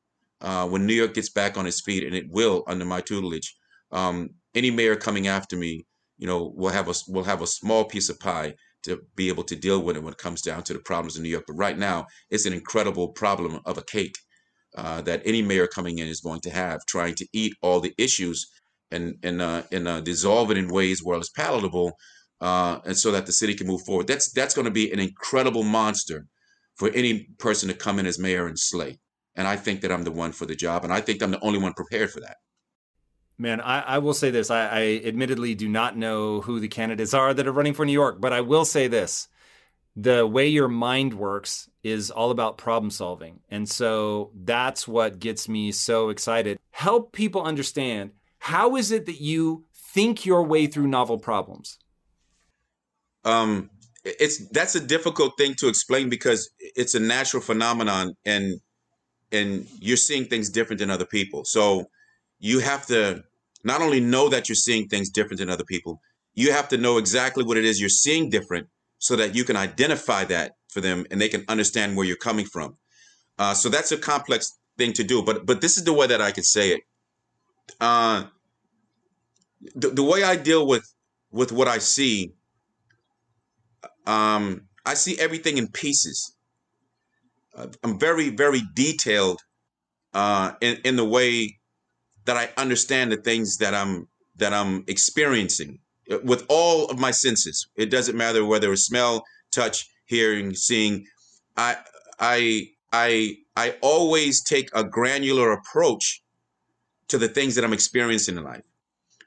uh, 0.41 0.67
when 0.67 0.85
New 0.85 0.93
York 0.93 1.13
gets 1.13 1.29
back 1.29 1.57
on 1.57 1.67
its 1.67 1.81
feet, 1.81 2.03
and 2.03 2.15
it 2.15 2.29
will 2.29 2.63
under 2.67 2.85
my 2.85 3.01
tutelage, 3.01 3.55
um, 3.91 4.29
any 4.55 4.71
mayor 4.71 4.95
coming 4.95 5.27
after 5.27 5.57
me 5.57 5.85
you 6.17 6.27
know, 6.27 6.53
we'll 6.55 6.71
have 6.71 6.87
a 6.87 6.93
we'll 7.07 7.23
have 7.23 7.41
a 7.41 7.47
small 7.47 7.83
piece 7.83 8.09
of 8.09 8.19
pie 8.19 8.53
to 8.83 9.01
be 9.15 9.27
able 9.29 9.43
to 9.43 9.55
deal 9.55 9.81
with 9.81 9.97
it 9.97 10.03
when 10.03 10.13
it 10.13 10.17
comes 10.17 10.41
down 10.41 10.63
to 10.63 10.73
the 10.73 10.79
problems 10.79 11.17
in 11.17 11.23
New 11.23 11.29
York. 11.29 11.45
But 11.47 11.55
right 11.55 11.77
now, 11.77 12.05
it's 12.29 12.45
an 12.45 12.53
incredible 12.53 13.09
problem 13.09 13.59
of 13.65 13.77
a 13.77 13.83
cake 13.83 14.15
uh, 14.77 15.01
that 15.01 15.21
any 15.25 15.41
mayor 15.41 15.67
coming 15.67 15.99
in 15.99 16.07
is 16.07 16.21
going 16.21 16.41
to 16.41 16.49
have, 16.49 16.85
trying 16.85 17.15
to 17.15 17.27
eat 17.33 17.53
all 17.61 17.79
the 17.79 17.93
issues 17.97 18.49
and 18.93 19.17
and 19.23 19.41
uh, 19.41 19.63
and 19.71 19.87
uh, 19.87 20.01
dissolve 20.01 20.51
it 20.51 20.57
in 20.57 20.67
ways 20.67 21.03
where 21.03 21.17
it's 21.17 21.29
palatable, 21.29 21.97
uh, 22.39 22.79
and 22.85 22.97
so 22.97 23.11
that 23.11 23.25
the 23.25 23.31
city 23.31 23.55
can 23.55 23.67
move 23.67 23.81
forward. 23.81 24.07
That's 24.07 24.31
that's 24.31 24.53
going 24.53 24.65
to 24.65 24.71
be 24.71 24.91
an 24.91 24.99
incredible 24.99 25.63
monster 25.63 26.25
for 26.75 26.89
any 26.89 27.27
person 27.37 27.69
to 27.69 27.75
come 27.75 27.99
in 27.99 28.05
as 28.05 28.19
mayor 28.19 28.47
and 28.47 28.57
slay. 28.57 28.99
And 29.35 29.47
I 29.47 29.55
think 29.55 29.81
that 29.81 29.91
I'm 29.91 30.03
the 30.03 30.11
one 30.11 30.31
for 30.31 30.45
the 30.45 30.55
job, 30.55 30.83
and 30.83 30.93
I 30.93 31.01
think 31.01 31.21
I'm 31.21 31.31
the 31.31 31.43
only 31.43 31.59
one 31.59 31.73
prepared 31.73 32.11
for 32.11 32.19
that. 32.21 32.37
Man, 33.37 33.61
I, 33.61 33.81
I, 33.81 33.97
will 33.97 34.13
say 34.13 34.29
this. 34.29 34.51
I, 34.51 34.67
I, 34.67 35.01
admittedly 35.05 35.55
do 35.55 35.67
not 35.67 35.97
know 35.97 36.41
who 36.41 36.59
the 36.59 36.67
candidates 36.67 37.15
are 37.15 37.33
that 37.33 37.47
are 37.47 37.51
running 37.51 37.73
for 37.73 37.83
New 37.83 37.91
York, 37.91 38.21
but 38.21 38.31
I 38.31 38.41
will 38.41 38.63
say 38.63 38.87
this. 38.87 39.27
The 39.95 40.25
way 40.25 40.47
your 40.47 40.67
mind 40.67 41.15
works 41.15 41.67
is 41.83 42.11
all 42.11 42.31
about 42.31 42.57
problem 42.57 42.91
solving. 42.91 43.39
And 43.49 43.67
so 43.67 44.31
that's 44.35 44.87
what 44.87 45.19
gets 45.19 45.49
me 45.49 45.71
so 45.71 46.09
excited. 46.09 46.59
Help 46.71 47.11
people 47.11 47.43
understand 47.43 48.11
how 48.43 48.75
is 48.75 48.91
it 48.91 49.05
that 49.05 49.21
you 49.21 49.63
think 49.73 50.25
your 50.25 50.43
way 50.43 50.67
through 50.67 50.87
novel 50.87 51.17
problems? 51.17 51.79
Um, 53.23 53.69
it's 54.03 54.49
that's 54.49 54.75
a 54.75 54.81
difficult 54.81 55.37
thing 55.37 55.55
to 55.59 55.69
explain 55.69 56.09
because 56.09 56.49
it's 56.59 56.93
a 56.93 56.99
natural 56.99 57.41
phenomenon 57.41 58.15
and 58.25 58.59
and 59.31 59.65
you're 59.79 59.95
seeing 59.95 60.25
things 60.25 60.49
different 60.49 60.79
than 60.79 60.89
other 60.89 61.05
people. 61.05 61.45
So 61.45 61.85
you 62.39 62.59
have 62.59 62.85
to 62.87 63.23
not 63.63 63.81
only 63.81 64.01
know 64.01 64.27
that 64.27 64.49
you're 64.49 64.57
seeing 64.57 64.89
things 64.89 65.09
different 65.09 65.39
than 65.39 65.49
other 65.49 65.63
people, 65.63 66.01
you 66.33 66.51
have 66.51 66.67
to 66.67 66.77
know 66.77 66.97
exactly 66.97 67.45
what 67.45 67.55
it 67.55 67.63
is 67.63 67.79
you're 67.79 67.87
seeing 67.87 68.29
different 68.29 68.67
so 68.97 69.15
that 69.15 69.35
you 69.35 69.45
can 69.45 69.55
identify 69.55 70.25
that 70.25 70.51
for 70.67 70.81
them 70.81 71.05
and 71.09 71.21
they 71.21 71.29
can 71.29 71.45
understand 71.47 71.95
where 71.95 72.05
you're 72.05 72.17
coming 72.17 72.45
from. 72.45 72.75
Uh, 73.39 73.53
so 73.53 73.69
that's 73.69 73.93
a 73.93 73.97
complex 73.97 74.51
thing 74.77 74.91
to 74.91 75.03
do, 75.05 75.23
but 75.23 75.45
but 75.45 75.61
this 75.61 75.77
is 75.77 75.85
the 75.85 75.93
way 75.93 76.07
that 76.07 76.21
I 76.21 76.31
can 76.31 76.43
say 76.43 76.71
it. 76.71 76.81
Uh, 77.79 78.25
the, 79.75 79.89
the 79.89 80.03
way 80.03 80.23
I 80.23 80.35
deal 80.35 80.67
with 80.67 80.85
with 81.31 81.51
what 81.51 81.67
I 81.67 81.79
see, 81.79 82.33
um, 84.05 84.67
I 84.85 84.93
see 84.95 85.19
everything 85.19 85.57
in 85.57 85.67
pieces. 85.69 86.35
Uh, 87.55 87.67
I'm 87.83 87.99
very 87.99 88.29
very 88.29 88.61
detailed 88.75 89.41
uh, 90.13 90.53
in 90.61 90.77
in 90.85 90.95
the 90.95 91.05
way 91.05 91.57
that 92.25 92.37
I 92.37 92.49
understand 92.61 93.11
the 93.11 93.17
things 93.17 93.57
that 93.57 93.73
I'm 93.73 94.07
that 94.37 94.53
I'm 94.53 94.83
experiencing 94.87 95.79
uh, 96.11 96.19
with 96.23 96.45
all 96.49 96.87
of 96.89 96.99
my 96.99 97.11
senses. 97.11 97.67
It 97.77 97.91
doesn't 97.91 98.17
matter 98.17 98.45
whether 98.45 98.71
it's 98.73 98.83
smell, 98.85 99.23
touch, 99.53 99.87
hearing, 100.05 100.55
seeing. 100.55 101.05
I 101.57 101.77
I 102.19 102.67
I 102.93 103.37
I 103.55 103.75
always 103.81 104.43
take 104.43 104.69
a 104.73 104.83
granular 104.83 105.51
approach 105.53 106.22
to 107.13 107.19
the 107.19 107.27
things 107.27 107.53
that 107.55 107.63
I'm 107.63 107.73
experiencing 107.73 108.37
in 108.37 108.43
life. 108.43 108.63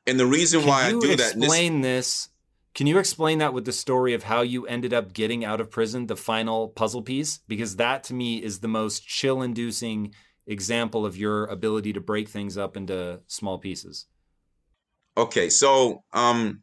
And 0.09 0.19
the 0.19 0.27
reason 0.27 0.61
can 0.61 0.69
why 0.69 0.87
I 0.87 0.91
do 0.91 1.15
that 1.17 1.37
explain 1.37 1.83
this 1.83 2.29
can 2.75 2.87
you 2.87 2.99
explain 2.99 3.39
that 3.39 3.55
with 3.55 3.65
the 3.65 3.73
story 3.73 4.13
of 4.13 4.25
how 4.25 4.43
you 4.43 4.67
ended 4.67 4.93
up 4.93 5.15
getting 5.15 5.47
out 5.47 5.63
of 5.63 5.71
prison, 5.71 6.09
the 6.09 6.17
final 6.17 6.69
puzzle 6.69 7.01
piece? 7.01 7.39
Because 7.49 7.77
that 7.77 8.05
to 8.05 8.15
me 8.15 8.43
is 8.43 8.59
the 8.59 8.69
most 8.69 9.07
chill 9.07 9.41
inducing 9.41 10.13
example 10.47 11.07
of 11.07 11.17
your 11.17 11.47
ability 11.47 11.95
to 11.95 12.01
break 12.01 12.29
things 12.29 12.59
up 12.59 12.77
into 12.77 13.21
small 13.29 13.59
pieces. 13.59 14.07
Okay, 15.17 15.49
so 15.49 16.03
um 16.13 16.63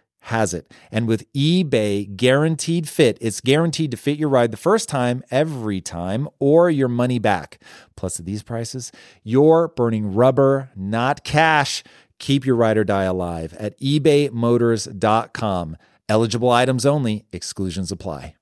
has 0.21 0.53
it. 0.53 0.71
And 0.91 1.07
with 1.07 1.31
eBay 1.33 2.15
guaranteed 2.15 2.87
fit, 2.87 3.17
it's 3.19 3.41
guaranteed 3.41 3.91
to 3.91 3.97
fit 3.97 4.17
your 4.17 4.29
ride 4.29 4.51
the 4.51 4.57
first 4.57 4.87
time, 4.87 5.23
every 5.31 5.81
time, 5.81 6.29
or 6.39 6.69
your 6.69 6.87
money 6.87 7.19
back. 7.19 7.59
Plus, 7.95 8.19
at 8.19 8.25
these 8.25 8.43
prices, 8.43 8.91
you're 9.23 9.67
burning 9.69 10.13
rubber, 10.13 10.69
not 10.75 11.23
cash. 11.23 11.83
Keep 12.19 12.45
your 12.45 12.55
ride 12.55 12.77
or 12.77 12.83
die 12.83 13.03
alive 13.03 13.53
at 13.55 13.79
ebaymotors.com. 13.79 15.77
Eligible 16.07 16.51
items 16.51 16.85
only, 16.85 17.25
exclusions 17.31 17.91
apply. 17.91 18.35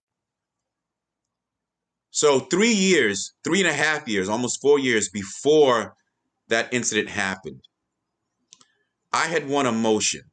So 2.12 2.40
three 2.40 2.74
years, 2.74 3.34
three 3.44 3.60
and 3.60 3.70
a 3.70 3.74
half 3.74 4.08
years, 4.08 4.28
almost 4.28 4.62
four 4.62 4.80
years 4.80 5.10
before 5.10 5.94
that 6.50 6.74
incident 6.74 7.10
happened, 7.10 7.62
I 9.14 9.28
had 9.28 9.48
won 9.48 9.66
a 9.66 9.72
motion. 9.72 10.24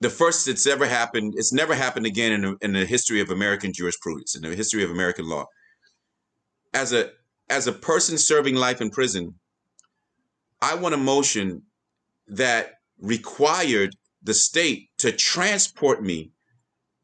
The 0.00 0.10
first 0.10 0.46
it's 0.48 0.66
ever 0.66 0.86
happened, 0.86 1.34
it's 1.36 1.52
never 1.52 1.74
happened 1.74 2.06
again 2.06 2.32
in 2.32 2.42
the, 2.42 2.56
in 2.60 2.72
the 2.72 2.84
history 2.84 3.20
of 3.20 3.30
American 3.30 3.72
jurisprudence, 3.72 4.36
in 4.36 4.42
the 4.42 4.54
history 4.54 4.84
of 4.84 4.90
American 4.90 5.28
law. 5.28 5.46
As 6.74 6.92
a 6.92 7.10
as 7.48 7.66
a 7.66 7.72
person 7.72 8.18
serving 8.18 8.56
life 8.56 8.80
in 8.80 8.90
prison, 8.90 9.34
I 10.60 10.74
want 10.74 10.94
a 10.94 10.98
motion 10.98 11.62
that 12.28 12.80
required 13.00 13.94
the 14.22 14.34
state 14.34 14.90
to 14.98 15.12
transport 15.12 16.02
me 16.02 16.32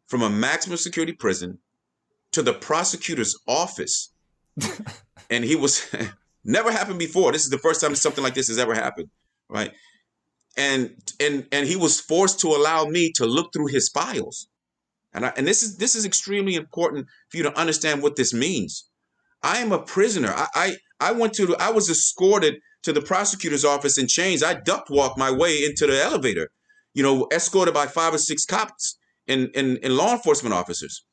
from 0.07 0.22
a 0.22 0.30
maximum 0.30 0.76
security 0.76 1.12
prison 1.12 1.59
to 2.32 2.43
the 2.43 2.53
prosecutor's 2.53 3.38
office. 3.47 4.12
and 5.30 5.45
he 5.45 5.57
was 5.57 5.86
never 6.45 6.72
happened 6.72 6.99
before. 6.99 7.32
This 7.32 7.45
is 7.45 7.51
the 7.51 7.59
first 7.59 7.80
time 7.80 7.95
something 7.95 8.24
like 8.24 8.34
this 8.34 8.49
has 8.49 8.59
ever 8.59 8.74
happened, 8.74 9.09
right? 9.49 9.72
And 10.57 10.95
and 11.19 11.47
and 11.51 11.67
he 11.67 11.77
was 11.77 12.01
forced 12.01 12.41
to 12.41 12.49
allow 12.49 12.85
me 12.85 13.13
to 13.13 13.27
look 13.27 13.53
through 13.53 13.69
his 13.69 13.89
files. 13.89 14.49
And 15.15 15.27
I, 15.27 15.33
and 15.37 15.47
this 15.47 15.63
is 15.63 15.79
this 15.79 15.95
is 15.95 16.05
extremely 16.05 16.55
important 16.55 17.07
for 17.31 17.39
you 17.39 17.43
to 17.45 17.59
understand 17.59 18.03
what 18.03 18.17
this 18.17 18.35
means. 18.35 18.89
I 19.43 19.59
am 19.59 19.73
a 19.73 19.83
prisoner. 19.83 20.33
I 20.35 20.47
I, 20.55 20.77
I 21.01 21.13
went 21.13 21.33
to 21.35 21.57
I 21.59 21.71
was 21.71 21.89
escorted 21.89 22.57
to 22.83 22.93
the 22.93 23.01
prosecutor's 23.01 23.65
office 23.65 23.99
in 23.99 24.07
chains. 24.07 24.43
I 24.43 24.55
duck 24.55 24.91
walked 24.91 25.19
my 25.19 25.31
way 25.31 25.65
into 25.65 25.87
the 25.87 26.03
elevator, 26.03 26.51
you 26.95 27.03
know, 27.03 27.29
escorted 27.33 27.75
by 27.75 27.87
five 27.87 28.13
or 28.13 28.19
six 28.19 28.45
cops 28.45 28.99
and, 29.29 29.51
and, 29.55 29.79
and 29.83 29.97
law 29.97 30.13
enforcement 30.13 30.55
officers 30.55 31.05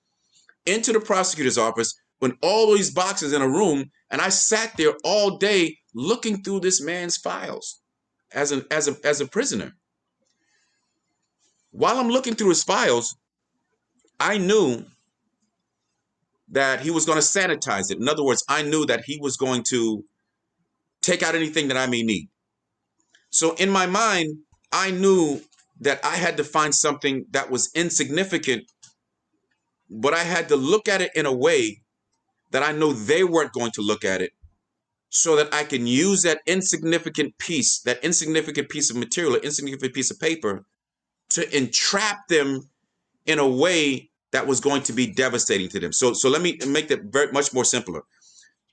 into 0.65 0.91
the 0.91 0.99
prosecutor's 0.99 1.57
office 1.57 1.93
with 2.21 2.33
all 2.41 2.73
these 2.75 2.91
boxes 2.91 3.33
in 3.33 3.41
a 3.41 3.47
room, 3.47 3.85
and 4.11 4.21
I 4.21 4.29
sat 4.29 4.75
there 4.77 4.93
all 5.03 5.37
day 5.37 5.77
looking 5.93 6.43
through 6.43 6.61
this 6.61 6.81
man's 6.81 7.17
files 7.17 7.79
as 8.33 8.51
a 8.51 8.65
as 8.71 8.87
a 8.87 8.95
as 9.03 9.21
a 9.21 9.27
prisoner. 9.27 9.73
While 11.71 11.97
I'm 11.99 12.09
looking 12.09 12.35
through 12.35 12.49
his 12.49 12.63
files, 12.63 13.15
I 14.19 14.37
knew 14.37 14.85
that 16.49 16.81
he 16.81 16.91
was 16.91 17.05
going 17.05 17.19
to 17.19 17.25
sanitize 17.25 17.91
it. 17.91 17.99
In 17.99 18.09
other 18.09 18.23
words, 18.23 18.43
I 18.49 18.63
knew 18.63 18.85
that 18.87 19.03
he 19.05 19.19
was 19.21 19.37
going 19.37 19.63
to 19.69 20.03
take 21.01 21.21
out 21.21 21.35
anything 21.35 21.67
that 21.67 21.77
I 21.77 21.85
may 21.87 22.01
need. 22.01 22.29
So 23.29 23.53
in 23.55 23.69
my 23.69 23.85
mind, 23.85 24.39
I 24.71 24.89
knew 24.91 25.41
that 25.81 26.03
I 26.03 26.15
had 26.15 26.37
to 26.37 26.43
find 26.43 26.73
something 26.73 27.25
that 27.31 27.51
was 27.51 27.71
insignificant 27.75 28.63
but 29.89 30.13
I 30.13 30.23
had 30.23 30.49
to 30.49 30.55
look 30.55 30.87
at 30.87 31.01
it 31.01 31.11
in 31.15 31.25
a 31.25 31.33
way 31.33 31.81
that 32.51 32.63
I 32.63 32.71
know 32.71 32.93
they 32.93 33.23
weren't 33.23 33.53
going 33.53 33.71
to 33.71 33.81
look 33.81 34.05
at 34.05 34.21
it 34.21 34.31
so 35.09 35.35
that 35.35 35.53
I 35.53 35.63
can 35.63 35.87
use 35.87 36.21
that 36.21 36.39
insignificant 36.45 37.37
piece, 37.39 37.81
that 37.81 38.03
insignificant 38.03 38.69
piece 38.69 38.89
of 38.89 38.95
material, 38.95 39.35
an 39.35 39.41
insignificant 39.43 39.93
piece 39.93 40.11
of 40.11 40.19
paper 40.19 40.65
to 41.31 41.55
entrap 41.55 42.27
them 42.27 42.69
in 43.25 43.39
a 43.39 43.47
way 43.47 44.09
that 44.31 44.47
was 44.47 44.59
going 44.59 44.83
to 44.83 44.93
be 44.93 45.07
devastating 45.07 45.69
to 45.69 45.79
them. 45.79 45.91
So, 45.91 46.13
so 46.13 46.29
let 46.29 46.41
me 46.41 46.59
make 46.67 46.87
that 46.89 47.05
very 47.05 47.31
much 47.31 47.53
more 47.53 47.65
simpler. 47.65 48.01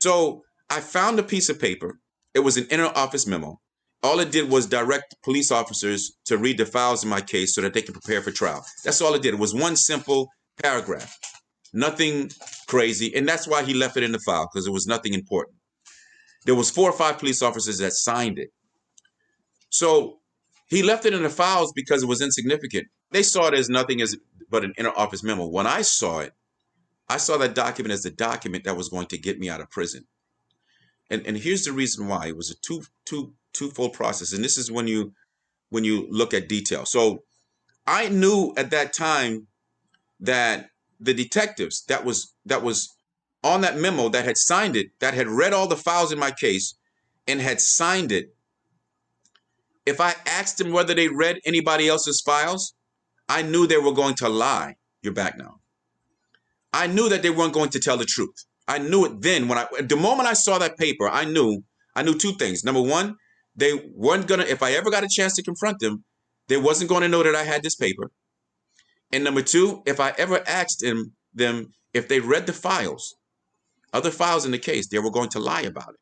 So 0.00 0.42
I 0.68 0.80
found 0.80 1.18
a 1.18 1.22
piece 1.22 1.48
of 1.48 1.58
paper. 1.58 1.98
It 2.34 2.40
was 2.40 2.56
an 2.56 2.66
inner 2.70 2.90
office 2.94 3.26
memo. 3.26 3.60
All 4.02 4.20
it 4.20 4.30
did 4.30 4.50
was 4.50 4.66
direct 4.66 5.14
police 5.24 5.50
officers 5.50 6.12
to 6.26 6.36
read 6.36 6.58
the 6.58 6.66
files 6.66 7.02
in 7.02 7.08
my 7.08 7.22
case 7.22 7.54
so 7.54 7.62
that 7.62 7.72
they 7.72 7.80
could 7.80 7.94
prepare 7.94 8.20
for 8.20 8.30
trial. 8.30 8.64
That's 8.84 9.00
all 9.00 9.14
it 9.14 9.22
did. 9.22 9.34
It 9.34 9.40
was 9.40 9.54
one 9.54 9.74
simple 9.76 10.28
paragraph. 10.62 11.18
Nothing 11.72 12.30
crazy. 12.68 13.14
And 13.16 13.26
that's 13.26 13.48
why 13.48 13.62
he 13.62 13.72
left 13.72 13.96
it 13.96 14.02
in 14.02 14.12
the 14.12 14.20
file, 14.20 14.48
because 14.52 14.66
it 14.66 14.72
was 14.72 14.86
nothing 14.86 15.14
important. 15.14 15.55
There 16.46 16.54
was 16.54 16.70
four 16.70 16.88
or 16.88 16.96
five 16.96 17.18
police 17.18 17.42
officers 17.42 17.78
that 17.78 17.92
signed 17.92 18.38
it. 18.38 18.50
So 19.68 20.20
he 20.68 20.82
left 20.82 21.04
it 21.04 21.12
in 21.12 21.22
the 21.22 21.28
files 21.30 21.72
because 21.74 22.02
it 22.02 22.08
was 22.08 22.22
insignificant. 22.22 22.86
They 23.10 23.22
saw 23.22 23.48
it 23.48 23.54
as 23.54 23.68
nothing 23.68 24.00
as 24.00 24.16
but 24.48 24.64
an 24.64 24.72
inner 24.78 24.92
office 24.96 25.22
memo. 25.22 25.46
When 25.46 25.66
I 25.66 25.82
saw 25.82 26.20
it, 26.20 26.32
I 27.08 27.16
saw 27.18 27.36
that 27.38 27.54
document 27.54 27.92
as 27.92 28.02
the 28.02 28.10
document 28.10 28.64
that 28.64 28.76
was 28.76 28.88
going 28.88 29.06
to 29.08 29.18
get 29.18 29.38
me 29.38 29.48
out 29.48 29.60
of 29.60 29.70
prison. 29.70 30.04
And 31.10 31.26
and 31.26 31.36
here's 31.36 31.64
the 31.64 31.72
reason 31.72 32.08
why. 32.08 32.28
It 32.28 32.36
was 32.36 32.50
a 32.50 32.54
two 32.64 32.82
two 33.04 33.34
twofold 33.52 33.92
process. 33.92 34.32
And 34.32 34.44
this 34.44 34.56
is 34.56 34.70
when 34.70 34.86
you 34.86 35.12
when 35.70 35.84
you 35.84 36.06
look 36.10 36.32
at 36.32 36.48
detail. 36.48 36.84
So 36.86 37.24
I 37.86 38.08
knew 38.08 38.54
at 38.56 38.70
that 38.70 38.92
time 38.92 39.48
that 40.20 40.70
the 41.00 41.14
detectives 41.14 41.84
that 41.86 42.04
was 42.04 42.34
that 42.46 42.62
was 42.62 42.95
on 43.42 43.60
that 43.60 43.76
memo 43.76 44.08
that 44.08 44.24
had 44.24 44.36
signed 44.36 44.76
it, 44.76 44.88
that 45.00 45.14
had 45.14 45.28
read 45.28 45.52
all 45.52 45.68
the 45.68 45.76
files 45.76 46.12
in 46.12 46.18
my 46.18 46.30
case 46.30 46.74
and 47.26 47.40
had 47.40 47.60
signed 47.60 48.12
it, 48.12 48.34
if 49.84 50.00
I 50.00 50.14
asked 50.26 50.58
them 50.58 50.72
whether 50.72 50.94
they 50.94 51.08
read 51.08 51.38
anybody 51.44 51.88
else's 51.88 52.20
files, 52.20 52.74
I 53.28 53.42
knew 53.42 53.66
they 53.66 53.78
were 53.78 53.92
going 53.92 54.14
to 54.16 54.28
lie. 54.28 54.74
You're 55.02 55.12
back 55.12 55.38
now. 55.38 55.60
I 56.72 56.86
knew 56.88 57.08
that 57.08 57.22
they 57.22 57.30
weren't 57.30 57.54
going 57.54 57.70
to 57.70 57.80
tell 57.80 57.96
the 57.96 58.04
truth. 58.04 58.44
I 58.68 58.78
knew 58.78 59.06
it 59.06 59.22
then 59.22 59.46
when 59.46 59.58
I 59.58 59.66
the 59.80 59.96
moment 59.96 60.28
I 60.28 60.32
saw 60.32 60.58
that 60.58 60.76
paper, 60.76 61.08
I 61.08 61.24
knew 61.24 61.62
I 61.94 62.02
knew 62.02 62.18
two 62.18 62.32
things. 62.32 62.64
Number 62.64 62.82
one, 62.82 63.16
they 63.54 63.72
weren't 63.94 64.26
gonna 64.26 64.42
if 64.42 64.62
I 64.62 64.72
ever 64.72 64.90
got 64.90 65.04
a 65.04 65.08
chance 65.08 65.34
to 65.36 65.42
confront 65.42 65.78
them, 65.78 66.04
they 66.48 66.56
wasn't 66.56 66.90
going 66.90 67.02
to 67.02 67.08
know 67.08 67.22
that 67.22 67.34
I 67.34 67.44
had 67.44 67.62
this 67.62 67.76
paper. 67.76 68.10
And 69.12 69.22
number 69.22 69.42
two, 69.42 69.82
if 69.86 70.00
I 70.00 70.10
ever 70.18 70.42
asked 70.46 70.80
them 70.80 71.12
them 71.32 71.72
if 71.94 72.08
they 72.08 72.20
read 72.20 72.46
the 72.46 72.52
files, 72.52 73.14
other 73.92 74.10
files 74.10 74.44
in 74.44 74.52
the 74.52 74.58
case, 74.58 74.88
they 74.88 74.98
were 74.98 75.10
going 75.10 75.30
to 75.30 75.38
lie 75.38 75.62
about 75.62 75.90
it. 75.90 76.00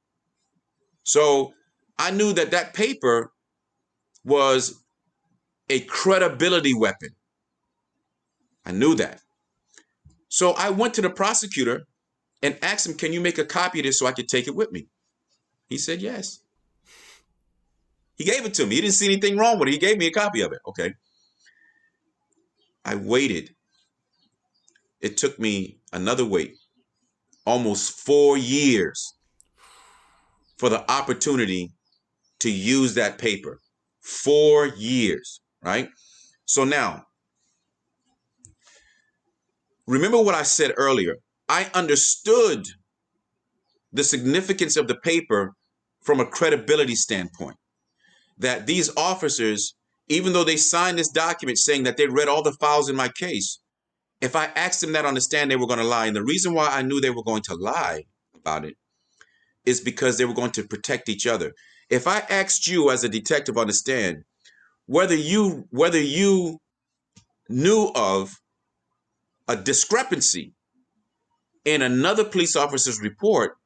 So 1.04 1.52
I 1.98 2.10
knew 2.10 2.32
that 2.32 2.50
that 2.50 2.74
paper 2.74 3.32
was 4.24 4.82
a 5.68 5.80
credibility 5.80 6.74
weapon. 6.74 7.10
I 8.66 8.72
knew 8.72 8.94
that. 8.96 9.20
So 10.28 10.52
I 10.52 10.70
went 10.70 10.94
to 10.94 11.02
the 11.02 11.10
prosecutor 11.10 11.86
and 12.42 12.58
asked 12.62 12.86
him, 12.86 12.94
Can 12.94 13.12
you 13.12 13.20
make 13.20 13.38
a 13.38 13.44
copy 13.44 13.80
of 13.80 13.84
this 13.84 13.98
so 13.98 14.06
I 14.06 14.12
could 14.12 14.28
take 14.28 14.48
it 14.48 14.54
with 14.54 14.72
me? 14.72 14.88
He 15.68 15.78
said, 15.78 16.00
Yes. 16.02 16.40
He 18.16 18.24
gave 18.24 18.44
it 18.44 18.54
to 18.54 18.66
me. 18.66 18.76
He 18.76 18.80
didn't 18.80 18.94
see 18.94 19.06
anything 19.06 19.36
wrong 19.36 19.58
with 19.58 19.68
it. 19.68 19.72
He 19.72 19.78
gave 19.78 19.98
me 19.98 20.06
a 20.06 20.12
copy 20.12 20.40
of 20.40 20.52
it. 20.52 20.60
Okay. 20.68 20.94
I 22.84 22.94
waited. 22.94 23.54
It 25.00 25.16
took 25.16 25.38
me 25.38 25.80
another 25.92 26.24
wait, 26.24 26.56
almost 27.46 28.00
four 28.00 28.36
years, 28.36 29.14
for 30.56 30.68
the 30.68 30.90
opportunity 30.90 31.70
to 32.40 32.50
use 32.50 32.94
that 32.94 33.18
paper. 33.18 33.60
Four 34.00 34.66
years, 34.66 35.40
right? 35.62 35.88
So 36.44 36.64
now, 36.64 37.04
remember 39.86 40.20
what 40.20 40.34
I 40.34 40.42
said 40.42 40.72
earlier. 40.76 41.16
I 41.48 41.70
understood 41.74 42.66
the 43.92 44.04
significance 44.04 44.76
of 44.76 44.88
the 44.88 44.96
paper 44.96 45.54
from 46.02 46.20
a 46.20 46.26
credibility 46.26 46.94
standpoint. 46.94 47.56
That 48.38 48.66
these 48.66 48.90
officers, 48.96 49.74
even 50.08 50.32
though 50.32 50.44
they 50.44 50.56
signed 50.56 50.98
this 50.98 51.10
document 51.10 51.58
saying 51.58 51.84
that 51.84 51.96
they 51.96 52.06
read 52.06 52.28
all 52.28 52.42
the 52.42 52.56
files 52.60 52.88
in 52.88 52.96
my 52.96 53.08
case, 53.08 53.60
if 54.24 54.34
I 54.34 54.46
asked 54.56 54.80
them 54.80 54.92
that 54.92 55.04
on 55.04 55.14
the 55.14 55.20
stand, 55.20 55.50
they 55.50 55.56
were 55.56 55.66
going 55.66 55.78
to 55.78 55.84
lie. 55.84 56.06
And 56.06 56.16
the 56.16 56.24
reason 56.24 56.54
why 56.54 56.68
I 56.68 56.82
knew 56.82 57.00
they 57.00 57.10
were 57.10 57.22
going 57.22 57.42
to 57.42 57.54
lie 57.54 58.04
about 58.34 58.64
it 58.64 58.76
is 59.66 59.80
because 59.80 60.16
they 60.16 60.24
were 60.24 60.34
going 60.34 60.52
to 60.52 60.66
protect 60.66 61.08
each 61.10 61.26
other. 61.26 61.52
If 61.90 62.06
I 62.06 62.20
asked 62.30 62.66
you 62.66 62.90
as 62.90 63.04
a 63.04 63.08
detective 63.08 63.58
on 63.58 63.66
the 63.66 63.74
stand 63.74 64.24
whether 64.86 65.14
you 65.14 65.64
whether 65.70 66.00
you 66.00 66.58
knew 67.48 67.90
of 67.94 68.34
a 69.46 69.56
discrepancy 69.56 70.54
in 71.64 71.82
another 71.82 72.24
police 72.24 72.56
officer's 72.56 73.00
report, 73.00 73.56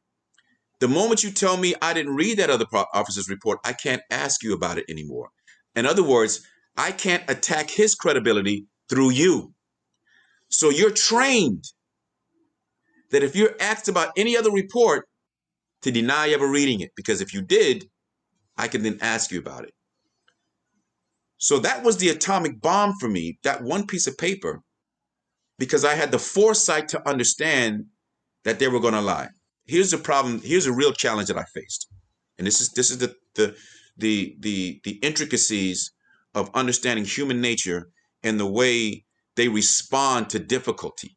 the 0.80 0.88
moment 0.88 1.22
you 1.22 1.30
tell 1.30 1.56
me 1.56 1.74
I 1.80 1.94
didn't 1.94 2.16
read 2.16 2.38
that 2.38 2.50
other 2.50 2.66
officer's 2.92 3.28
report, 3.28 3.58
I 3.64 3.72
can't 3.72 4.02
ask 4.10 4.42
you 4.42 4.54
about 4.54 4.78
it 4.78 4.84
anymore. 4.88 5.30
In 5.74 5.86
other 5.86 6.02
words, 6.02 6.44
I 6.76 6.92
can't 6.92 7.28
attack 7.28 7.70
his 7.70 7.94
credibility 7.94 8.66
through 8.88 9.10
you. 9.10 9.54
So 10.48 10.70
you're 10.70 10.90
trained 10.90 11.64
that 13.10 13.22
if 13.22 13.36
you're 13.36 13.54
asked 13.60 13.88
about 13.88 14.12
any 14.16 14.36
other 14.36 14.50
report, 14.50 15.06
to 15.82 15.90
deny 15.90 16.30
ever 16.30 16.48
reading 16.48 16.80
it, 16.80 16.90
because 16.96 17.20
if 17.20 17.32
you 17.32 17.42
did, 17.42 17.88
I 18.56 18.68
can 18.68 18.82
then 18.82 18.98
ask 19.00 19.30
you 19.30 19.38
about 19.38 19.64
it. 19.64 19.72
So 21.38 21.60
that 21.60 21.84
was 21.84 21.98
the 21.98 22.08
atomic 22.08 22.60
bomb 22.60 22.94
for 22.98 23.08
me, 23.08 23.38
that 23.44 23.62
one 23.62 23.86
piece 23.86 24.06
of 24.08 24.18
paper, 24.18 24.60
because 25.58 25.84
I 25.84 25.94
had 25.94 26.10
the 26.10 26.18
foresight 26.18 26.88
to 26.88 27.08
understand 27.08 27.86
that 28.44 28.58
they 28.58 28.68
were 28.68 28.80
going 28.80 28.94
to 28.94 29.00
lie. 29.00 29.28
Here's 29.66 29.92
the 29.92 29.98
problem. 29.98 30.40
Here's 30.42 30.66
a 30.66 30.72
real 30.72 30.92
challenge 30.92 31.28
that 31.28 31.38
I 31.38 31.44
faced, 31.54 31.88
and 32.38 32.46
this 32.46 32.60
is 32.60 32.70
this 32.70 32.90
is 32.90 32.98
the 32.98 33.14
the 33.34 33.54
the 33.96 34.36
the, 34.40 34.80
the 34.84 34.92
intricacies 35.02 35.92
of 36.34 36.50
understanding 36.54 37.04
human 37.04 37.40
nature 37.40 37.90
and 38.22 38.40
the 38.40 38.46
way 38.46 39.04
they 39.38 39.46
respond 39.46 40.28
to 40.28 40.40
difficulty. 40.40 41.16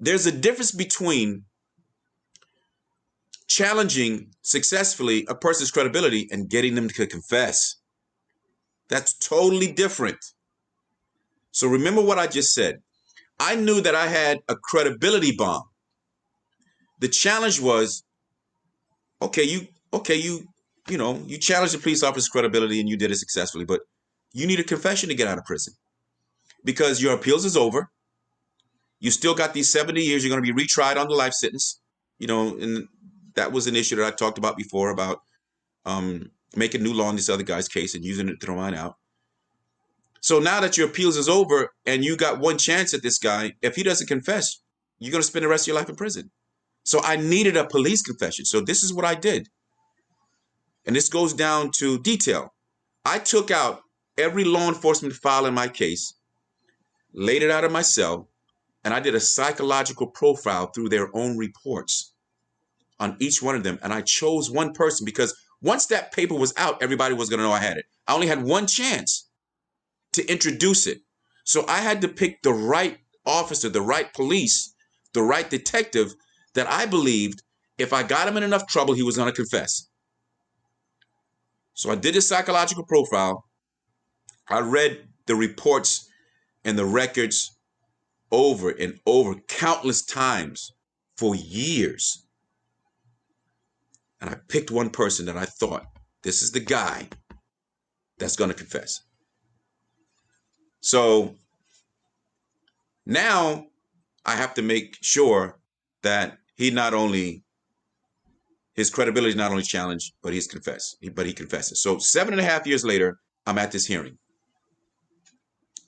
There's 0.00 0.26
a 0.26 0.32
difference 0.32 0.72
between 0.72 1.44
challenging 3.46 4.32
successfully 4.42 5.24
a 5.28 5.36
person's 5.36 5.70
credibility 5.70 6.26
and 6.32 6.50
getting 6.50 6.74
them 6.74 6.88
to 6.88 7.06
confess. 7.06 7.76
That's 8.88 9.16
totally 9.16 9.70
different. 9.70 10.18
So 11.52 11.68
remember 11.68 12.02
what 12.02 12.18
I 12.18 12.26
just 12.26 12.52
said. 12.52 12.80
I 13.38 13.54
knew 13.54 13.80
that 13.80 13.94
I 13.94 14.08
had 14.08 14.40
a 14.48 14.56
credibility 14.56 15.36
bomb. 15.36 15.62
The 16.98 17.06
challenge 17.06 17.60
was 17.60 18.02
okay, 19.22 19.44
you 19.44 19.68
okay, 19.92 20.16
you 20.16 20.48
you 20.88 20.98
know, 20.98 21.22
you 21.26 21.38
challenged 21.38 21.74
the 21.74 21.78
police 21.78 22.02
officer's 22.02 22.28
credibility 22.28 22.80
and 22.80 22.88
you 22.88 22.96
did 22.96 23.12
it 23.12 23.18
successfully, 23.18 23.64
but 23.64 23.82
you 24.32 24.46
need 24.46 24.60
a 24.60 24.64
confession 24.64 25.08
to 25.08 25.14
get 25.14 25.28
out 25.28 25.38
of 25.38 25.44
prison 25.44 25.74
because 26.64 27.02
your 27.02 27.14
appeals 27.14 27.44
is 27.44 27.56
over. 27.56 27.90
You 29.00 29.10
still 29.10 29.34
got 29.34 29.54
these 29.54 29.72
70 29.72 30.00
years. 30.00 30.24
You're 30.24 30.30
going 30.30 30.44
to 30.44 30.52
be 30.52 30.66
retried 30.66 30.96
on 30.96 31.08
the 31.08 31.14
life 31.14 31.32
sentence. 31.32 31.80
You 32.18 32.26
know, 32.26 32.56
and 32.58 32.88
that 33.34 33.52
was 33.52 33.66
an 33.66 33.76
issue 33.76 33.96
that 33.96 34.06
I 34.06 34.10
talked 34.10 34.38
about 34.38 34.56
before 34.56 34.90
about 34.90 35.20
um, 35.86 36.30
making 36.56 36.82
new 36.82 36.92
law 36.92 37.10
in 37.10 37.16
this 37.16 37.28
other 37.28 37.44
guy's 37.44 37.68
case 37.68 37.94
and 37.94 38.04
using 38.04 38.28
it 38.28 38.40
to 38.40 38.46
throw 38.46 38.56
mine 38.56 38.74
out. 38.74 38.96
So 40.20 40.40
now 40.40 40.60
that 40.60 40.76
your 40.76 40.88
appeals 40.88 41.16
is 41.16 41.28
over 41.28 41.70
and 41.86 42.04
you 42.04 42.16
got 42.16 42.40
one 42.40 42.58
chance 42.58 42.92
at 42.92 43.02
this 43.02 43.18
guy, 43.18 43.52
if 43.62 43.76
he 43.76 43.84
doesn't 43.84 44.08
confess, 44.08 44.60
you're 44.98 45.12
going 45.12 45.22
to 45.22 45.26
spend 45.26 45.44
the 45.44 45.48
rest 45.48 45.64
of 45.64 45.68
your 45.68 45.76
life 45.76 45.88
in 45.88 45.94
prison. 45.94 46.30
So 46.84 47.00
I 47.02 47.16
needed 47.16 47.56
a 47.56 47.66
police 47.66 48.02
confession. 48.02 48.44
So 48.44 48.60
this 48.60 48.82
is 48.82 48.92
what 48.92 49.04
I 49.04 49.14
did. 49.14 49.48
And 50.86 50.96
this 50.96 51.08
goes 51.08 51.34
down 51.34 51.70
to 51.78 51.98
detail. 52.00 52.54
I 53.04 53.18
took 53.18 53.50
out 53.50 53.82
every 54.18 54.44
law 54.44 54.68
enforcement 54.68 55.14
file 55.14 55.46
in 55.46 55.54
my 55.54 55.68
case, 55.68 56.14
laid 57.12 57.42
it 57.42 57.50
out 57.50 57.64
in 57.64 57.72
my 57.72 57.82
cell, 57.82 58.28
and 58.84 58.92
I 58.92 59.00
did 59.00 59.14
a 59.14 59.20
psychological 59.20 60.06
profile 60.06 60.66
through 60.66 60.88
their 60.88 61.14
own 61.16 61.38
reports 61.38 62.12
on 63.00 63.16
each 63.20 63.42
one 63.42 63.54
of 63.54 63.62
them. 63.62 63.78
And 63.82 63.92
I 63.92 64.02
chose 64.02 64.50
one 64.50 64.72
person 64.72 65.04
because 65.04 65.34
once 65.62 65.86
that 65.86 66.12
paper 66.12 66.34
was 66.34 66.52
out, 66.56 66.82
everybody 66.82 67.14
was 67.14 67.28
going 67.28 67.38
to 67.38 67.44
know 67.44 67.52
I 67.52 67.60
had 67.60 67.76
it. 67.76 67.86
I 68.06 68.14
only 68.14 68.26
had 68.26 68.42
one 68.42 68.66
chance 68.66 69.28
to 70.12 70.26
introduce 70.26 70.86
it. 70.86 70.98
So 71.44 71.64
I 71.66 71.78
had 71.78 72.00
to 72.02 72.08
pick 72.08 72.42
the 72.42 72.52
right 72.52 72.98
officer, 73.24 73.68
the 73.68 73.82
right 73.82 74.12
police, 74.12 74.74
the 75.12 75.22
right 75.22 75.48
detective 75.48 76.14
that 76.54 76.66
I 76.68 76.86
believed 76.86 77.42
if 77.78 77.92
I 77.92 78.02
got 78.02 78.28
him 78.28 78.36
in 78.36 78.42
enough 78.42 78.66
trouble, 78.66 78.94
he 78.94 79.02
was 79.02 79.16
going 79.16 79.28
to 79.28 79.36
confess. 79.36 79.88
So 81.74 81.90
I 81.90 81.94
did 81.94 82.16
a 82.16 82.22
psychological 82.22 82.84
profile 82.84 83.44
I 84.50 84.60
read 84.60 85.08
the 85.26 85.34
reports 85.34 86.08
and 86.64 86.78
the 86.78 86.84
records 86.84 87.56
over 88.30 88.70
and 88.70 88.98
over 89.06 89.34
countless 89.46 90.02
times 90.02 90.72
for 91.16 91.34
years. 91.34 92.26
And 94.20 94.30
I 94.30 94.36
picked 94.48 94.70
one 94.70 94.90
person 94.90 95.26
that 95.26 95.36
I 95.36 95.44
thought 95.44 95.86
this 96.22 96.42
is 96.42 96.50
the 96.50 96.60
guy 96.60 97.08
that's 98.18 98.36
going 98.36 98.50
to 98.50 98.56
confess. 98.56 99.02
So 100.80 101.34
now 103.06 103.66
I 104.24 104.34
have 104.34 104.54
to 104.54 104.62
make 104.62 104.96
sure 105.02 105.58
that 106.02 106.38
he 106.56 106.70
not 106.70 106.94
only 106.94 107.44
his 108.74 108.90
credibility 108.90 109.30
is 109.30 109.36
not 109.36 109.50
only 109.50 109.64
challenged, 109.64 110.12
but 110.22 110.32
he's 110.32 110.46
confessed. 110.46 110.98
But 111.14 111.26
he 111.26 111.32
confesses. 111.32 111.82
So 111.82 111.98
seven 111.98 112.32
and 112.32 112.40
a 112.40 112.44
half 112.44 112.66
years 112.66 112.84
later, 112.84 113.18
I'm 113.44 113.58
at 113.58 113.72
this 113.72 113.86
hearing. 113.86 114.18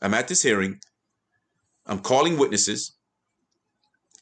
I'm 0.03 0.15
at 0.15 0.29
this 0.29 0.43
hearing. 0.43 0.81
I'm 1.87 2.01
calling 2.01 2.39
witnesses. 2.39 2.97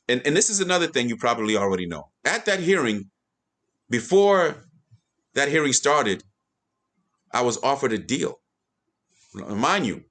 And, 0.09 0.23
and 0.25 0.37
this 0.37 0.51
is 0.51 0.61
another 0.61 0.87
thing 0.87 1.09
you 1.09 1.17
probably 1.17 1.57
already 1.57 1.87
know. 1.87 2.09
At 2.25 2.47
that 2.47 2.61
hearing, 2.61 3.11
before 3.91 4.65
that 5.35 5.49
hearing 5.49 5.73
started, 5.73 6.23
I 7.33 7.43
was 7.43 7.63
offered 7.63 7.93
a 7.93 7.99
deal. 7.99 8.41
Mind 9.35 9.87
you, 9.87 10.05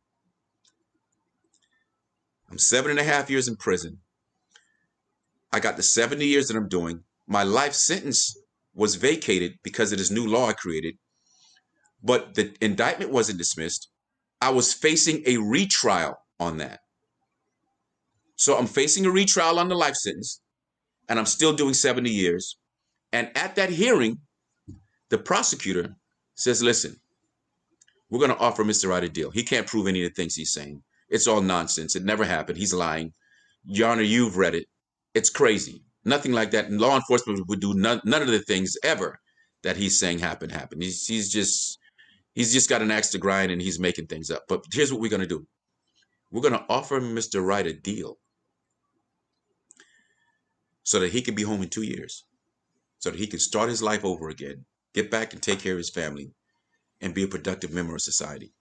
I'm 2.49 2.59
seven 2.59 2.91
and 2.91 2.99
a 2.99 3.03
half 3.03 3.29
years 3.29 3.47
in 3.47 3.55
prison. 3.55 3.99
I 5.51 5.59
got 5.59 5.77
the 5.77 5.83
70 5.83 6.25
years 6.25 6.47
that 6.47 6.57
I'm 6.57 6.69
doing. 6.69 7.03
My 7.27 7.43
life 7.43 7.73
sentence 7.73 8.37
was 8.73 8.95
vacated 8.95 9.53
because 9.63 9.91
of 9.91 9.97
this 9.97 10.11
new 10.11 10.27
law 10.27 10.47
I 10.47 10.53
created. 10.53 10.95
But 12.03 12.35
the 12.35 12.55
indictment 12.61 13.11
wasn't 13.11 13.39
dismissed. 13.39 13.89
I 14.41 14.51
was 14.51 14.73
facing 14.73 15.23
a 15.25 15.37
retrial 15.37 16.15
on 16.39 16.57
that. 16.57 16.79
So 18.35 18.57
I'm 18.57 18.67
facing 18.67 19.05
a 19.05 19.11
retrial 19.11 19.59
on 19.59 19.67
the 19.67 19.75
life 19.75 19.95
sentence, 19.95 20.41
and 21.09 21.17
I'm 21.17 21.25
still 21.25 21.53
doing 21.53 21.73
70 21.73 22.09
years. 22.09 22.57
And 23.11 23.35
at 23.35 23.55
that 23.55 23.69
hearing, 23.69 24.19
the 25.09 25.17
prosecutor 25.17 25.95
says, 26.35 26.61
listen, 26.61 26.99
we're 28.09 28.19
going 28.19 28.31
to 28.31 28.37
offer 28.37 28.63
Mr. 28.63 28.89
Wright 28.89 29.03
a 29.03 29.09
deal. 29.09 29.31
He 29.31 29.43
can't 29.43 29.67
prove 29.67 29.87
any 29.87 30.03
of 30.03 30.11
the 30.11 30.13
things 30.13 30.35
he's 30.35 30.53
saying. 30.53 30.83
It's 31.09 31.27
all 31.27 31.41
nonsense. 31.41 31.95
It 31.95 32.03
never 32.03 32.25
happened. 32.25 32.57
He's 32.57 32.73
lying. 32.73 33.13
Your 33.65 33.89
Honor, 33.89 34.01
you've 34.01 34.37
read 34.37 34.55
it. 34.55 34.67
It's 35.13 35.29
crazy. 35.29 35.83
Nothing 36.05 36.31
like 36.31 36.51
that. 36.51 36.65
And 36.65 36.79
law 36.79 36.95
enforcement 36.95 37.47
would 37.47 37.59
do 37.59 37.73
none, 37.73 38.01
none 38.05 38.21
of 38.21 38.27
the 38.27 38.39
things 38.39 38.75
ever 38.83 39.19
that 39.63 39.77
he's 39.77 39.99
saying 39.99 40.19
happened, 40.19 40.51
happen. 40.51 40.79
He's, 40.79 41.05
he's 41.05 41.31
just 41.31 41.76
he's 42.37 42.53
just 42.53 42.69
got 42.69 42.83
an 42.83 42.91
axe 42.91 43.09
to 43.09 43.17
grind 43.17 43.51
and 43.51 43.59
he's 43.59 43.79
making 43.79 44.05
things 44.05 44.29
up. 44.29 44.43
But 44.47 44.63
here's 44.71 44.93
what 44.93 45.01
we're 45.01 45.09
going 45.09 45.23
to 45.23 45.27
do. 45.27 45.47
We're 46.29 46.43
going 46.43 46.53
to 46.53 46.65
offer 46.69 47.01
Mr. 47.01 47.43
Wright 47.43 47.65
a 47.65 47.73
deal 47.73 48.19
so 50.83 50.99
that 50.99 51.11
he 51.11 51.23
can 51.23 51.33
be 51.33 51.41
home 51.41 51.63
in 51.63 51.69
two 51.69 51.81
years, 51.81 52.25
so 52.99 53.09
that 53.09 53.19
he 53.19 53.25
can 53.25 53.39
start 53.39 53.69
his 53.69 53.81
life 53.81 54.05
over 54.05 54.29
again, 54.29 54.63
get 54.93 55.09
back 55.09 55.33
and 55.33 55.41
take 55.41 55.59
care 55.59 55.71
of 55.71 55.79
his 55.79 55.89
family, 55.89 56.31
and 57.01 57.15
be 57.15 57.23
a 57.23 57.27
productive 57.27 57.71
member 57.71 57.95
of 57.95 58.01
society. 58.01 58.53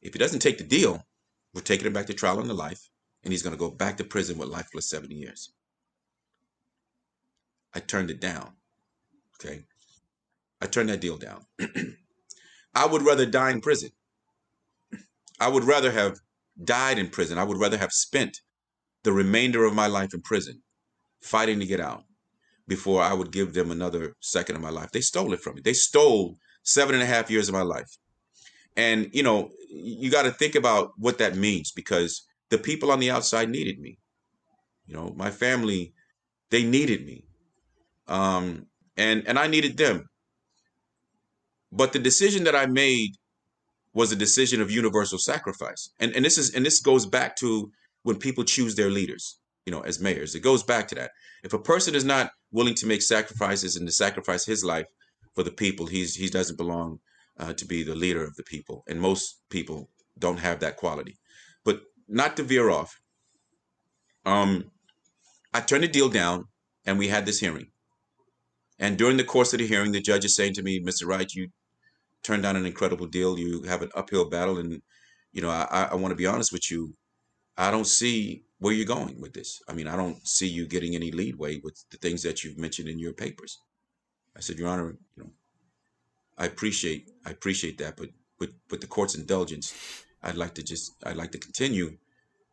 If 0.00 0.14
he 0.14 0.18
doesn't 0.18 0.40
take 0.40 0.56
the 0.56 0.64
deal, 0.64 1.04
we're 1.52 1.60
taking 1.60 1.86
him 1.86 1.92
back 1.92 2.06
to 2.06 2.14
trial 2.14 2.40
on 2.40 2.48
the 2.48 2.54
life, 2.54 2.88
and 3.22 3.32
he's 3.32 3.42
going 3.42 3.54
to 3.54 3.58
go 3.58 3.70
back 3.70 3.98
to 3.98 4.04
prison 4.04 4.38
with 4.38 4.48
life 4.48 4.68
plus 4.72 4.88
70 4.88 5.14
years. 5.14 5.52
I 7.74 7.80
turned 7.80 8.10
it 8.10 8.20
down. 8.20 8.52
Okay. 9.36 9.66
I 10.62 10.66
turned 10.66 10.88
that 10.88 11.02
deal 11.02 11.18
down. 11.18 11.44
I 12.74 12.86
would 12.86 13.02
rather 13.02 13.26
die 13.26 13.50
in 13.50 13.60
prison. 13.60 13.90
I 15.38 15.48
would 15.48 15.64
rather 15.64 15.90
have 15.90 16.18
died 16.62 16.98
in 16.98 17.08
prison. 17.08 17.38
I 17.38 17.44
would 17.44 17.58
rather 17.58 17.78
have 17.78 17.92
spent 17.92 18.40
the 19.02 19.12
remainder 19.12 19.64
of 19.64 19.74
my 19.74 19.86
life 19.86 20.12
in 20.12 20.20
prison 20.20 20.62
fighting 21.22 21.60
to 21.60 21.66
get 21.66 21.80
out 21.80 22.04
before 22.68 23.02
I 23.02 23.14
would 23.14 23.32
give 23.32 23.54
them 23.54 23.70
another 23.70 24.14
second 24.20 24.56
of 24.56 24.62
my 24.62 24.70
life. 24.70 24.92
They 24.92 25.00
stole 25.00 25.32
it 25.32 25.40
from 25.40 25.56
me. 25.56 25.62
They 25.64 25.72
stole 25.72 26.36
seven 26.62 26.94
and 26.94 27.02
a 27.02 27.06
half 27.06 27.30
years 27.30 27.48
of 27.48 27.54
my 27.54 27.62
life. 27.62 27.96
And, 28.76 29.08
you 29.12 29.22
know, 29.22 29.50
you 29.68 30.10
got 30.10 30.22
to 30.22 30.30
think 30.30 30.54
about 30.54 30.92
what 30.96 31.18
that 31.18 31.36
means 31.36 31.72
because 31.72 32.22
the 32.50 32.58
people 32.58 32.92
on 32.92 33.00
the 33.00 33.10
outside 33.10 33.50
needed 33.50 33.80
me. 33.80 33.98
You 34.86 34.94
know, 34.94 35.12
my 35.16 35.30
family, 35.30 35.94
they 36.50 36.62
needed 36.62 37.04
me. 37.04 37.24
Um, 38.06 38.66
and, 38.96 39.26
and 39.26 39.38
I 39.38 39.46
needed 39.46 39.76
them. 39.76 40.09
But 41.72 41.92
the 41.92 41.98
decision 41.98 42.44
that 42.44 42.56
I 42.56 42.66
made 42.66 43.12
was 43.92 44.12
a 44.12 44.16
decision 44.16 44.60
of 44.60 44.70
universal 44.70 45.18
sacrifice. 45.18 45.90
And, 45.98 46.14
and 46.14 46.24
this 46.24 46.38
is, 46.38 46.54
and 46.54 46.64
this 46.64 46.80
goes 46.80 47.06
back 47.06 47.36
to 47.36 47.70
when 48.02 48.16
people 48.16 48.44
choose 48.44 48.74
their 48.74 48.90
leaders, 48.90 49.38
you 49.66 49.72
know, 49.72 49.80
as 49.80 50.00
mayors, 50.00 50.34
it 50.34 50.40
goes 50.40 50.62
back 50.62 50.88
to 50.88 50.94
that. 50.94 51.10
If 51.42 51.52
a 51.52 51.58
person 51.58 51.94
is 51.94 52.04
not 52.04 52.30
willing 52.52 52.74
to 52.76 52.86
make 52.86 53.02
sacrifices 53.02 53.76
and 53.76 53.86
to 53.86 53.92
sacrifice 53.92 54.44
his 54.44 54.64
life 54.64 54.86
for 55.34 55.42
the 55.42 55.50
people, 55.50 55.86
he's, 55.86 56.14
he 56.14 56.28
doesn't 56.28 56.56
belong 56.56 56.98
uh, 57.38 57.52
to 57.54 57.64
be 57.64 57.82
the 57.82 57.94
leader 57.94 58.24
of 58.24 58.36
the 58.36 58.42
people. 58.44 58.84
And 58.88 59.00
most 59.00 59.40
people 59.50 59.90
don't 60.18 60.38
have 60.38 60.60
that 60.60 60.76
quality. 60.76 61.18
But 61.64 61.80
not 62.08 62.36
to 62.36 62.42
veer 62.42 62.70
off, 62.70 63.00
um, 64.24 64.70
I 65.52 65.60
turned 65.60 65.84
the 65.84 65.88
deal 65.88 66.08
down 66.08 66.44
and 66.84 66.98
we 66.98 67.08
had 67.08 67.26
this 67.26 67.40
hearing. 67.40 67.70
And 68.78 68.96
during 68.96 69.16
the 69.16 69.24
course 69.24 69.52
of 69.52 69.58
the 69.58 69.66
hearing, 69.66 69.92
the 69.92 70.00
judge 70.00 70.24
is 70.24 70.34
saying 70.34 70.54
to 70.54 70.62
me, 70.62 70.80
Mr. 70.80 71.06
Wright, 71.06 71.32
you 71.34 71.48
turned 72.22 72.42
down 72.42 72.56
an 72.56 72.66
incredible 72.66 73.06
deal. 73.06 73.38
You 73.38 73.62
have 73.62 73.82
an 73.82 73.90
uphill 73.94 74.28
battle. 74.28 74.58
And, 74.58 74.82
you 75.32 75.42
know, 75.42 75.50
I, 75.50 75.88
I 75.92 75.94
want 75.94 76.12
to 76.12 76.16
be 76.16 76.26
honest 76.26 76.52
with 76.52 76.70
you. 76.70 76.94
I 77.56 77.70
don't 77.70 77.86
see 77.86 78.44
where 78.58 78.72
you're 78.72 78.86
going 78.86 79.20
with 79.20 79.32
this. 79.32 79.60
I 79.68 79.72
mean, 79.72 79.86
I 79.86 79.96
don't 79.96 80.26
see 80.26 80.48
you 80.48 80.66
getting 80.66 80.94
any 80.94 81.10
leadway 81.10 81.60
with 81.62 81.84
the 81.90 81.96
things 81.98 82.22
that 82.22 82.42
you've 82.42 82.58
mentioned 82.58 82.88
in 82.88 82.98
your 82.98 83.12
papers. 83.12 83.58
I 84.36 84.40
said, 84.40 84.58
Your 84.58 84.68
Honor, 84.68 84.96
you 85.16 85.24
know, 85.24 85.30
I 86.38 86.46
appreciate 86.46 87.10
I 87.26 87.30
appreciate 87.30 87.76
that, 87.78 87.96
but 87.96 88.08
with 88.38 88.50
with 88.70 88.80
the 88.80 88.86
court's 88.86 89.14
indulgence, 89.14 89.74
I'd 90.22 90.36
like 90.36 90.54
to 90.54 90.62
just 90.62 90.92
I'd 91.04 91.16
like 91.16 91.32
to 91.32 91.38
continue, 91.38 91.98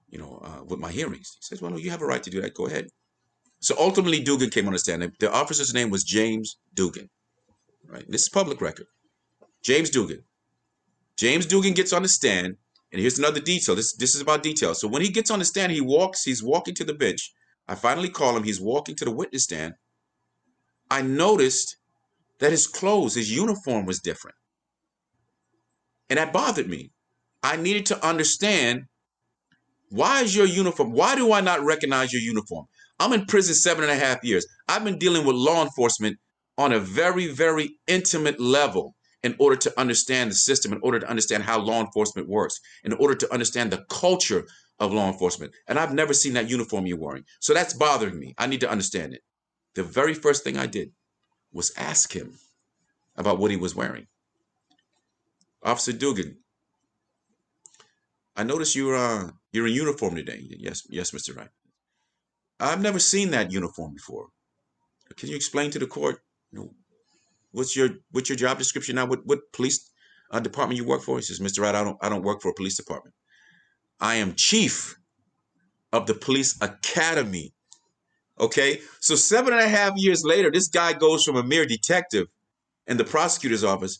you 0.09 0.17
know, 0.17 0.41
uh, 0.43 0.63
with 0.65 0.79
my 0.79 0.91
hearings. 0.91 1.37
He 1.39 1.43
says, 1.43 1.61
Well, 1.61 1.71
no, 1.71 1.77
you 1.77 1.89
have 1.91 2.01
a 2.01 2.05
right 2.05 2.23
to 2.23 2.29
do 2.29 2.41
that. 2.41 2.53
Go 2.53 2.67
ahead. 2.67 2.89
So 3.59 3.75
ultimately, 3.79 4.19
Dugan 4.19 4.49
came 4.49 4.67
on 4.67 4.73
the 4.73 4.79
stand. 4.79 5.09
The 5.19 5.31
officer's 5.31 5.73
name 5.73 5.89
was 5.89 6.03
James 6.03 6.57
Dugan. 6.73 7.09
Right. 7.87 8.05
This 8.09 8.23
is 8.23 8.29
public 8.29 8.59
record. 8.59 8.87
James 9.63 9.89
Dugan. 9.89 10.23
James 11.17 11.45
Dugan 11.45 11.73
gets 11.73 11.93
on 11.93 12.03
the 12.03 12.09
stand, 12.09 12.55
and 12.91 13.01
here's 13.01 13.19
another 13.19 13.39
detail. 13.39 13.75
This 13.75 13.95
this 13.95 14.15
is 14.15 14.21
about 14.21 14.43
detail. 14.43 14.73
So 14.73 14.87
when 14.87 15.01
he 15.01 15.09
gets 15.09 15.31
on 15.31 15.39
the 15.39 15.45
stand, 15.45 15.71
he 15.71 15.81
walks. 15.81 16.23
He's 16.23 16.43
walking 16.43 16.75
to 16.75 16.83
the 16.83 16.93
bench. 16.93 17.33
I 17.67 17.75
finally 17.75 18.09
call 18.09 18.37
him. 18.37 18.43
He's 18.43 18.61
walking 18.61 18.95
to 18.95 19.05
the 19.05 19.11
witness 19.11 19.43
stand. 19.43 19.73
I 20.89 21.01
noticed 21.01 21.77
that 22.39 22.51
his 22.51 22.67
clothes, 22.67 23.15
his 23.15 23.31
uniform 23.35 23.85
was 23.85 23.99
different. 23.99 24.35
And 26.09 26.17
that 26.17 26.31
bothered 26.31 26.69
me. 26.69 26.91
I 27.43 27.57
needed 27.57 27.85
to 27.87 28.05
understand 28.05 28.83
why 29.89 30.21
is 30.21 30.35
your 30.35 30.45
uniform, 30.45 30.91
why 30.91 31.15
do 31.15 31.31
I 31.31 31.41
not 31.41 31.63
recognize 31.63 32.13
your 32.13 32.21
uniform? 32.21 32.65
I'm 32.99 33.13
in 33.13 33.25
prison 33.25 33.55
seven 33.55 33.83
and 33.83 33.91
a 33.91 33.95
half 33.95 34.23
years. 34.23 34.45
I've 34.67 34.83
been 34.83 34.97
dealing 34.97 35.25
with 35.25 35.35
law 35.35 35.61
enforcement 35.63 36.17
on 36.57 36.73
a 36.73 36.79
very, 36.79 37.31
very 37.31 37.69
intimate 37.87 38.39
level 38.39 38.95
in 39.23 39.35
order 39.39 39.55
to 39.55 39.79
understand 39.79 40.31
the 40.31 40.35
system, 40.35 40.71
in 40.73 40.79
order 40.81 40.99
to 40.99 41.09
understand 41.09 41.43
how 41.43 41.59
law 41.59 41.81
enforcement 41.81 42.27
works, 42.27 42.59
in 42.83 42.93
order 42.93 43.15
to 43.15 43.33
understand 43.33 43.71
the 43.71 43.85
culture 43.89 44.45
of 44.79 44.93
law 44.93 45.07
enforcement. 45.07 45.53
And 45.67 45.79
I've 45.79 45.93
never 45.93 46.13
seen 46.13 46.33
that 46.33 46.49
uniform 46.49 46.85
you're 46.85 46.97
wearing. 46.97 47.25
So 47.39 47.53
that's 47.53 47.73
bothering 47.73 48.19
me. 48.19 48.35
I 48.37 48.47
need 48.47 48.61
to 48.61 48.69
understand 48.69 49.13
it. 49.13 49.21
The 49.75 49.83
very 49.83 50.13
first 50.13 50.43
thing 50.43 50.57
I 50.57 50.67
did 50.67 50.91
was 51.51 51.71
ask 51.77 52.13
him 52.13 52.37
about 53.15 53.39
what 53.39 53.51
he 53.51 53.57
was 53.57 53.75
wearing. 53.75 54.07
Officer 55.63 55.93
Dugan, 55.93 56.37
I 58.35 58.43
noticed 58.43 58.75
you're 58.75 58.95
uh, 58.95 59.31
you're 59.51 59.67
in 59.67 59.73
uniform 59.73 60.15
today. 60.15 60.39
Yes, 60.41 60.83
yes, 60.89 61.11
Mr. 61.11 61.35
Wright. 61.35 61.49
I've 62.59 62.81
never 62.81 62.99
seen 62.99 63.31
that 63.31 63.51
uniform 63.51 63.93
before. 63.93 64.27
Can 65.15 65.29
you 65.29 65.35
explain 65.35 65.71
to 65.71 65.79
the 65.79 65.87
court, 65.87 66.21
you 66.51 66.59
know, 66.59 66.73
what's 67.57 67.75
your 67.75 67.89
what's 68.11 68.29
your 68.29 68.37
job 68.37 68.57
description 68.59 68.95
now? 68.95 69.07
What 69.07 69.25
what 69.25 69.39
police 69.53 69.91
uh, 70.31 70.39
department 70.39 70.77
you 70.77 70.85
work 70.85 71.01
for? 71.03 71.17
He 71.17 71.23
says, 71.23 71.39
Mr. 71.39 71.61
Wright, 71.61 71.75
I 71.75 71.83
don't 71.83 71.97
I 72.01 72.09
don't 72.09 72.23
work 72.23 72.41
for 72.41 72.51
a 72.51 72.55
police 72.55 72.77
department. 72.77 73.15
I 73.99 74.15
am 74.15 74.35
chief 74.35 74.95
of 75.93 76.07
the 76.07 76.15
police 76.15 76.57
academy 76.61 77.53
Okay. 78.39 78.79
So 78.99 79.15
seven 79.15 79.53
and 79.53 79.61
a 79.61 79.67
half 79.67 79.93
years 79.95 80.23
later, 80.23 80.51
this 80.51 80.67
guy 80.67 80.93
goes 80.93 81.23
from 81.23 81.37
a 81.37 81.43
mere 81.43 81.65
detective 81.65 82.27
in 82.85 82.97
the 82.97 83.03
prosecutor's 83.03 83.63
office 83.63 83.99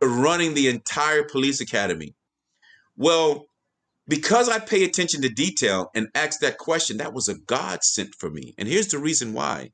to 0.00 0.08
running 0.08 0.54
the 0.54 0.68
entire 0.68 1.24
police 1.24 1.60
academy. 1.60 2.14
Well, 2.96 3.46
because 4.08 4.48
I 4.48 4.58
pay 4.58 4.84
attention 4.84 5.22
to 5.22 5.28
detail 5.28 5.90
and 5.94 6.08
ask 6.14 6.40
that 6.40 6.58
question, 6.58 6.98
that 6.98 7.14
was 7.14 7.28
a 7.28 7.38
godsend 7.38 8.14
for 8.18 8.30
me. 8.30 8.54
And 8.58 8.68
here's 8.68 8.88
the 8.88 8.98
reason 8.98 9.32
why. 9.32 9.72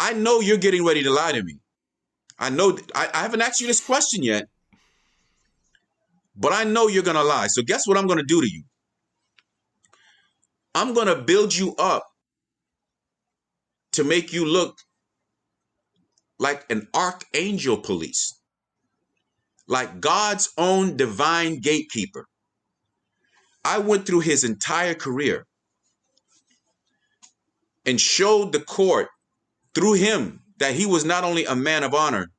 I 0.00 0.14
know 0.14 0.40
you're 0.40 0.56
getting 0.56 0.82
ready 0.82 1.02
to 1.02 1.10
lie 1.10 1.32
to 1.32 1.42
me. 1.42 1.58
I 2.38 2.48
know 2.48 2.78
I, 2.94 3.10
I 3.12 3.18
haven't 3.18 3.42
asked 3.42 3.60
you 3.60 3.66
this 3.66 3.84
question 3.84 4.22
yet, 4.22 4.48
but 6.34 6.54
I 6.54 6.64
know 6.64 6.88
you're 6.88 7.02
going 7.02 7.18
to 7.18 7.22
lie. 7.22 7.48
So, 7.48 7.60
guess 7.62 7.86
what 7.86 7.98
I'm 7.98 8.06
going 8.06 8.18
to 8.18 8.24
do 8.24 8.40
to 8.40 8.50
you? 8.50 8.62
I'm 10.74 10.94
going 10.94 11.08
to 11.08 11.16
build 11.16 11.54
you 11.54 11.74
up 11.76 12.06
to 13.92 14.02
make 14.02 14.32
you 14.32 14.46
look 14.46 14.78
like 16.38 16.64
an 16.70 16.88
archangel 16.94 17.76
police, 17.76 18.40
like 19.68 20.00
God's 20.00 20.48
own 20.56 20.96
divine 20.96 21.60
gatekeeper. 21.60 22.26
I 23.66 23.76
went 23.80 24.06
through 24.06 24.20
his 24.20 24.44
entire 24.44 24.94
career 24.94 25.46
and 27.84 28.00
showed 28.00 28.52
the 28.52 28.60
court 28.60 29.08
through 29.74 29.94
him 29.94 30.40
that 30.58 30.74
he 30.74 30.86
was 30.86 31.04
not 31.04 31.24
only 31.24 31.44
a 31.44 31.56
man 31.56 31.82
of 31.82 31.94
honor, 31.94 32.30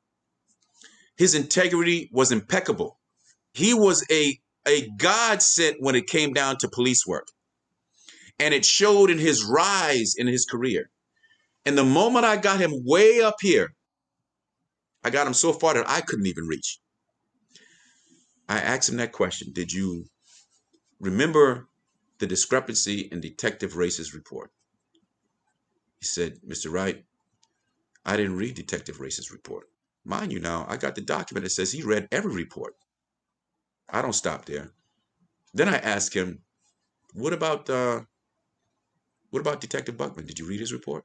his 1.18 1.36
integrity 1.36 2.10
was 2.12 2.32
impeccable. 2.32 3.00
He 3.54 3.74
was 3.74 4.06
a, 4.12 4.40
a 4.68 4.90
God 4.98 5.42
sent 5.42 5.78
when 5.80 5.96
it 5.96 6.08
came 6.08 6.34
down 6.34 6.58
to 6.58 6.70
police 6.70 7.06
work. 7.06 7.28
And 8.40 8.54
it 8.54 8.66
showed 8.66 9.12
in 9.12 9.20
his 9.20 9.44
rise 9.44 10.16
in 10.18 10.28
his 10.28 10.46
career. 10.46 10.90
And 11.66 11.78
the 11.78 11.84
moment 11.84 12.26
I 12.26 12.38
got 12.38 12.60
him 12.60 12.72
way 12.74 13.22
up 13.22 13.36
here, 13.40 13.74
I 15.04 15.10
got 15.10 15.28
him 15.28 15.34
so 15.34 15.54
far 15.54 15.76
that 15.76 15.90
I 15.90 16.02
couldn't 16.02 16.28
even 16.28 16.48
reach. 16.48 16.80
I 18.50 18.60
asked 18.60 18.90
him 18.90 18.98
that 18.98 19.12
question 19.12 19.52
Did 19.54 19.72
you 19.72 20.06
remember 21.00 21.68
the 22.20 22.28
discrepancy 22.28 23.10
in 23.12 23.22
Detective 23.22 23.78
Race's 23.78 24.14
report? 24.14 24.52
He 26.00 26.06
said, 26.06 26.40
Mr. 26.48 26.72
Wright, 26.72 27.04
I 28.06 28.18
didn't 28.18 28.38
read 28.38 28.56
Detective 28.56 29.00
Race's 29.00 29.32
report. 29.32 29.68
Mind 30.04 30.32
you, 30.32 30.40
now, 30.40 30.66
I 30.68 30.78
got 30.78 30.96
the 30.96 31.02
document 31.02 31.44
that 31.44 31.52
says 31.52 31.72
he 31.72 31.84
read 31.84 32.08
every 32.12 32.34
report. 32.34 32.74
I 33.90 34.02
don't 34.02 34.14
stop 34.14 34.46
there. 34.46 34.72
Then 35.54 35.70
I 35.70 35.78
ask 35.78 36.14
him, 36.14 36.40
what 37.14 37.34
about 37.34 37.70
uh, 37.70 38.02
what 39.30 39.42
about 39.42 39.62
Detective 39.62 39.98
Buckman? 39.98 40.26
Did 40.26 40.40
you 40.40 40.46
read 40.46 40.60
his 40.60 40.74
report? 40.74 41.04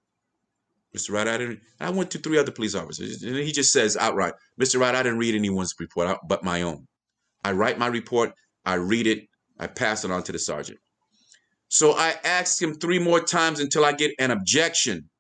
Mr. 0.96 1.12
Wright, 1.12 1.28
I 1.28 1.36
didn't. 1.36 1.60
I 1.80 1.90
went 1.90 2.10
to 2.12 2.18
three 2.18 2.38
other 2.38 2.52
police 2.52 2.74
officers, 2.74 3.22
and 3.22 3.36
he 3.36 3.52
just 3.52 3.70
says 3.70 3.96
outright, 3.96 4.34
Mr. 4.60 4.80
Wright, 4.80 4.94
I 4.94 5.02
didn't 5.02 5.18
read 5.18 5.34
anyone's 5.34 5.74
report 5.78 6.16
but 6.26 6.44
my 6.44 6.62
own. 6.62 6.86
I 7.44 7.52
write 7.52 7.78
my 7.78 7.88
report, 7.88 8.32
I 8.64 8.74
read 8.74 9.06
it, 9.06 9.28
I 9.58 9.66
pass 9.66 10.04
it 10.04 10.10
on 10.10 10.22
to 10.24 10.32
the 10.32 10.38
sergeant. 10.38 10.78
So 11.68 11.92
I 11.92 12.14
asked 12.24 12.62
him 12.62 12.74
three 12.74 12.98
more 12.98 13.20
times 13.20 13.60
until 13.60 13.84
I 13.84 13.92
get 13.92 14.12
an 14.18 14.30
objection. 14.30 15.10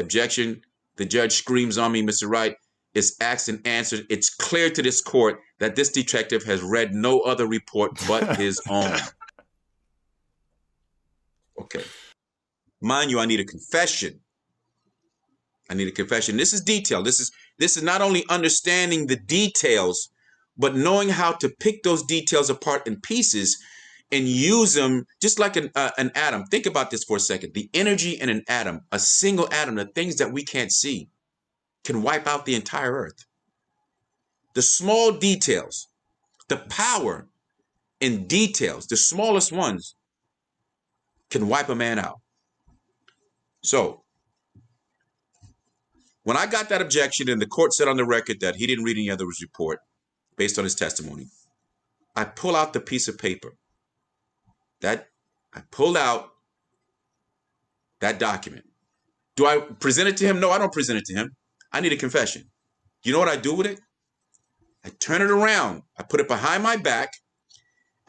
Objection. 0.00 0.62
The 0.96 1.04
judge 1.04 1.32
screams 1.32 1.78
on 1.78 1.92
me, 1.92 2.02
Mr. 2.02 2.28
Wright. 2.28 2.56
It's 2.94 3.20
asked 3.20 3.48
and 3.48 3.64
answered. 3.66 4.06
It's 4.10 4.30
clear 4.30 4.68
to 4.70 4.82
this 4.82 5.00
court 5.00 5.40
that 5.60 5.76
this 5.76 5.90
detective 5.90 6.42
has 6.44 6.62
read 6.62 6.92
no 6.92 7.20
other 7.20 7.46
report 7.46 7.92
but 8.08 8.36
his 8.38 8.60
own. 8.68 8.98
Okay. 11.60 11.84
Mind 12.80 13.10
you, 13.10 13.20
I 13.20 13.26
need 13.26 13.40
a 13.40 13.44
confession. 13.44 14.20
I 15.68 15.74
need 15.74 15.86
a 15.86 15.92
confession. 15.92 16.36
This 16.36 16.52
is 16.52 16.62
detail. 16.62 17.02
This 17.02 17.20
is 17.20 17.30
this 17.58 17.76
is 17.76 17.82
not 17.82 18.00
only 18.00 18.24
understanding 18.28 19.06
the 19.06 19.16
details, 19.16 20.10
but 20.56 20.74
knowing 20.74 21.10
how 21.10 21.32
to 21.32 21.48
pick 21.48 21.82
those 21.84 22.02
details 22.02 22.50
apart 22.50 22.86
in 22.86 23.00
pieces 23.00 23.62
and 24.12 24.26
use 24.26 24.74
them 24.74 25.04
just 25.20 25.38
like 25.38 25.56
an, 25.56 25.70
uh, 25.74 25.90
an 25.98 26.10
atom. 26.14 26.44
Think 26.44 26.66
about 26.66 26.90
this 26.90 27.04
for 27.04 27.16
a 27.16 27.20
second. 27.20 27.54
The 27.54 27.70
energy 27.72 28.12
in 28.12 28.28
an 28.28 28.42
atom, 28.48 28.80
a 28.90 28.98
single 28.98 29.52
atom, 29.52 29.76
the 29.76 29.86
things 29.86 30.16
that 30.16 30.32
we 30.32 30.44
can't 30.44 30.72
see, 30.72 31.08
can 31.84 32.02
wipe 32.02 32.26
out 32.26 32.44
the 32.44 32.54
entire 32.54 32.92
earth. 32.92 33.24
The 34.54 34.62
small 34.62 35.12
details, 35.12 35.88
the 36.48 36.56
power 36.56 37.28
in 38.00 38.26
details, 38.26 38.86
the 38.86 38.96
smallest 38.96 39.52
ones, 39.52 39.94
can 41.30 41.48
wipe 41.48 41.68
a 41.68 41.74
man 41.74 41.98
out. 41.98 42.20
So, 43.62 44.02
when 46.24 46.36
I 46.36 46.46
got 46.46 46.68
that 46.68 46.82
objection 46.82 47.28
and 47.28 47.40
the 47.40 47.46
court 47.46 47.72
said 47.72 47.88
on 47.88 47.96
the 47.96 48.04
record 48.04 48.40
that 48.40 48.56
he 48.56 48.66
didn't 48.66 48.84
read 48.84 48.96
any 48.96 49.10
other 49.10 49.26
report 49.40 49.80
based 50.36 50.58
on 50.58 50.64
his 50.64 50.74
testimony, 50.74 51.26
I 52.16 52.24
pull 52.24 52.56
out 52.56 52.72
the 52.72 52.80
piece 52.80 53.08
of 53.08 53.18
paper. 53.18 53.54
That 54.80 55.08
I 55.54 55.62
pulled 55.70 55.96
out 55.96 56.30
that 58.00 58.18
document. 58.18 58.64
Do 59.36 59.46
I 59.46 59.60
present 59.60 60.08
it 60.08 60.16
to 60.18 60.26
him? 60.26 60.40
No, 60.40 60.50
I 60.50 60.58
don't 60.58 60.72
present 60.72 60.98
it 60.98 61.04
to 61.06 61.14
him. 61.14 61.36
I 61.72 61.80
need 61.80 61.92
a 61.92 61.96
confession. 61.96 62.50
You 63.04 63.12
know 63.12 63.18
what 63.18 63.28
I 63.28 63.36
do 63.36 63.54
with 63.54 63.66
it? 63.66 63.80
I 64.84 64.90
turn 65.00 65.22
it 65.22 65.30
around. 65.30 65.82
I 65.98 66.02
put 66.02 66.20
it 66.20 66.28
behind 66.28 66.62
my 66.62 66.76
back 66.76 67.10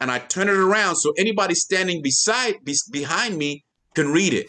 and 0.00 0.10
I 0.10 0.18
turn 0.18 0.48
it 0.48 0.56
around 0.56 0.96
so 0.96 1.12
anybody 1.16 1.54
standing 1.54 2.02
beside 2.02 2.64
be, 2.64 2.74
behind 2.90 3.36
me 3.36 3.64
can 3.94 4.12
read 4.12 4.32
it. 4.32 4.48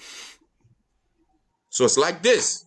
So 1.69 1.85
it's 1.85 1.97
like 1.97 2.23
this. 2.23 2.65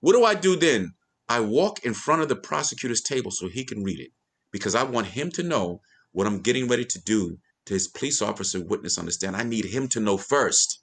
What 0.00 0.12
do 0.12 0.24
I 0.24 0.34
do 0.34 0.56
then? 0.56 0.92
I 1.28 1.40
walk 1.40 1.84
in 1.84 1.94
front 1.94 2.22
of 2.22 2.28
the 2.28 2.36
prosecutor's 2.36 3.02
table 3.02 3.30
so 3.30 3.48
he 3.48 3.64
can 3.64 3.82
read 3.82 4.00
it 4.00 4.10
because 4.52 4.74
I 4.74 4.84
want 4.84 5.08
him 5.08 5.30
to 5.32 5.42
know 5.42 5.80
what 6.12 6.26
I'm 6.26 6.40
getting 6.40 6.68
ready 6.68 6.84
to 6.86 7.00
do 7.02 7.36
to 7.68 7.74
his 7.74 7.86
police 7.86 8.20
officer 8.22 8.62
witness 8.62 8.98
understand. 8.98 9.36
I 9.36 9.42
need 9.42 9.66
him 9.66 9.88
to 9.88 10.00
know 10.00 10.16
first. 10.16 10.80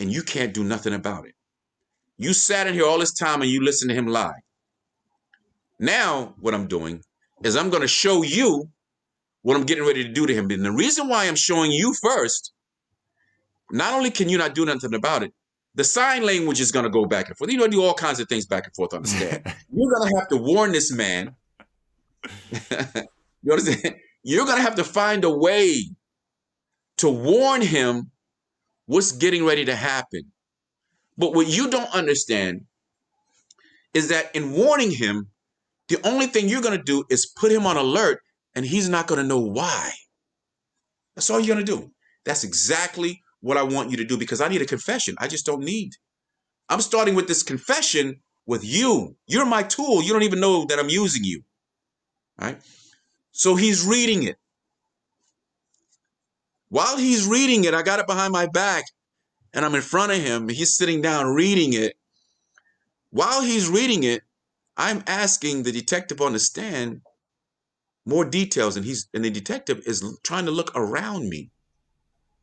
And 0.00 0.12
you 0.12 0.22
can't 0.22 0.54
do 0.54 0.62
nothing 0.62 0.94
about 0.94 1.26
it. 1.26 1.34
You 2.16 2.32
sat 2.32 2.68
in 2.68 2.74
here 2.74 2.86
all 2.86 2.98
this 2.98 3.12
time 3.12 3.42
and 3.42 3.50
you 3.50 3.62
listened 3.62 3.90
to 3.90 3.94
him 3.94 4.06
lie. 4.06 4.40
Now, 5.80 6.34
what 6.40 6.54
I'm 6.54 6.68
doing 6.68 7.02
is 7.42 7.56
I'm 7.56 7.70
going 7.70 7.82
to 7.82 7.88
show 7.88 8.22
you 8.22 8.68
what 9.42 9.56
I'm 9.56 9.64
getting 9.64 9.84
ready 9.84 10.04
to 10.04 10.12
do 10.12 10.26
to 10.26 10.34
him. 10.34 10.50
And 10.50 10.64
the 10.64 10.72
reason 10.72 11.08
why 11.08 11.26
I'm 11.26 11.36
showing 11.36 11.72
you 11.72 11.92
first, 12.02 12.52
not 13.72 13.94
only 13.94 14.10
can 14.10 14.28
you 14.28 14.38
not 14.38 14.54
do 14.54 14.64
nothing 14.64 14.94
about 14.94 15.24
it, 15.24 15.32
the 15.74 15.84
sign 15.84 16.24
language 16.24 16.60
is 16.60 16.70
going 16.70 16.84
to 16.84 16.90
go 16.90 17.04
back 17.04 17.28
and 17.28 17.36
forth. 17.36 17.50
You 17.50 17.58
know, 17.58 17.66
do 17.66 17.82
all 17.82 17.94
kinds 17.94 18.20
of 18.20 18.28
things 18.28 18.46
back 18.46 18.66
and 18.66 18.74
forth 18.74 18.94
on 18.94 19.02
the 19.02 19.08
stand. 19.08 19.42
You're 19.72 19.92
going 19.92 20.10
to 20.10 20.16
have 20.18 20.28
to 20.28 20.36
warn 20.36 20.72
this 20.72 20.92
man. 20.92 21.34
you 23.42 23.52
understand? 23.52 23.96
You're 24.28 24.44
going 24.44 24.58
to 24.58 24.62
have 24.62 24.74
to 24.74 24.84
find 24.84 25.24
a 25.24 25.30
way 25.30 25.84
to 26.98 27.08
warn 27.08 27.62
him 27.62 28.10
what's 28.84 29.12
getting 29.12 29.46
ready 29.46 29.64
to 29.64 29.74
happen. 29.74 30.32
But 31.16 31.32
what 31.32 31.46
you 31.46 31.70
don't 31.70 31.90
understand 31.94 32.66
is 33.94 34.08
that 34.08 34.36
in 34.36 34.52
warning 34.52 34.90
him, 34.90 35.28
the 35.88 35.96
only 36.06 36.26
thing 36.26 36.46
you're 36.46 36.60
going 36.60 36.76
to 36.76 36.84
do 36.84 37.04
is 37.08 37.32
put 37.40 37.50
him 37.50 37.64
on 37.64 37.78
alert 37.78 38.20
and 38.54 38.66
he's 38.66 38.90
not 38.90 39.06
going 39.06 39.18
to 39.18 39.26
know 39.26 39.40
why. 39.40 39.92
That's 41.16 41.30
all 41.30 41.40
you're 41.40 41.54
going 41.54 41.64
to 41.64 41.72
do. 41.76 41.90
That's 42.26 42.44
exactly 42.44 43.22
what 43.40 43.56
I 43.56 43.62
want 43.62 43.90
you 43.90 43.96
to 43.96 44.04
do 44.04 44.18
because 44.18 44.42
I 44.42 44.48
need 44.48 44.60
a 44.60 44.66
confession. 44.66 45.14
I 45.18 45.28
just 45.28 45.46
don't 45.46 45.64
need. 45.64 45.92
I'm 46.68 46.82
starting 46.82 47.14
with 47.14 47.28
this 47.28 47.42
confession 47.42 48.20
with 48.44 48.62
you. 48.62 49.16
You're 49.26 49.46
my 49.46 49.62
tool. 49.62 50.02
You 50.02 50.12
don't 50.12 50.24
even 50.24 50.40
know 50.40 50.66
that 50.66 50.78
I'm 50.78 50.90
using 50.90 51.24
you. 51.24 51.44
Right? 52.38 52.60
So 53.38 53.54
he's 53.54 53.86
reading 53.86 54.24
it. 54.24 54.36
While 56.70 56.96
he's 56.98 57.24
reading 57.24 57.62
it, 57.64 57.72
I 57.72 57.82
got 57.82 58.00
it 58.00 58.08
behind 58.08 58.32
my 58.32 58.46
back 58.46 58.82
and 59.54 59.64
I'm 59.64 59.76
in 59.76 59.80
front 59.80 60.10
of 60.10 60.18
him. 60.18 60.48
He's 60.48 60.76
sitting 60.76 61.00
down 61.00 61.28
reading 61.28 61.72
it. 61.72 61.94
While 63.10 63.42
he's 63.42 63.68
reading 63.68 64.02
it, 64.02 64.22
I'm 64.76 65.04
asking 65.06 65.62
the 65.62 65.70
detective 65.70 66.20
on 66.20 66.32
the 66.32 66.40
stand 66.40 67.02
more 68.04 68.24
details, 68.24 68.76
and 68.76 68.84
he's 68.84 69.08
and 69.14 69.24
the 69.24 69.30
detective 69.30 69.82
is 69.86 70.02
trying 70.24 70.46
to 70.46 70.50
look 70.50 70.72
around 70.74 71.28
me 71.28 71.50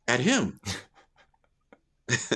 at 0.08 0.20
him. 0.20 0.60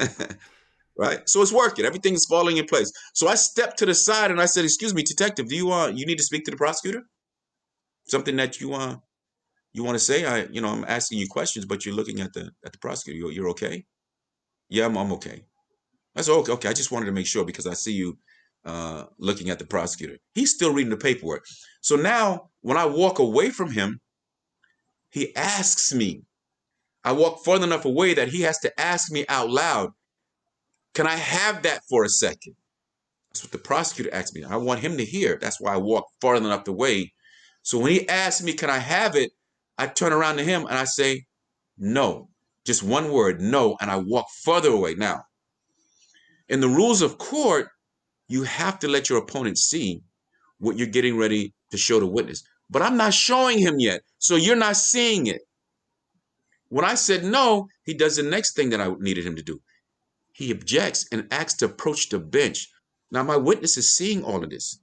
right? 0.98 1.28
So 1.28 1.40
it's 1.40 1.52
working. 1.52 1.84
Everything's 1.86 2.26
falling 2.26 2.58
in 2.58 2.66
place. 2.66 2.92
So 3.14 3.26
I 3.28 3.36
stepped 3.36 3.78
to 3.78 3.86
the 3.86 3.94
side 3.94 4.30
and 4.30 4.40
I 4.40 4.46
said, 4.46 4.64
"Excuse 4.64 4.94
me, 4.94 5.02
detective, 5.02 5.48
do 5.48 5.56
you 5.56 5.66
want 5.66 5.92
uh, 5.92 5.96
you 5.96 6.04
need 6.04 6.18
to 6.18 6.24
speak 6.24 6.44
to 6.44 6.50
the 6.50 6.56
prosecutor? 6.56 7.04
Something 8.10 8.36
that 8.36 8.60
you 8.60 8.74
uh, 8.74 8.96
you 9.72 9.84
want 9.84 9.96
to 9.96 10.04
say? 10.04 10.24
I 10.24 10.44
you 10.50 10.60
know 10.60 10.68
I'm 10.68 10.84
asking 10.84 11.18
you 11.18 11.28
questions, 11.28 11.64
but 11.64 11.84
you're 11.84 11.94
looking 11.94 12.20
at 12.20 12.32
the 12.32 12.50
at 12.64 12.72
the 12.72 12.78
prosecutor. 12.78 13.18
You're, 13.18 13.32
you're 13.32 13.50
okay? 13.50 13.84
Yeah, 14.68 14.86
I'm, 14.86 14.96
I'm 14.96 15.12
okay. 15.12 15.44
I 16.16 16.22
said, 16.22 16.32
okay, 16.32 16.52
okay. 16.52 16.68
I 16.68 16.72
just 16.72 16.90
wanted 16.90 17.06
to 17.06 17.12
make 17.12 17.26
sure 17.26 17.44
because 17.44 17.66
I 17.66 17.74
see 17.74 17.92
you 17.92 18.18
uh, 18.64 19.04
looking 19.18 19.50
at 19.50 19.58
the 19.58 19.66
prosecutor. 19.66 20.18
He's 20.34 20.54
still 20.54 20.72
reading 20.72 20.90
the 20.90 20.96
paperwork. 20.96 21.44
So 21.82 21.96
now 21.96 22.50
when 22.62 22.76
I 22.76 22.86
walk 22.86 23.18
away 23.18 23.50
from 23.50 23.70
him, 23.70 24.00
he 25.10 25.34
asks 25.36 25.92
me, 25.94 26.22
I 27.04 27.12
walk 27.12 27.44
further 27.44 27.64
enough 27.64 27.84
away 27.84 28.14
that 28.14 28.28
he 28.28 28.42
has 28.42 28.58
to 28.60 28.80
ask 28.80 29.10
me 29.10 29.24
out 29.28 29.50
loud, 29.50 29.90
can 30.94 31.06
I 31.06 31.16
have 31.16 31.62
that 31.62 31.80
for 31.88 32.04
a 32.04 32.08
second? 32.08 32.54
That's 33.30 33.44
what 33.44 33.52
the 33.52 33.58
prosecutor 33.58 34.12
asked 34.12 34.34
me. 34.34 34.44
I 34.44 34.56
want 34.56 34.80
him 34.80 34.96
to 34.96 35.04
hear. 35.04 35.38
That's 35.40 35.60
why 35.60 35.74
I 35.74 35.78
walk 35.78 36.06
far 36.20 36.36
enough 36.36 36.66
away. 36.68 37.12
So 37.62 37.78
when 37.78 37.92
he 37.92 38.08
asks 38.08 38.42
me, 38.42 38.52
can 38.52 38.70
I 38.70 38.78
have 38.78 39.16
it? 39.16 39.30
I 39.78 39.86
turn 39.86 40.12
around 40.12 40.36
to 40.36 40.44
him 40.44 40.66
and 40.66 40.76
I 40.76 40.84
say, 40.84 41.24
no. 41.78 42.28
Just 42.66 42.82
one 42.82 43.10
word, 43.10 43.40
no, 43.40 43.76
and 43.80 43.90
I 43.90 43.96
walk 43.96 44.26
further 44.44 44.68
away. 44.68 44.94
Now, 44.94 45.24
in 46.48 46.60
the 46.60 46.68
rules 46.68 47.00
of 47.00 47.16
court, 47.16 47.68
you 48.28 48.42
have 48.42 48.78
to 48.80 48.88
let 48.88 49.08
your 49.08 49.18
opponent 49.18 49.58
see 49.58 50.02
what 50.58 50.76
you're 50.76 50.86
getting 50.86 51.16
ready 51.16 51.54
to 51.70 51.78
show 51.78 51.98
the 51.98 52.06
witness. 52.06 52.42
But 52.68 52.82
I'm 52.82 52.96
not 52.96 53.14
showing 53.14 53.58
him 53.58 53.76
yet, 53.78 54.02
so 54.18 54.36
you're 54.36 54.56
not 54.56 54.76
seeing 54.76 55.26
it. 55.26 55.40
When 56.68 56.84
I 56.84 56.94
said 56.94 57.24
no, 57.24 57.66
he 57.84 57.94
does 57.94 58.16
the 58.16 58.22
next 58.22 58.54
thing 58.54 58.70
that 58.70 58.80
I 58.80 58.92
needed 58.98 59.26
him 59.26 59.36
to 59.36 59.42
do. 59.42 59.60
He 60.32 60.52
objects 60.52 61.06
and 61.10 61.26
asks 61.32 61.54
to 61.58 61.64
approach 61.64 62.08
the 62.10 62.18
bench. 62.18 62.68
Now, 63.10 63.22
my 63.22 63.36
witness 63.36 63.76
is 63.76 63.96
seeing 63.96 64.22
all 64.22 64.44
of 64.44 64.50
this. 64.50 64.78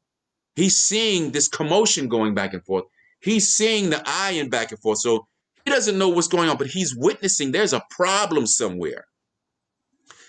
He's 0.58 0.76
seeing 0.76 1.32
this 1.32 1.48
commotion 1.48 2.08
going 2.08 2.34
back 2.34 2.56
and 2.56 2.66
forth. 2.66 2.86
He's 3.22 3.48
seeing 3.48 3.92
the 3.92 4.02
eye 4.04 4.32
and 4.32 4.50
back 4.50 4.72
and 4.72 4.82
forth. 4.82 4.98
So 5.00 5.28
he 5.64 5.70
doesn't 5.70 6.00
know 6.00 6.10
what's 6.10 6.28
going 6.28 6.50
on, 6.50 6.58
but 6.58 6.66
he's 6.66 6.96
witnessing 6.98 7.52
there's 7.52 7.74
a 7.74 7.84
problem 7.92 8.48
somewhere. 8.48 9.06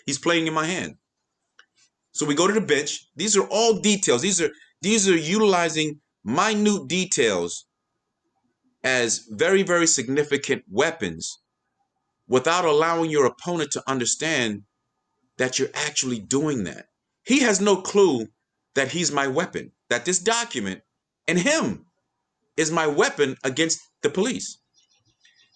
He's 0.04 0.18
playing 0.18 0.46
in 0.46 0.52
my 0.52 0.66
hand. 0.66 0.96
So 2.12 2.26
we 2.26 2.34
go 2.34 2.46
to 2.46 2.52
the 2.52 2.60
bench. 2.60 3.08
These 3.16 3.38
are 3.38 3.46
all 3.46 3.80
details. 3.80 4.20
These 4.20 4.42
are 4.42 4.50
these 4.82 5.08
are 5.08 5.16
utilizing 5.16 6.00
minute 6.24 6.88
details 6.88 7.64
as 8.84 9.26
very 9.30 9.62
very 9.62 9.86
significant 9.86 10.62
weapons 10.70 11.40
without 12.28 12.66
allowing 12.66 13.10
your 13.10 13.24
opponent 13.24 13.70
to 13.72 13.82
understand 13.88 14.64
that 15.38 15.58
you're 15.58 15.70
actually 15.72 16.18
doing 16.18 16.64
that. 16.64 16.88
He 17.24 17.40
has 17.40 17.62
no 17.62 17.76
clue 17.76 18.26
that 18.74 18.92
he's 18.92 19.10
my 19.10 19.26
weapon, 19.26 19.72
that 19.90 20.04
this 20.04 20.18
document 20.18 20.82
and 21.26 21.38
him 21.38 21.86
is 22.56 22.70
my 22.70 22.86
weapon 22.86 23.36
against 23.44 23.80
the 24.02 24.10
police. 24.10 24.58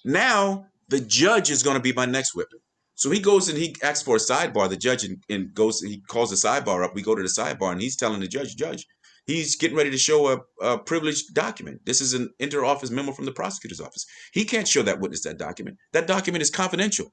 Now 0.05 0.67
the 0.89 1.01
judge 1.01 1.51
is 1.51 1.63
going 1.63 1.77
to 1.77 1.83
be 1.83 1.93
my 1.93 2.07
next 2.07 2.35
weapon. 2.35 2.59
So 2.95 3.11
he 3.11 3.21
goes 3.21 3.49
and 3.49 3.59
he 3.59 3.75
asks 3.83 4.03
for 4.03 4.17
a 4.17 4.19
sidebar. 4.19 4.69
The 4.69 4.77
judge 4.77 5.05
and, 5.05 5.23
and 5.29 5.53
goes, 5.55 5.81
he 5.81 6.03
calls 6.09 6.31
the 6.31 6.37
sidebar 6.37 6.85
up. 6.85 6.95
We 6.95 7.03
go 7.03 7.15
to 7.15 7.23
the 7.23 7.29
sidebar 7.29 7.73
and 7.73 7.81
he's 7.81 7.97
telling 7.97 8.21
the 8.21 8.29
judge, 8.29 8.55
Judge, 8.57 8.87
He's 9.27 9.55
getting 9.55 9.77
ready 9.77 9.91
to 9.91 9.99
show 9.99 10.29
a, 10.29 10.41
a 10.61 10.79
privileged 10.79 11.33
document. 11.33 11.81
This 11.87 12.01
is 12.01 12.13
an 12.13 12.31
inter-office 12.41 12.91
memo 12.91 13.13
from 13.13 13.25
the 13.25 13.33
prosecutor's 13.33 13.81
office. 13.81 14.05
He 14.33 14.45
can't 14.45 14.67
show 14.67 14.83
that 14.83 15.01
witness 15.01 15.23
that 15.23 15.39
document. 15.39 15.79
That 15.93 16.09
document 16.09 16.43
is 16.43 16.51
confidential. 16.51 17.13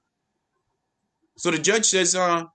So 1.38 1.52
the 1.52 1.60
judge 1.60 1.86
says, 1.86 2.16
uh, 2.16 2.46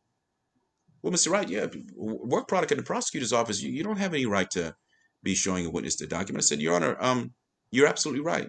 well, 1.04 1.12
Mr. 1.12 1.30
Wright, 1.30 1.46
yeah, 1.50 1.66
work 1.94 2.48
product 2.48 2.72
in 2.72 2.78
the 2.78 2.82
prosecutor's 2.82 3.34
office, 3.34 3.60
you, 3.60 3.70
you 3.70 3.84
don't 3.84 3.98
have 3.98 4.14
any 4.14 4.24
right 4.24 4.50
to 4.52 4.74
be 5.22 5.34
showing 5.34 5.66
a 5.66 5.70
witness 5.70 5.96
the 5.96 6.06
document. 6.06 6.42
I 6.42 6.46
said, 6.46 6.62
Your 6.62 6.74
Honor, 6.74 6.96
um, 6.98 7.34
you're 7.70 7.86
absolutely 7.86 8.22
right. 8.22 8.48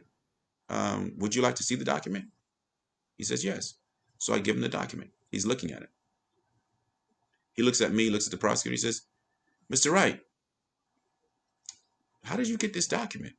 Um, 0.70 1.12
would 1.18 1.36
you 1.36 1.42
like 1.42 1.56
to 1.56 1.64
see 1.64 1.76
the 1.76 1.84
document? 1.84 2.28
He 3.18 3.26
says, 3.26 3.44
Yes. 3.44 3.74
So 4.20 4.34
I 4.34 4.40
give 4.40 4.56
him 4.56 4.62
the 4.62 4.70
document. 4.70 5.10
He's 5.32 5.46
looking 5.46 5.72
at 5.72 5.82
it. 5.82 5.90
He 7.52 7.62
looks 7.62 7.82
at 7.82 7.92
me, 7.92 8.10
looks 8.10 8.28
at 8.28 8.32
the 8.32 8.38
prosecutor. 8.38 8.72
He 8.72 8.78
says, 8.78 9.02
Mr. 9.70 9.92
Wright, 9.92 10.22
how 12.24 12.38
did 12.38 12.48
you 12.48 12.56
get 12.56 12.74
this 12.74 12.88
document? 12.88 13.34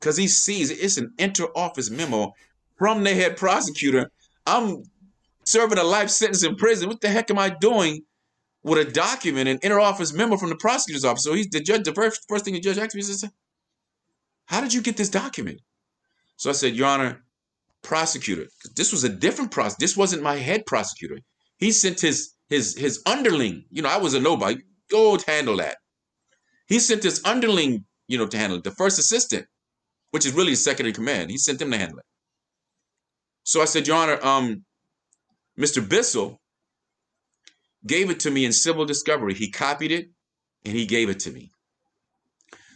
Because 0.00 0.16
he 0.16 0.26
sees 0.26 0.70
it's 0.70 0.96
an 0.96 1.12
inter-office 1.18 1.90
memo 1.90 2.32
from 2.78 3.04
the 3.04 3.12
head 3.12 3.36
prosecutor. 3.36 4.10
I'm 4.46 4.84
serving 5.44 5.76
a 5.76 5.84
life 5.84 6.08
sentence 6.08 6.44
in 6.44 6.56
prison. 6.56 6.88
What 6.88 7.02
the 7.02 7.10
heck 7.10 7.30
am 7.30 7.38
I 7.38 7.50
doing 7.50 8.04
with 8.68 8.86
a 8.86 8.90
document, 8.90 9.48
an 9.48 9.58
inter-office 9.62 10.12
memo 10.12 10.36
from 10.36 10.50
the 10.50 10.56
prosecutor's 10.56 11.04
office? 11.04 11.24
So 11.24 11.34
he's 11.34 11.48
the 11.48 11.60
judge. 11.60 11.84
The 11.84 11.92
first 11.94 12.24
first 12.28 12.44
thing 12.44 12.54
the 12.54 12.60
judge 12.60 12.78
asked 12.78 12.94
me 12.94 13.00
is, 13.00 13.24
"How 14.46 14.60
did 14.60 14.72
you 14.74 14.82
get 14.82 14.96
this 14.96 15.08
document?" 15.08 15.60
So 16.36 16.50
I 16.50 16.52
said, 16.52 16.76
"Your 16.76 16.86
Honor, 16.86 17.24
prosecutor. 17.82 18.46
This 18.76 18.92
was 18.92 19.04
a 19.04 19.08
different 19.08 19.50
process. 19.50 19.78
This 19.78 19.96
wasn't 19.96 20.22
my 20.22 20.36
head 20.36 20.66
prosecutor. 20.66 21.18
He 21.58 21.72
sent 21.72 22.00
his 22.00 22.34
his 22.48 22.76
his 22.76 23.02
underling. 23.06 23.64
You 23.70 23.82
know, 23.82 23.88
I 23.88 23.98
was 23.98 24.14
a 24.14 24.20
nobody. 24.20 24.62
Go 24.90 25.18
handle 25.26 25.56
that. 25.58 25.78
He 26.66 26.78
sent 26.78 27.02
his 27.02 27.22
underling, 27.24 27.84
you 28.06 28.18
know, 28.18 28.26
to 28.26 28.36
handle 28.36 28.58
it. 28.58 28.64
The 28.64 28.70
first 28.70 28.98
assistant, 28.98 29.46
which 30.10 30.26
is 30.26 30.32
really 30.32 30.54
second 30.54 30.86
in 30.86 30.92
command. 30.92 31.30
He 31.30 31.38
sent 31.38 31.60
him 31.60 31.70
to 31.70 31.78
handle 31.78 31.98
it. 31.98 32.04
So 33.44 33.62
I 33.62 33.64
said, 33.64 33.86
Your 33.86 33.96
Honor, 33.96 34.18
um, 34.22 34.64
Mr. 35.58 35.86
Bissell 35.86 36.38
gave 37.86 38.10
it 38.10 38.20
to 38.20 38.30
me 38.30 38.44
in 38.44 38.52
civil 38.52 38.84
discovery. 38.84 39.34
He 39.34 39.50
copied 39.50 39.92
it 39.92 40.08
and 40.64 40.76
he 40.76 40.86
gave 40.86 41.08
it 41.08 41.20
to 41.20 41.30
me. 41.30 41.50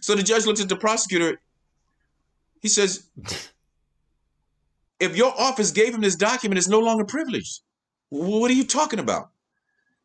So 0.01 0.15
the 0.15 0.23
judge 0.23 0.47
looks 0.47 0.61
at 0.61 0.69
the 0.69 0.77
prosecutor. 0.77 1.41
He 2.61 2.69
says, 2.69 3.09
if 5.01 5.17
your 5.17 5.33
office 5.39 5.71
gave 5.71 5.95
him 5.95 6.01
this 6.01 6.17
document, 6.17 6.59
it's 6.59 6.69
no 6.69 6.81
longer 6.81 7.05
privileged. 7.05 7.61
What 8.11 8.51
are 8.51 8.55
you 8.55 8.65
talking 8.65 8.99
about? 8.99 9.31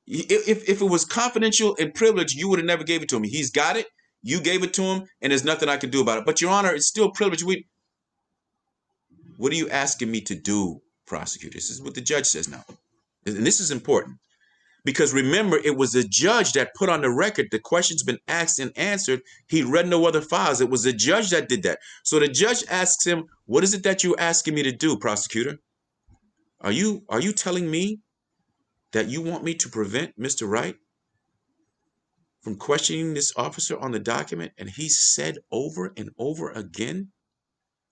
If, 0.08 0.70
if 0.70 0.82
it 0.82 0.86
was 0.86 1.04
confidential 1.04 1.76
and 1.80 1.94
privileged, 1.94 2.36
you 2.36 2.48
would 2.50 2.60
have 2.60 2.66
never 2.66 2.84
gave 2.84 3.04
it 3.04 3.10
to 3.10 3.18
him. 3.18 3.24
He's 3.24 3.52
got 3.52 3.76
it. 3.76 3.88
You 4.24 4.40
gave 4.40 4.64
it 4.64 4.74
to 4.74 4.82
him, 4.82 5.04
and 5.22 5.32
there's 5.32 5.44
nothing 5.44 5.70
I 5.70 5.78
can 5.78 5.90
do 5.90 6.02
about 6.02 6.20
it. 6.20 6.26
But 6.26 6.42
Your 6.42 6.52
Honor, 6.52 6.74
it's 6.74 6.88
still 6.88 7.12
privileged. 7.12 7.44
We, 7.44 7.68
what 9.38 9.52
are 9.52 9.56
you 9.56 9.70
asking 9.70 10.10
me 10.10 10.22
to 10.22 10.36
do, 10.36 10.82
prosecutor? 11.06 11.56
This 11.56 11.70
is 11.70 11.82
what 11.82 11.94
the 11.94 12.02
judge 12.02 12.26
says 12.26 12.48
now. 12.48 12.64
And 13.26 13.46
this 13.46 13.60
is 13.60 13.70
important. 13.70 14.18
Because 14.88 15.14
remember, 15.14 15.58
it 15.58 15.76
was 15.76 15.92
the 15.92 16.06
judge 16.06 16.54
that 16.54 16.74
put 16.74 16.88
on 16.88 17.02
the 17.02 17.12
record 17.12 17.50
the 17.52 17.60
questions 17.60 18.04
been 18.04 18.20
asked 18.30 18.58
and 18.58 18.72
answered. 18.78 19.20
He 19.50 19.62
read 19.62 19.86
no 19.86 20.06
other 20.06 20.22
files. 20.22 20.62
It 20.62 20.70
was 20.70 20.84
the 20.84 20.94
judge 20.94 21.30
that 21.32 21.50
did 21.50 21.64
that. 21.64 21.80
So 22.06 22.20
the 22.20 22.30
judge 22.30 22.64
asks 22.70 23.06
him, 23.06 23.26
"What 23.48 23.66
is 23.66 23.74
it 23.74 23.84
that 23.84 24.02
you're 24.02 24.18
asking 24.18 24.56
me 24.56 24.64
to 24.64 24.72
do, 24.72 24.98
prosecutor? 24.98 25.60
Are 26.62 26.72
you 26.72 27.04
are 27.10 27.20
you 27.20 27.34
telling 27.34 27.70
me 27.70 28.00
that 28.94 29.10
you 29.10 29.22
want 29.22 29.44
me 29.44 29.56
to 29.56 29.68
prevent 29.68 30.18
Mr. 30.18 30.48
Wright 30.48 30.78
from 32.40 32.56
questioning 32.56 33.14
this 33.14 33.34
officer 33.36 33.78
on 33.78 33.92
the 33.92 34.00
document?" 34.00 34.54
And 34.58 34.70
he 34.70 34.88
said 34.88 35.40
over 35.52 35.92
and 35.98 36.12
over 36.18 36.52
again 36.52 37.12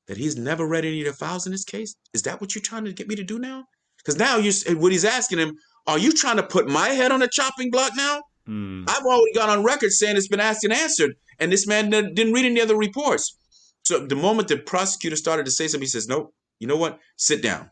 that 0.08 0.16
he's 0.16 0.38
never 0.38 0.66
read 0.66 0.86
any 0.86 1.02
of 1.02 1.08
the 1.08 1.14
files 1.14 1.46
in 1.46 1.52
this 1.52 1.66
case. 1.66 1.98
Is 2.14 2.22
that 2.22 2.40
what 2.40 2.56
you're 2.56 2.62
trying 2.62 2.86
to 2.86 2.94
get 2.94 3.10
me 3.10 3.16
to 3.16 3.24
do 3.26 3.38
now? 3.38 3.66
Because 3.98 4.16
now 4.16 4.38
you 4.38 4.54
what 4.78 4.94
he's 4.94 5.04
asking 5.04 5.40
him 5.40 5.58
are 5.88 6.00
you 6.00 6.12
trying 6.12 6.38
to 6.38 6.44
put 6.44 6.68
my 6.68 6.90
head 6.90 7.12
on 7.12 7.22
a 7.22 7.28
chopping 7.28 7.70
block 7.70 7.92
now? 7.96 8.24
Mm. 8.48 8.90
I've 8.90 9.06
already 9.06 9.34
got 9.34 9.50
on 9.50 9.64
record 9.64 9.92
saying 9.92 10.18
it's 10.18 10.28
been 10.28 10.40
asked 10.40 10.64
and 10.64 10.74
answered, 10.74 11.16
and 11.40 11.52
this 11.52 11.68
man 11.68 11.90
didn't 11.90 12.34
read 12.34 12.46
any 12.46 12.62
other 12.62 12.76
reports. 12.76 13.38
So 13.84 14.06
the 14.06 14.16
moment 14.16 14.48
the 14.48 14.58
prosecutor 14.58 15.16
started 15.16 15.46
to 15.46 15.52
say 15.52 15.68
something, 15.68 15.84
he 15.84 15.88
says, 15.88 16.08
"Nope. 16.08 16.34
You 16.60 16.68
know 16.68 16.78
what? 16.78 17.00
Sit 17.18 17.42
down, 17.42 17.70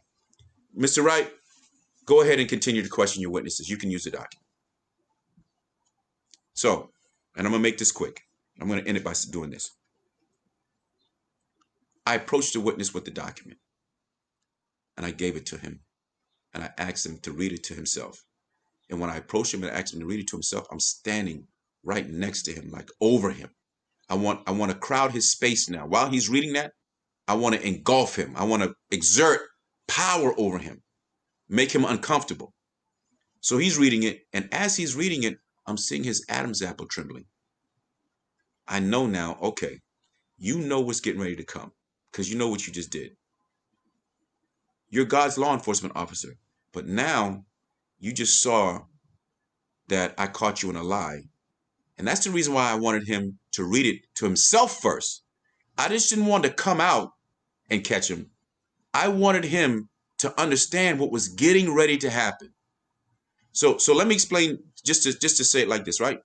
Mr. 0.77 1.03
Wright. 1.03 1.31
Go 2.05 2.21
ahead 2.21 2.39
and 2.39 2.49
continue 2.49 2.83
to 2.83 2.89
question 2.89 3.21
your 3.21 3.31
witnesses. 3.31 3.69
You 3.69 3.77
can 3.77 3.89
use 3.89 4.03
the 4.03 4.11
document." 4.11 4.45
So, 6.53 6.91
and 7.35 7.47
I'm 7.47 7.53
gonna 7.53 7.63
make 7.63 7.77
this 7.77 7.91
quick. 7.91 8.21
I'm 8.59 8.67
gonna 8.67 8.83
end 8.83 8.97
it 8.97 9.03
by 9.03 9.13
doing 9.31 9.49
this. 9.49 9.71
I 12.05 12.15
approached 12.15 12.53
the 12.53 12.59
witness 12.59 12.93
with 12.93 13.05
the 13.05 13.11
document, 13.11 13.59
and 14.97 15.05
I 15.05 15.11
gave 15.11 15.35
it 15.35 15.45
to 15.47 15.57
him 15.57 15.81
and 16.53 16.63
I 16.63 16.71
asked 16.77 17.05
him 17.05 17.17
to 17.19 17.31
read 17.31 17.51
it 17.53 17.63
to 17.65 17.73
himself. 17.73 18.23
And 18.89 18.99
when 18.99 19.09
I 19.09 19.17
approached 19.17 19.53
him 19.53 19.63
and 19.63 19.71
asked 19.71 19.93
him 19.93 19.99
to 19.99 20.05
read 20.05 20.19
it 20.19 20.27
to 20.27 20.35
himself, 20.35 20.67
I'm 20.71 20.79
standing 20.79 21.47
right 21.83 22.07
next 22.07 22.43
to 22.43 22.53
him, 22.53 22.69
like 22.69 22.89
over 23.01 23.31
him. 23.31 23.49
I 24.09 24.15
want 24.15 24.41
I 24.47 24.51
want 24.51 24.71
to 24.71 24.77
crowd 24.77 25.11
his 25.11 25.31
space 25.31 25.69
now. 25.69 25.87
While 25.87 26.09
he's 26.09 26.29
reading 26.29 26.53
that, 26.53 26.73
I 27.27 27.35
want 27.35 27.55
to 27.55 27.65
engulf 27.65 28.15
him. 28.15 28.33
I 28.35 28.43
want 28.43 28.63
to 28.63 28.75
exert 28.91 29.41
power 29.87 30.33
over 30.37 30.57
him, 30.59 30.81
make 31.49 31.71
him 31.71 31.85
uncomfortable. 31.85 32.53
So 33.41 33.57
he's 33.57 33.77
reading 33.77 34.03
it, 34.03 34.21
and 34.33 34.47
as 34.53 34.75
he's 34.75 34.95
reading 34.95 35.23
it, 35.23 35.37
I'm 35.65 35.77
seeing 35.77 36.03
his 36.03 36.25
Adam's 36.29 36.61
apple 36.61 36.87
trembling. 36.87 37.25
I 38.67 38.79
know 38.79 39.05
now, 39.07 39.37
okay, 39.41 39.79
you 40.37 40.59
know 40.59 40.81
what's 40.81 41.01
getting 41.01 41.21
ready 41.21 41.35
to 41.35 41.43
come 41.43 41.71
because 42.11 42.31
you 42.31 42.37
know 42.37 42.47
what 42.47 42.67
you 42.67 42.73
just 42.73 42.91
did. 42.91 43.15
You're 44.89 45.05
God's 45.05 45.37
law 45.37 45.53
enforcement 45.53 45.95
officer. 45.95 46.37
But 46.73 46.87
now 46.87 47.45
you 47.99 48.11
just 48.11 48.41
saw 48.41 48.81
that 49.87 50.15
I 50.17 50.27
caught 50.27 50.63
you 50.63 50.69
in 50.69 50.75
a 50.75 50.83
lie. 50.83 51.21
And 51.97 52.07
that's 52.07 52.23
the 52.23 52.31
reason 52.31 52.53
why 52.53 52.71
I 52.71 52.75
wanted 52.75 53.07
him 53.07 53.39
to 53.53 53.63
read 53.63 53.85
it 53.85 54.01
to 54.15 54.25
himself 54.25 54.81
first. 54.81 55.23
I 55.77 55.87
just 55.87 56.09
didn't 56.09 56.25
want 56.25 56.43
to 56.43 56.49
come 56.49 56.81
out 56.81 57.11
and 57.69 57.83
catch 57.83 58.09
him. 58.09 58.31
I 58.93 59.07
wanted 59.07 59.45
him 59.45 59.89
to 60.19 60.41
understand 60.41 60.99
what 60.99 61.11
was 61.11 61.29
getting 61.29 61.73
ready 61.73 61.97
to 61.97 62.09
happen. 62.09 62.53
So 63.51 63.77
so 63.77 63.93
let 63.93 64.07
me 64.07 64.15
explain 64.15 64.57
just 64.83 65.03
to 65.03 65.17
just 65.17 65.37
to 65.37 65.43
say 65.43 65.61
it 65.61 65.67
like 65.67 65.85
this, 65.85 65.99
right? 65.99 66.19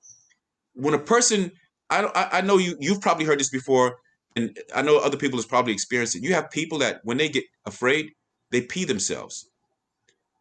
When 0.74 0.94
a 0.94 0.98
person 0.98 1.52
I 1.90 2.04
I, 2.04 2.38
I 2.38 2.40
know 2.42 2.58
you 2.58 2.76
you've 2.80 3.00
probably 3.00 3.24
heard 3.24 3.40
this 3.40 3.50
before 3.50 3.98
and 4.36 4.58
I 4.74 4.82
know 4.82 4.98
other 4.98 5.16
people 5.16 5.38
has 5.38 5.46
probably 5.46 5.72
experienced 5.72 6.16
it. 6.16 6.22
You 6.22 6.34
have 6.34 6.50
people 6.50 6.78
that 6.78 7.00
when 7.04 7.16
they 7.16 7.28
get 7.28 7.44
afraid, 7.66 8.12
they 8.50 8.60
pee 8.62 8.84
themselves. 8.84 9.47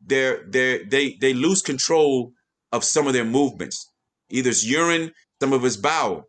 They're, 0.01 0.43
they're, 0.47 0.85
they 0.85 1.17
they 1.19 1.33
lose 1.33 1.61
control 1.61 2.31
of 2.71 2.83
some 2.83 3.07
of 3.07 3.13
their 3.13 3.25
movements. 3.25 3.91
Either 4.29 4.49
it's 4.49 4.65
urine, 4.65 5.11
some 5.41 5.53
of 5.53 5.65
it's 5.65 5.77
bowel. 5.77 6.23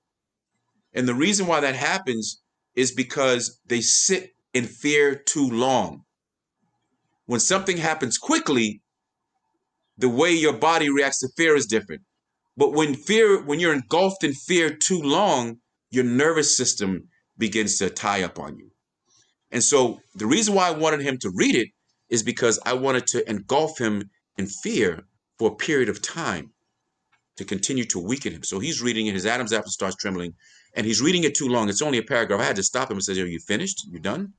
And 0.95 1.07
the 1.07 1.15
reason 1.15 1.47
why 1.47 1.61
that 1.61 1.77
happens 1.77 2.43
is 2.75 2.93
because 2.93 3.61
they 3.67 3.81
sit 3.81 4.31
in 4.55 4.65
fear 4.65 5.15
too 5.15 5.49
long. 5.49 6.03
When 7.27 7.41
something 7.41 7.77
happens 7.77 8.17
quickly, 8.17 8.81
the 9.99 10.09
way 10.09 10.33
your 10.33 10.55
body 10.55 10.89
reacts 10.89 11.21
to 11.21 11.29
fear 11.37 11.57
is 11.57 11.67
different. 11.67 12.03
But 12.57 12.73
when 12.73 12.95
fear, 12.95 13.43
when 13.43 13.61
you're 13.61 13.75
engulfed 13.75 14.25
in 14.25 14.33
fear 14.33 14.71
too 14.75 15.01
long, 15.01 15.59
your 15.91 16.05
nervous 16.05 16.57
system 16.57 17.09
begins 17.37 17.79
to 17.79 17.91
tie 17.91 18.23
up 18.23 18.39
on 18.39 18.57
you. 18.57 18.71
And 19.51 19.63
so 19.63 20.01
the 20.15 20.27
reason 20.27 20.55
why 20.55 20.69
I 20.69 20.73
wanted 20.73 21.01
him 21.01 21.19
to 21.19 21.31
read 21.35 21.55
it 21.55 21.69
is 22.09 22.23
because 22.23 22.59
I 22.65 22.73
wanted 22.73 23.07
to 23.09 23.29
engulf 23.29 23.79
him 23.79 24.11
in 24.37 24.47
fear 24.47 25.05
for 25.39 25.51
a 25.51 25.55
period 25.55 25.89
of 25.89 26.03
time 26.03 26.53
to 27.37 27.45
continue 27.45 27.85
to 27.85 27.99
weaken 27.99 28.33
him. 28.33 28.43
So 28.43 28.59
he's 28.59 28.83
reading 28.83 29.07
it, 29.07 29.15
his 29.15 29.27
Adam's 29.27 29.53
apple 29.53 29.71
starts 29.71 29.97
trembling, 29.97 30.35
and 30.75 30.85
he's 30.87 31.01
reading 31.01 31.25
it 31.25 31.35
too 31.35 31.49
long. 31.49 31.69
It's 31.69 31.83
only 31.83 31.99
a 31.99 32.03
paragraph. 32.03 32.41
I 32.41 32.45
had 32.45 32.57
to 32.57 32.63
stop 32.63 32.91
him 32.91 32.97
and 32.97 33.05
say, 33.05 33.21
Are 33.21 33.27
you 33.27 33.39
finished? 33.39 33.87
You 33.91 34.01
done? 34.01 34.33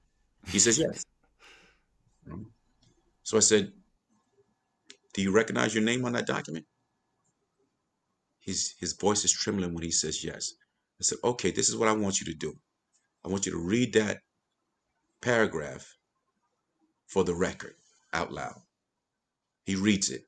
He 0.47 0.59
says, 0.59 0.77
Yes. 0.77 1.05
So 3.23 3.37
I 3.37 3.41
said, 3.41 3.71
Do 5.13 5.21
you 5.21 5.31
recognize 5.31 5.73
your 5.73 5.83
name 5.83 6.03
on 6.05 6.13
that 6.13 6.27
document? 6.27 6.65
His, 8.39 8.73
his 8.79 8.93
voice 8.93 9.23
is 9.23 9.31
trembling 9.31 9.73
when 9.73 9.83
he 9.83 9.91
says 9.91 10.23
yes. 10.23 10.53
I 10.99 11.03
said, 11.03 11.19
Okay, 11.23 11.51
this 11.51 11.69
is 11.69 11.77
what 11.77 11.87
I 11.87 11.93
want 11.93 12.19
you 12.19 12.25
to 12.25 12.37
do. 12.37 12.53
I 13.23 13.27
want 13.29 13.45
you 13.45 13.51
to 13.51 13.57
read 13.59 13.93
that 13.93 14.19
paragraph 15.21 15.98
for 17.09 17.23
the 17.23 17.35
record 17.35 17.73
out 18.13 18.31
loud. 18.31 18.61
He 19.65 19.75
reads 19.75 20.09
it 20.09 20.23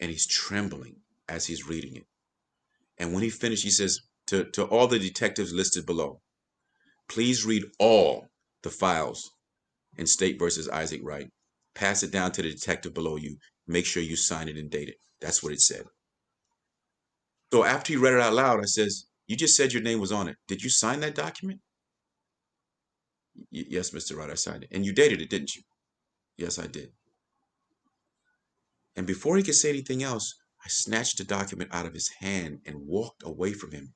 and 0.00 0.10
he's 0.10 0.26
trembling 0.26 0.96
as 1.28 1.46
he's 1.46 1.66
reading 1.66 1.96
it. 1.96 2.06
And 2.98 3.14
when 3.14 3.22
he 3.22 3.30
finished, 3.30 3.64
he 3.64 3.70
says 3.70 4.00
to, 4.26 4.44
to 4.52 4.64
all 4.64 4.88
the 4.88 4.98
detectives 4.98 5.52
listed 5.52 5.86
below, 5.86 6.20
please 7.08 7.46
read 7.46 7.64
all 7.78 8.26
the 8.62 8.70
files 8.70 9.30
in 9.96 10.06
State 10.06 10.38
versus 10.38 10.68
Isaac 10.68 11.00
Wright. 11.04 11.30
Pass 11.74 12.02
it 12.02 12.10
down 12.10 12.32
to 12.32 12.42
the 12.42 12.50
detective 12.50 12.92
below 12.92 13.16
you. 13.16 13.36
Make 13.66 13.86
sure 13.86 14.02
you 14.02 14.16
sign 14.16 14.48
it 14.48 14.56
and 14.56 14.70
date 14.70 14.88
it. 14.88 14.96
That's 15.20 15.42
what 15.42 15.52
it 15.52 15.60
said. 15.60 15.84
So 17.52 17.64
after 17.64 17.92
he 17.92 17.96
read 17.96 18.14
it 18.14 18.20
out 18.20 18.34
loud, 18.34 18.60
I 18.60 18.66
says, 18.66 19.06
"You 19.26 19.36
just 19.36 19.56
said 19.56 19.72
your 19.72 19.82
name 19.82 20.00
was 20.00 20.12
on 20.12 20.28
it. 20.28 20.36
Did 20.48 20.62
you 20.62 20.70
sign 20.70 21.00
that 21.00 21.14
document?" 21.14 21.60
Yes, 23.50 23.90
Mr. 23.90 24.16
Wright, 24.16 24.30
I 24.30 24.34
signed 24.34 24.64
it. 24.64 24.70
And 24.72 24.84
you 24.84 24.92
dated 24.92 25.20
it, 25.20 25.30
didn't 25.30 25.54
you? 25.54 25.62
Yes, 26.36 26.58
I 26.58 26.66
did. 26.66 26.90
And 28.96 29.06
before 29.06 29.36
he 29.36 29.42
could 29.42 29.54
say 29.54 29.68
anything 29.70 30.02
else, 30.02 30.34
I 30.64 30.68
snatched 30.68 31.18
the 31.18 31.24
document 31.24 31.70
out 31.72 31.86
of 31.86 31.94
his 31.94 32.10
hand 32.20 32.60
and 32.66 32.86
walked 32.86 33.22
away 33.24 33.52
from 33.52 33.72
him 33.72 33.92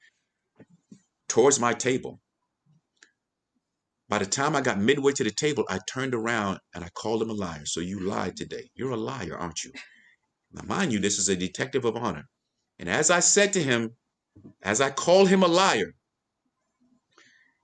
towards 1.28 1.58
my 1.58 1.72
table. 1.72 2.20
By 4.08 4.18
the 4.18 4.26
time 4.26 4.54
I 4.54 4.60
got 4.60 4.78
midway 4.78 5.12
to 5.12 5.24
the 5.24 5.30
table, 5.30 5.64
I 5.68 5.78
turned 5.88 6.14
around 6.14 6.58
and 6.74 6.84
I 6.84 6.88
called 6.90 7.22
him 7.22 7.30
a 7.30 7.34
liar. 7.34 7.64
So 7.64 7.80
you 7.80 8.00
lied 8.00 8.36
today. 8.36 8.70
You're 8.74 8.90
a 8.90 8.96
liar, 8.96 9.36
aren't 9.36 9.64
you? 9.64 9.72
Now, 10.52 10.62
mind 10.66 10.92
you, 10.92 10.98
this 10.98 11.18
is 11.18 11.28
a 11.28 11.36
detective 11.36 11.84
of 11.84 11.96
honor. 11.96 12.28
And 12.78 12.88
as 12.88 13.10
I 13.10 13.20
said 13.20 13.54
to 13.54 13.62
him, 13.62 13.96
as 14.62 14.80
I 14.80 14.90
called 14.90 15.28
him 15.28 15.42
a 15.42 15.48
liar, 15.48 15.94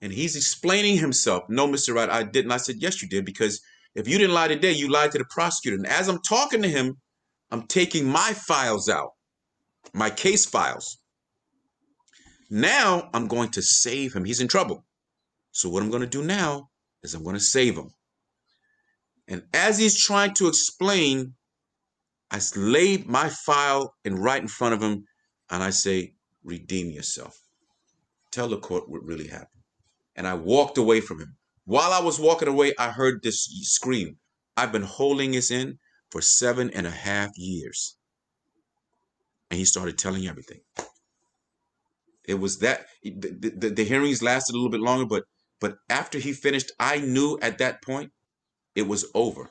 and 0.00 0.12
he's 0.12 0.36
explaining 0.36 0.96
himself, 0.98 1.44
no, 1.48 1.66
Mr. 1.66 1.94
Wright, 1.94 2.10
I 2.10 2.22
didn't. 2.22 2.52
I 2.52 2.56
said, 2.58 2.76
yes, 2.78 3.02
you 3.02 3.08
did, 3.08 3.24
because 3.24 3.60
if 3.94 4.06
you 4.06 4.18
didn't 4.18 4.34
lie 4.34 4.48
today, 4.48 4.72
you 4.72 4.88
lied 4.88 5.12
to 5.12 5.18
the 5.18 5.24
prosecutor. 5.24 5.76
And 5.76 5.86
as 5.86 6.08
I'm 6.08 6.20
talking 6.20 6.62
to 6.62 6.68
him, 6.68 6.96
I'm 7.50 7.66
taking 7.66 8.06
my 8.06 8.32
files 8.32 8.88
out, 8.88 9.10
my 9.92 10.10
case 10.10 10.46
files. 10.46 10.98
Now 12.50 13.10
I'm 13.12 13.26
going 13.26 13.50
to 13.50 13.62
save 13.62 14.14
him. 14.14 14.24
He's 14.24 14.40
in 14.40 14.48
trouble. 14.48 14.84
So 15.52 15.68
what 15.68 15.82
I'm 15.82 15.90
going 15.90 16.02
to 16.02 16.08
do 16.08 16.22
now 16.22 16.68
is 17.02 17.14
I'm 17.14 17.24
going 17.24 17.34
to 17.34 17.40
save 17.40 17.76
him. 17.76 17.90
And 19.26 19.42
as 19.52 19.78
he's 19.78 19.98
trying 19.98 20.34
to 20.34 20.48
explain, 20.48 21.34
I 22.30 22.40
laid 22.56 23.06
my 23.06 23.28
file 23.28 23.94
in 24.04 24.14
right 24.14 24.40
in 24.40 24.48
front 24.48 24.74
of 24.74 24.82
him 24.82 25.04
and 25.50 25.62
I 25.62 25.70
say, 25.70 26.14
redeem 26.44 26.90
yourself. 26.90 27.40
Tell 28.30 28.48
the 28.48 28.58
court 28.58 28.88
what 28.88 29.04
really 29.04 29.26
happened. 29.26 29.57
And 30.18 30.26
I 30.26 30.34
walked 30.34 30.76
away 30.76 31.00
from 31.00 31.20
him. 31.20 31.36
While 31.64 31.92
I 31.92 32.00
was 32.00 32.18
walking 32.18 32.48
away, 32.48 32.74
I 32.78 32.90
heard 32.90 33.22
this 33.22 33.44
scream. 33.62 34.16
I've 34.56 34.72
been 34.72 34.82
holding 34.82 35.30
this 35.30 35.50
in 35.50 35.78
for 36.10 36.20
seven 36.20 36.70
and 36.74 36.86
a 36.86 36.90
half 36.90 37.30
years. 37.36 37.96
And 39.50 39.58
he 39.58 39.64
started 39.64 39.96
telling 39.96 40.26
everything. 40.26 40.60
It 42.26 42.34
was 42.34 42.58
that 42.58 42.86
the, 43.02 43.52
the, 43.56 43.70
the 43.70 43.84
hearings 43.84 44.22
lasted 44.22 44.54
a 44.54 44.58
little 44.58 44.70
bit 44.70 44.80
longer, 44.80 45.06
but 45.06 45.22
but 45.60 45.76
after 45.88 46.18
he 46.18 46.32
finished, 46.32 46.72
I 46.78 46.98
knew 46.98 47.38
at 47.40 47.58
that 47.58 47.82
point 47.82 48.10
it 48.74 48.86
was 48.86 49.06
over. 49.14 49.50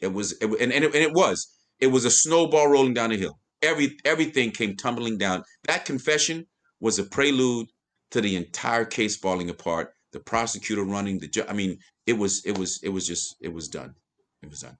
It 0.00 0.12
was, 0.12 0.32
it, 0.40 0.46
and, 0.60 0.72
and, 0.72 0.84
it, 0.84 0.94
and 0.94 1.02
it 1.02 1.12
was. 1.12 1.46
It 1.80 1.88
was 1.88 2.04
a 2.04 2.10
snowball 2.10 2.68
rolling 2.68 2.94
down 2.94 3.10
the 3.10 3.16
hill. 3.16 3.38
Every 3.62 3.96
everything 4.04 4.52
came 4.52 4.76
tumbling 4.76 5.18
down. 5.18 5.42
That 5.64 5.84
confession 5.84 6.46
was 6.80 6.98
a 6.98 7.04
prelude 7.04 7.68
to 8.10 8.20
the 8.20 8.36
entire 8.36 8.84
case 8.84 9.16
falling 9.16 9.50
apart. 9.50 9.94
The 10.12 10.20
prosecutor 10.20 10.84
running 10.84 11.18
the. 11.18 11.28
Ju- 11.28 11.44
I 11.48 11.52
mean, 11.52 11.78
it 12.06 12.14
was 12.14 12.44
it 12.44 12.56
was 12.58 12.80
it 12.82 12.88
was 12.88 13.06
just 13.06 13.36
it 13.40 13.52
was 13.52 13.68
done. 13.68 13.94
It 14.42 14.48
was 14.48 14.60
done. 14.60 14.78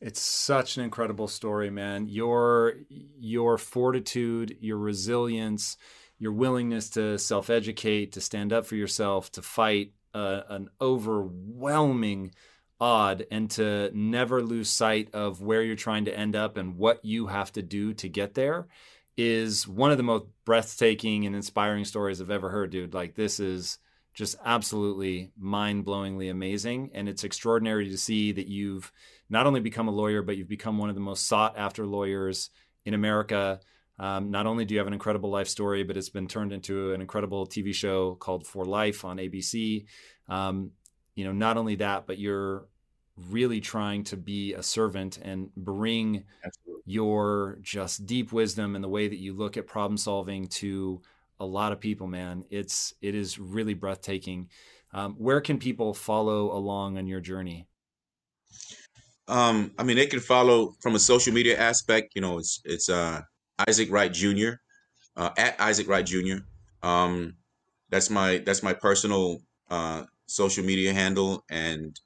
It's 0.00 0.20
such 0.20 0.76
an 0.76 0.82
incredible 0.82 1.28
story, 1.28 1.70
man. 1.70 2.08
Your 2.08 2.74
your 2.88 3.56
fortitude, 3.58 4.56
your 4.60 4.78
resilience, 4.78 5.76
your 6.18 6.32
willingness 6.32 6.90
to 6.90 7.18
self-educate, 7.18 8.12
to 8.12 8.20
stand 8.20 8.52
up 8.52 8.66
for 8.66 8.74
yourself, 8.74 9.30
to 9.32 9.42
fight 9.42 9.92
uh, 10.12 10.42
an 10.48 10.68
overwhelming 10.80 12.34
odd 12.80 13.24
and 13.30 13.48
to 13.52 13.92
never 13.94 14.42
lose 14.42 14.68
sight 14.68 15.08
of 15.14 15.40
where 15.40 15.62
you're 15.62 15.76
trying 15.76 16.04
to 16.06 16.18
end 16.18 16.34
up 16.34 16.56
and 16.56 16.76
what 16.76 17.04
you 17.04 17.28
have 17.28 17.52
to 17.52 17.62
do 17.62 17.94
to 17.94 18.08
get 18.08 18.34
there 18.34 18.66
is 19.16 19.68
one 19.68 19.90
of 19.90 19.96
the 19.96 20.02
most 20.02 20.24
breathtaking 20.44 21.26
and 21.26 21.36
inspiring 21.36 21.84
stories 21.84 22.20
I've 22.20 22.30
ever 22.30 22.48
heard, 22.48 22.70
dude. 22.70 22.94
Like 22.94 23.14
this 23.14 23.40
is 23.40 23.78
just 24.14 24.36
absolutely 24.44 25.32
mind-blowingly 25.38 26.30
amazing 26.30 26.90
and 26.92 27.08
it's 27.08 27.24
extraordinary 27.24 27.88
to 27.88 27.96
see 27.96 28.32
that 28.32 28.46
you've 28.46 28.92
not 29.30 29.46
only 29.46 29.60
become 29.60 29.88
a 29.88 29.92
lawyer 29.92 30.20
but 30.20 30.36
you've 30.36 30.48
become 30.48 30.76
one 30.76 30.90
of 30.90 30.94
the 30.94 31.00
most 31.00 31.26
sought 31.26 31.56
after 31.56 31.86
lawyers 31.86 32.50
in 32.84 32.92
America. 32.92 33.60
Um, 33.98 34.30
not 34.30 34.46
only 34.46 34.64
do 34.64 34.74
you 34.74 34.80
have 34.80 34.86
an 34.86 34.92
incredible 34.92 35.30
life 35.30 35.48
story, 35.48 35.82
but 35.82 35.96
it's 35.96 36.10
been 36.10 36.28
turned 36.28 36.52
into 36.52 36.92
an 36.92 37.00
incredible 37.00 37.46
TV 37.46 37.74
show 37.74 38.14
called 38.14 38.46
For 38.46 38.64
Life 38.64 39.04
on 39.04 39.16
ABC. 39.18 39.86
Um, 40.28 40.72
you 41.14 41.24
know, 41.24 41.32
not 41.32 41.56
only 41.56 41.76
that, 41.76 42.06
but 42.06 42.18
you're 42.18 42.66
really 43.16 43.60
trying 43.60 44.04
to 44.04 44.16
be 44.16 44.54
a 44.54 44.62
servant 44.62 45.18
and 45.18 45.54
bring 45.54 46.24
Absolutely. 46.44 46.82
your 46.86 47.58
just 47.60 48.06
deep 48.06 48.32
wisdom 48.32 48.74
and 48.74 48.82
the 48.82 48.88
way 48.88 49.08
that 49.08 49.18
you 49.18 49.34
look 49.34 49.56
at 49.56 49.66
problem 49.66 49.96
solving 49.96 50.46
to 50.48 51.02
a 51.38 51.44
lot 51.44 51.72
of 51.72 51.80
people 51.80 52.06
man. 52.06 52.44
It's 52.50 52.94
it 53.02 53.14
is 53.14 53.38
really 53.38 53.74
breathtaking. 53.74 54.48
Um, 54.92 55.14
where 55.14 55.40
can 55.40 55.58
people 55.58 55.94
follow 55.94 56.52
along 56.52 56.98
on 56.98 57.06
your 57.06 57.20
journey? 57.20 57.68
Um, 59.28 59.72
i 59.78 59.82
mean 59.82 59.96
they 59.96 60.06
can 60.06 60.20
follow 60.20 60.74
from 60.80 60.94
a 60.94 60.98
social 60.98 61.32
media 61.32 61.58
aspect 61.58 62.12
you 62.14 62.20
know 62.20 62.38
it's 62.38 62.60
it's 62.64 62.88
uh, 62.88 63.20
isaac 63.68 63.90
wright 63.90 64.12
jr 64.12 64.50
uh, 65.16 65.30
at 65.38 65.58
isaac 65.60 65.88
wright 65.88 66.04
jr 66.04 66.38
um, 66.82 67.36
that's 67.88 68.10
my 68.10 68.38
that's 68.38 68.62
my 68.62 68.72
personal 68.72 69.38
uh, 69.70 70.02
social 70.26 70.64
media 70.64 70.92
handle 70.92 71.44
and 71.50 71.98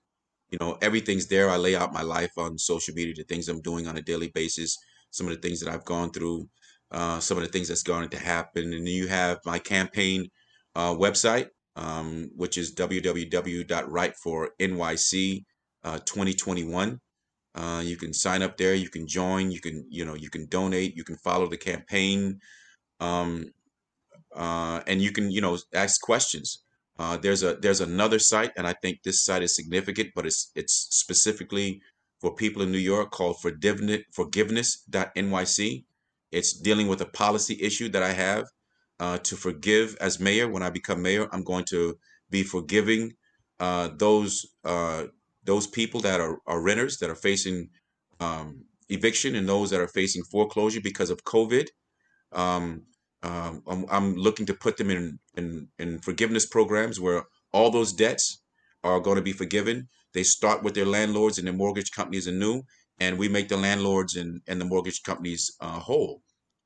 you 0.51 0.59
know 0.61 0.77
everything's 0.83 1.27
there. 1.27 1.51
I 1.51 1.57
lay 1.57 1.77
out 1.77 1.93
my 1.93 2.03
life 2.03 2.33
on 2.37 2.59
social 2.59 2.95
media 2.95 3.15
the 3.17 3.25
things 3.25 3.49
i'm 3.49 3.61
doing 3.61 3.87
on 3.87 3.97
a 3.97 4.03
daily 4.03 4.29
basis 4.29 4.77
some 5.11 5.27
of 5.27 5.35
the 5.35 5.41
things 5.41 5.61
that 5.61 5.73
i've 5.73 5.85
gone 5.85 6.11
through 6.11 6.49
uh, 6.91 7.21
some 7.21 7.37
of 7.37 7.43
the 7.43 7.51
things 7.51 7.69
that's 7.69 7.83
going 7.83 8.09
to 8.09 8.19
happen. 8.19 8.73
And 8.73 8.89
you 8.89 9.09
have 9.09 9.41
my 9.45 9.59
campaign 9.59 10.31
uh, 10.75 10.95
website 10.95 11.49
um, 11.77 12.31
which 12.35 12.59
is 12.59 12.75
www.wrightfornyc 12.75 15.45
uh, 15.85 15.99
2021 15.99 17.01
uh, 17.55 17.83
you 17.85 17.97
can 17.97 18.13
sign 18.13 18.43
up 18.43 18.57
there 18.57 18.75
you 18.75 18.89
can 18.89 19.07
join 19.07 19.53
you 19.53 19.61
can 19.61 19.87
you 19.89 20.05
know 20.05 20.15
you 20.15 20.29
can 20.31 20.47
donate 20.47 20.97
you 20.97 21.05
can 21.05 21.17
follow 21.17 21.47
the 21.47 21.57
campaign 21.57 22.41
um, 23.01 23.47
uh, 24.35 24.81
and 24.87 25.01
you 25.01 25.13
can 25.13 25.31
you 25.31 25.41
know 25.41 25.57
ask 25.75 26.01
questions 26.01 26.65
uh, 26.99 27.17
there's 27.17 27.43
a 27.43 27.57
there's 27.57 27.81
another 27.81 28.19
site, 28.19 28.53
and 28.57 28.67
I 28.67 28.75
think 28.83 29.03
this 29.03 29.25
site 29.25 29.43
is 29.43 29.55
significant, 29.55 30.11
but 30.15 30.27
it's 30.27 30.51
it's 30.55 30.89
specifically 30.91 31.81
for 32.21 32.35
people 32.35 32.63
in 32.63 32.73
New 32.73 32.79
York 32.79 33.11
called 33.11 33.41
forgiveness 33.41 34.03
forgiveness.nyc. 34.13 35.85
It's 36.33 36.53
dealing 36.61 36.89
with 36.89 37.01
a 37.01 37.07
policy 37.07 37.59
issue 37.61 37.89
that 37.91 38.03
I 38.03 38.13
have 38.13 38.45
uh, 38.99 39.19
to 39.19 39.37
forgive 39.37 39.97
as 40.01 40.19
mayor. 40.19 40.49
When 40.49 40.63
I 40.63 40.71
become 40.71 41.03
mayor, 41.03 41.29
I'm 41.33 41.45
going 41.45 41.65
to 41.67 41.99
be 42.31 42.43
forgiving 42.43 43.13
uh, 43.61 43.91
those 43.97 44.47
uh, 44.65 45.05
those 45.45 45.67
people 45.67 46.01
that 46.01 46.21
are, 46.21 46.39
are 46.47 46.61
renters 46.61 46.99
that 46.99 47.11
are 47.11 47.15
facing 47.15 47.69
um, 48.21 48.65
eviction 48.89 49.35
and 49.35 49.49
those 49.49 49.71
that 49.71 49.81
are 49.81 49.89
facing 49.89 50.23
foreclosure 50.25 50.81
because 50.81 51.11
of 51.11 51.25
COVID. 51.25 51.69
Um, 52.33 52.83
um, 53.23 53.62
I'm, 53.67 53.87
I'm, 53.91 54.14
looking 54.14 54.47
to 54.47 54.55
put 54.55 54.77
them 54.77 54.91
in, 54.91 55.19
in 55.37 55.69
in 55.79 55.99
forgiveness 55.99 56.47
programs 56.47 57.01
where 57.01 57.25
all 57.53 57.71
those 57.71 57.93
debts 57.93 58.43
are 58.85 59.01
going 59.01 59.17
to 59.17 59.23
be 59.23 59.33
forgiven. 59.33 59.89
They 60.12 60.23
start 60.23 60.62
with 60.62 60.75
their 60.75 60.87
landlords 60.87 61.39
and 61.39 61.47
their 61.47 61.55
mortgage 61.55 61.91
companies 61.91 62.27
anew, 62.27 62.62
and 63.01 63.19
we 63.19 63.29
make 63.29 63.49
the 63.49 63.57
landlords 63.57 64.17
and, 64.17 64.41
and 64.47 64.61
the 64.61 64.64
mortgage 64.64 65.03
companies 65.03 65.51
uh, 65.61 65.79
whole 65.79 66.23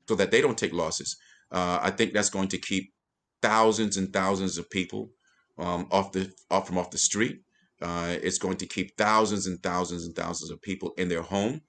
so 0.07 0.15
that 0.15 0.31
they 0.31 0.41
don't 0.41 0.57
take 0.57 0.73
losses. 0.73 1.17
Uh, 1.51 1.79
I 1.81 1.91
think 1.91 2.13
that's 2.13 2.29
going 2.29 2.49
to 2.49 2.57
keep 2.57 2.93
thousands 3.41 3.97
and 3.97 4.11
thousands 4.13 4.57
of 4.57 4.69
people 4.69 5.11
um, 5.57 5.87
off 5.91 6.11
the 6.11 6.31
off 6.49 6.67
from 6.67 6.77
off 6.77 6.91
the 6.91 6.97
street. 6.97 7.41
Uh, 7.81 8.15
it's 8.21 8.37
going 8.37 8.57
to 8.57 8.67
keep 8.67 8.95
thousands 8.97 9.47
and 9.47 9.61
thousands 9.63 10.05
and 10.05 10.15
thousands 10.15 10.51
of 10.51 10.61
people 10.61 10.91
in 10.97 11.09
their 11.09 11.23
home. 11.23 11.61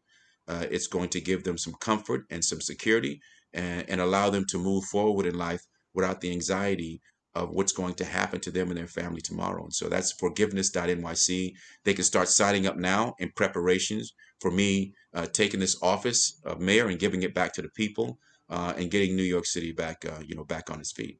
Uh, 0.47 0.66
it's 0.70 0.87
going 0.87 1.09
to 1.09 1.20
give 1.20 1.45
them 1.45 1.57
some 1.57 1.74
comfort 1.80 2.24
and 2.30 2.45
some 2.45 2.61
security 2.61 3.20
and, 3.55 3.88
and 3.88 4.00
allow 4.00 4.30
them 4.30 4.44
to 4.48 4.59
move 4.59 4.84
forward 4.84 5.26
in 5.26 5.36
life 5.36 5.62
without 5.94 6.20
the 6.20 6.30
anxiety 6.30 7.00
of 7.34 7.50
what's 7.50 7.72
going 7.72 7.94
to 7.94 8.05
happen 8.05 8.40
to 8.40 8.50
them 8.50 8.68
and 8.68 8.76
their 8.76 8.86
family 8.86 9.20
tomorrow. 9.20 9.64
And 9.64 9.72
so 9.72 9.88
that's 9.88 10.12
forgiveness.nyc. 10.12 11.53
They 11.84 11.94
can 11.94 12.05
start 12.05 12.28
signing 12.28 12.66
up 12.66 12.76
now 12.76 13.14
in 13.18 13.32
preparations 13.34 14.12
for 14.40 14.50
me 14.50 14.94
uh, 15.14 15.26
taking 15.26 15.61
this 15.61 15.78
office 15.82 16.40
of 16.44 16.61
mayor 16.61 16.88
and 16.88 16.98
giving 16.98 17.22
it 17.22 17.34
back 17.34 17.53
to 17.55 17.62
the 17.62 17.70
people 17.70 18.18
uh, 18.50 18.74
and 18.76 18.90
getting 18.90 19.16
New 19.16 19.22
York 19.22 19.46
City 19.46 19.72
back, 19.72 20.05
uh, 20.05 20.20
you 20.24 20.34
know, 20.34 20.44
back 20.44 20.70
on 20.70 20.78
its 20.78 20.92
feet. 20.92 21.18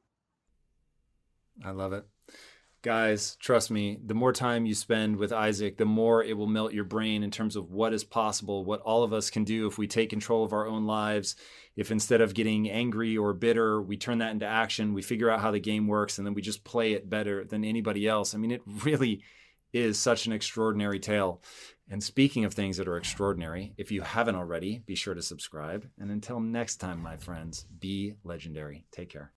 I 1.65 1.71
love 1.71 1.93
it 1.93 2.05
guys, 2.83 3.37
trust 3.37 3.71
me, 3.71 3.99
the 4.05 4.15
more 4.15 4.33
time 4.33 4.67
you 4.67 4.75
spend 4.75 5.17
with 5.17 5.33
Isaac, 5.33 5.77
the 5.77 5.85
more 5.85 6.23
it 6.23 6.37
will 6.37 6.49
melt 6.49 6.73
your 6.73 6.85
brain 6.85 7.23
in 7.23 7.31
terms 7.31 7.55
of 7.55 7.71
what 7.71 7.93
is 7.93 8.03
possible, 8.03 8.65
what 8.65 8.81
all 8.81 9.05
of 9.05 9.13
us 9.13 9.31
can 9.31 9.45
do 9.45 9.69
if 9.69 9.79
we 9.79 9.87
take 9.87 10.11
control 10.11 10.45
of 10.45 10.53
our 10.53 10.67
own 10.67 10.85
lives. 10.85 11.37
If 11.77 11.91
instead 11.91 12.21
of 12.21 12.35
getting 12.35 12.69
angry 12.69 13.17
or 13.17 13.33
bitter, 13.33 13.81
we 13.81 13.97
turn 13.97 14.19
that 14.19 14.33
into 14.33 14.47
action, 14.47 14.95
we 14.95 15.03
figure 15.03 15.31
out 15.31 15.41
how 15.41 15.53
the 15.53 15.61
game 15.61 15.87
works, 15.87 16.19
and 16.19 16.27
then 16.27 16.35
we 16.35 16.43
just 16.43 16.65
play 16.65 16.93
it 16.93 17.09
better 17.09 17.45
than 17.45 17.65
anybody 17.65 18.09
else. 18.09 18.35
I 18.35 18.39
mean, 18.39 18.51
it 18.51 18.63
really 18.85 19.23
is 19.73 19.99
such 19.99 20.27
an 20.27 20.33
extraordinary 20.33 20.99
tale. 20.99 21.41
And 21.89 22.03
speaking 22.03 22.45
of 22.45 22.53
things 22.53 22.79
that 22.79 22.89
are 22.89 22.97
extraordinary, 22.97 23.75
if 23.77 23.93
you 23.93 24.03
haven't 24.03 24.37
already, 24.37 24.83
be 24.85 24.95
sure 24.95 25.15
to 25.15 25.23
subscribe. 25.23 25.89
And 25.99 26.11
until 26.11 26.41
next 26.41 26.77
time, 26.77 27.01
my 27.01 27.17
friends, 27.17 27.65
be 27.79 28.15
legendary. 28.25 28.87
Take 28.91 29.11
care. 29.11 29.31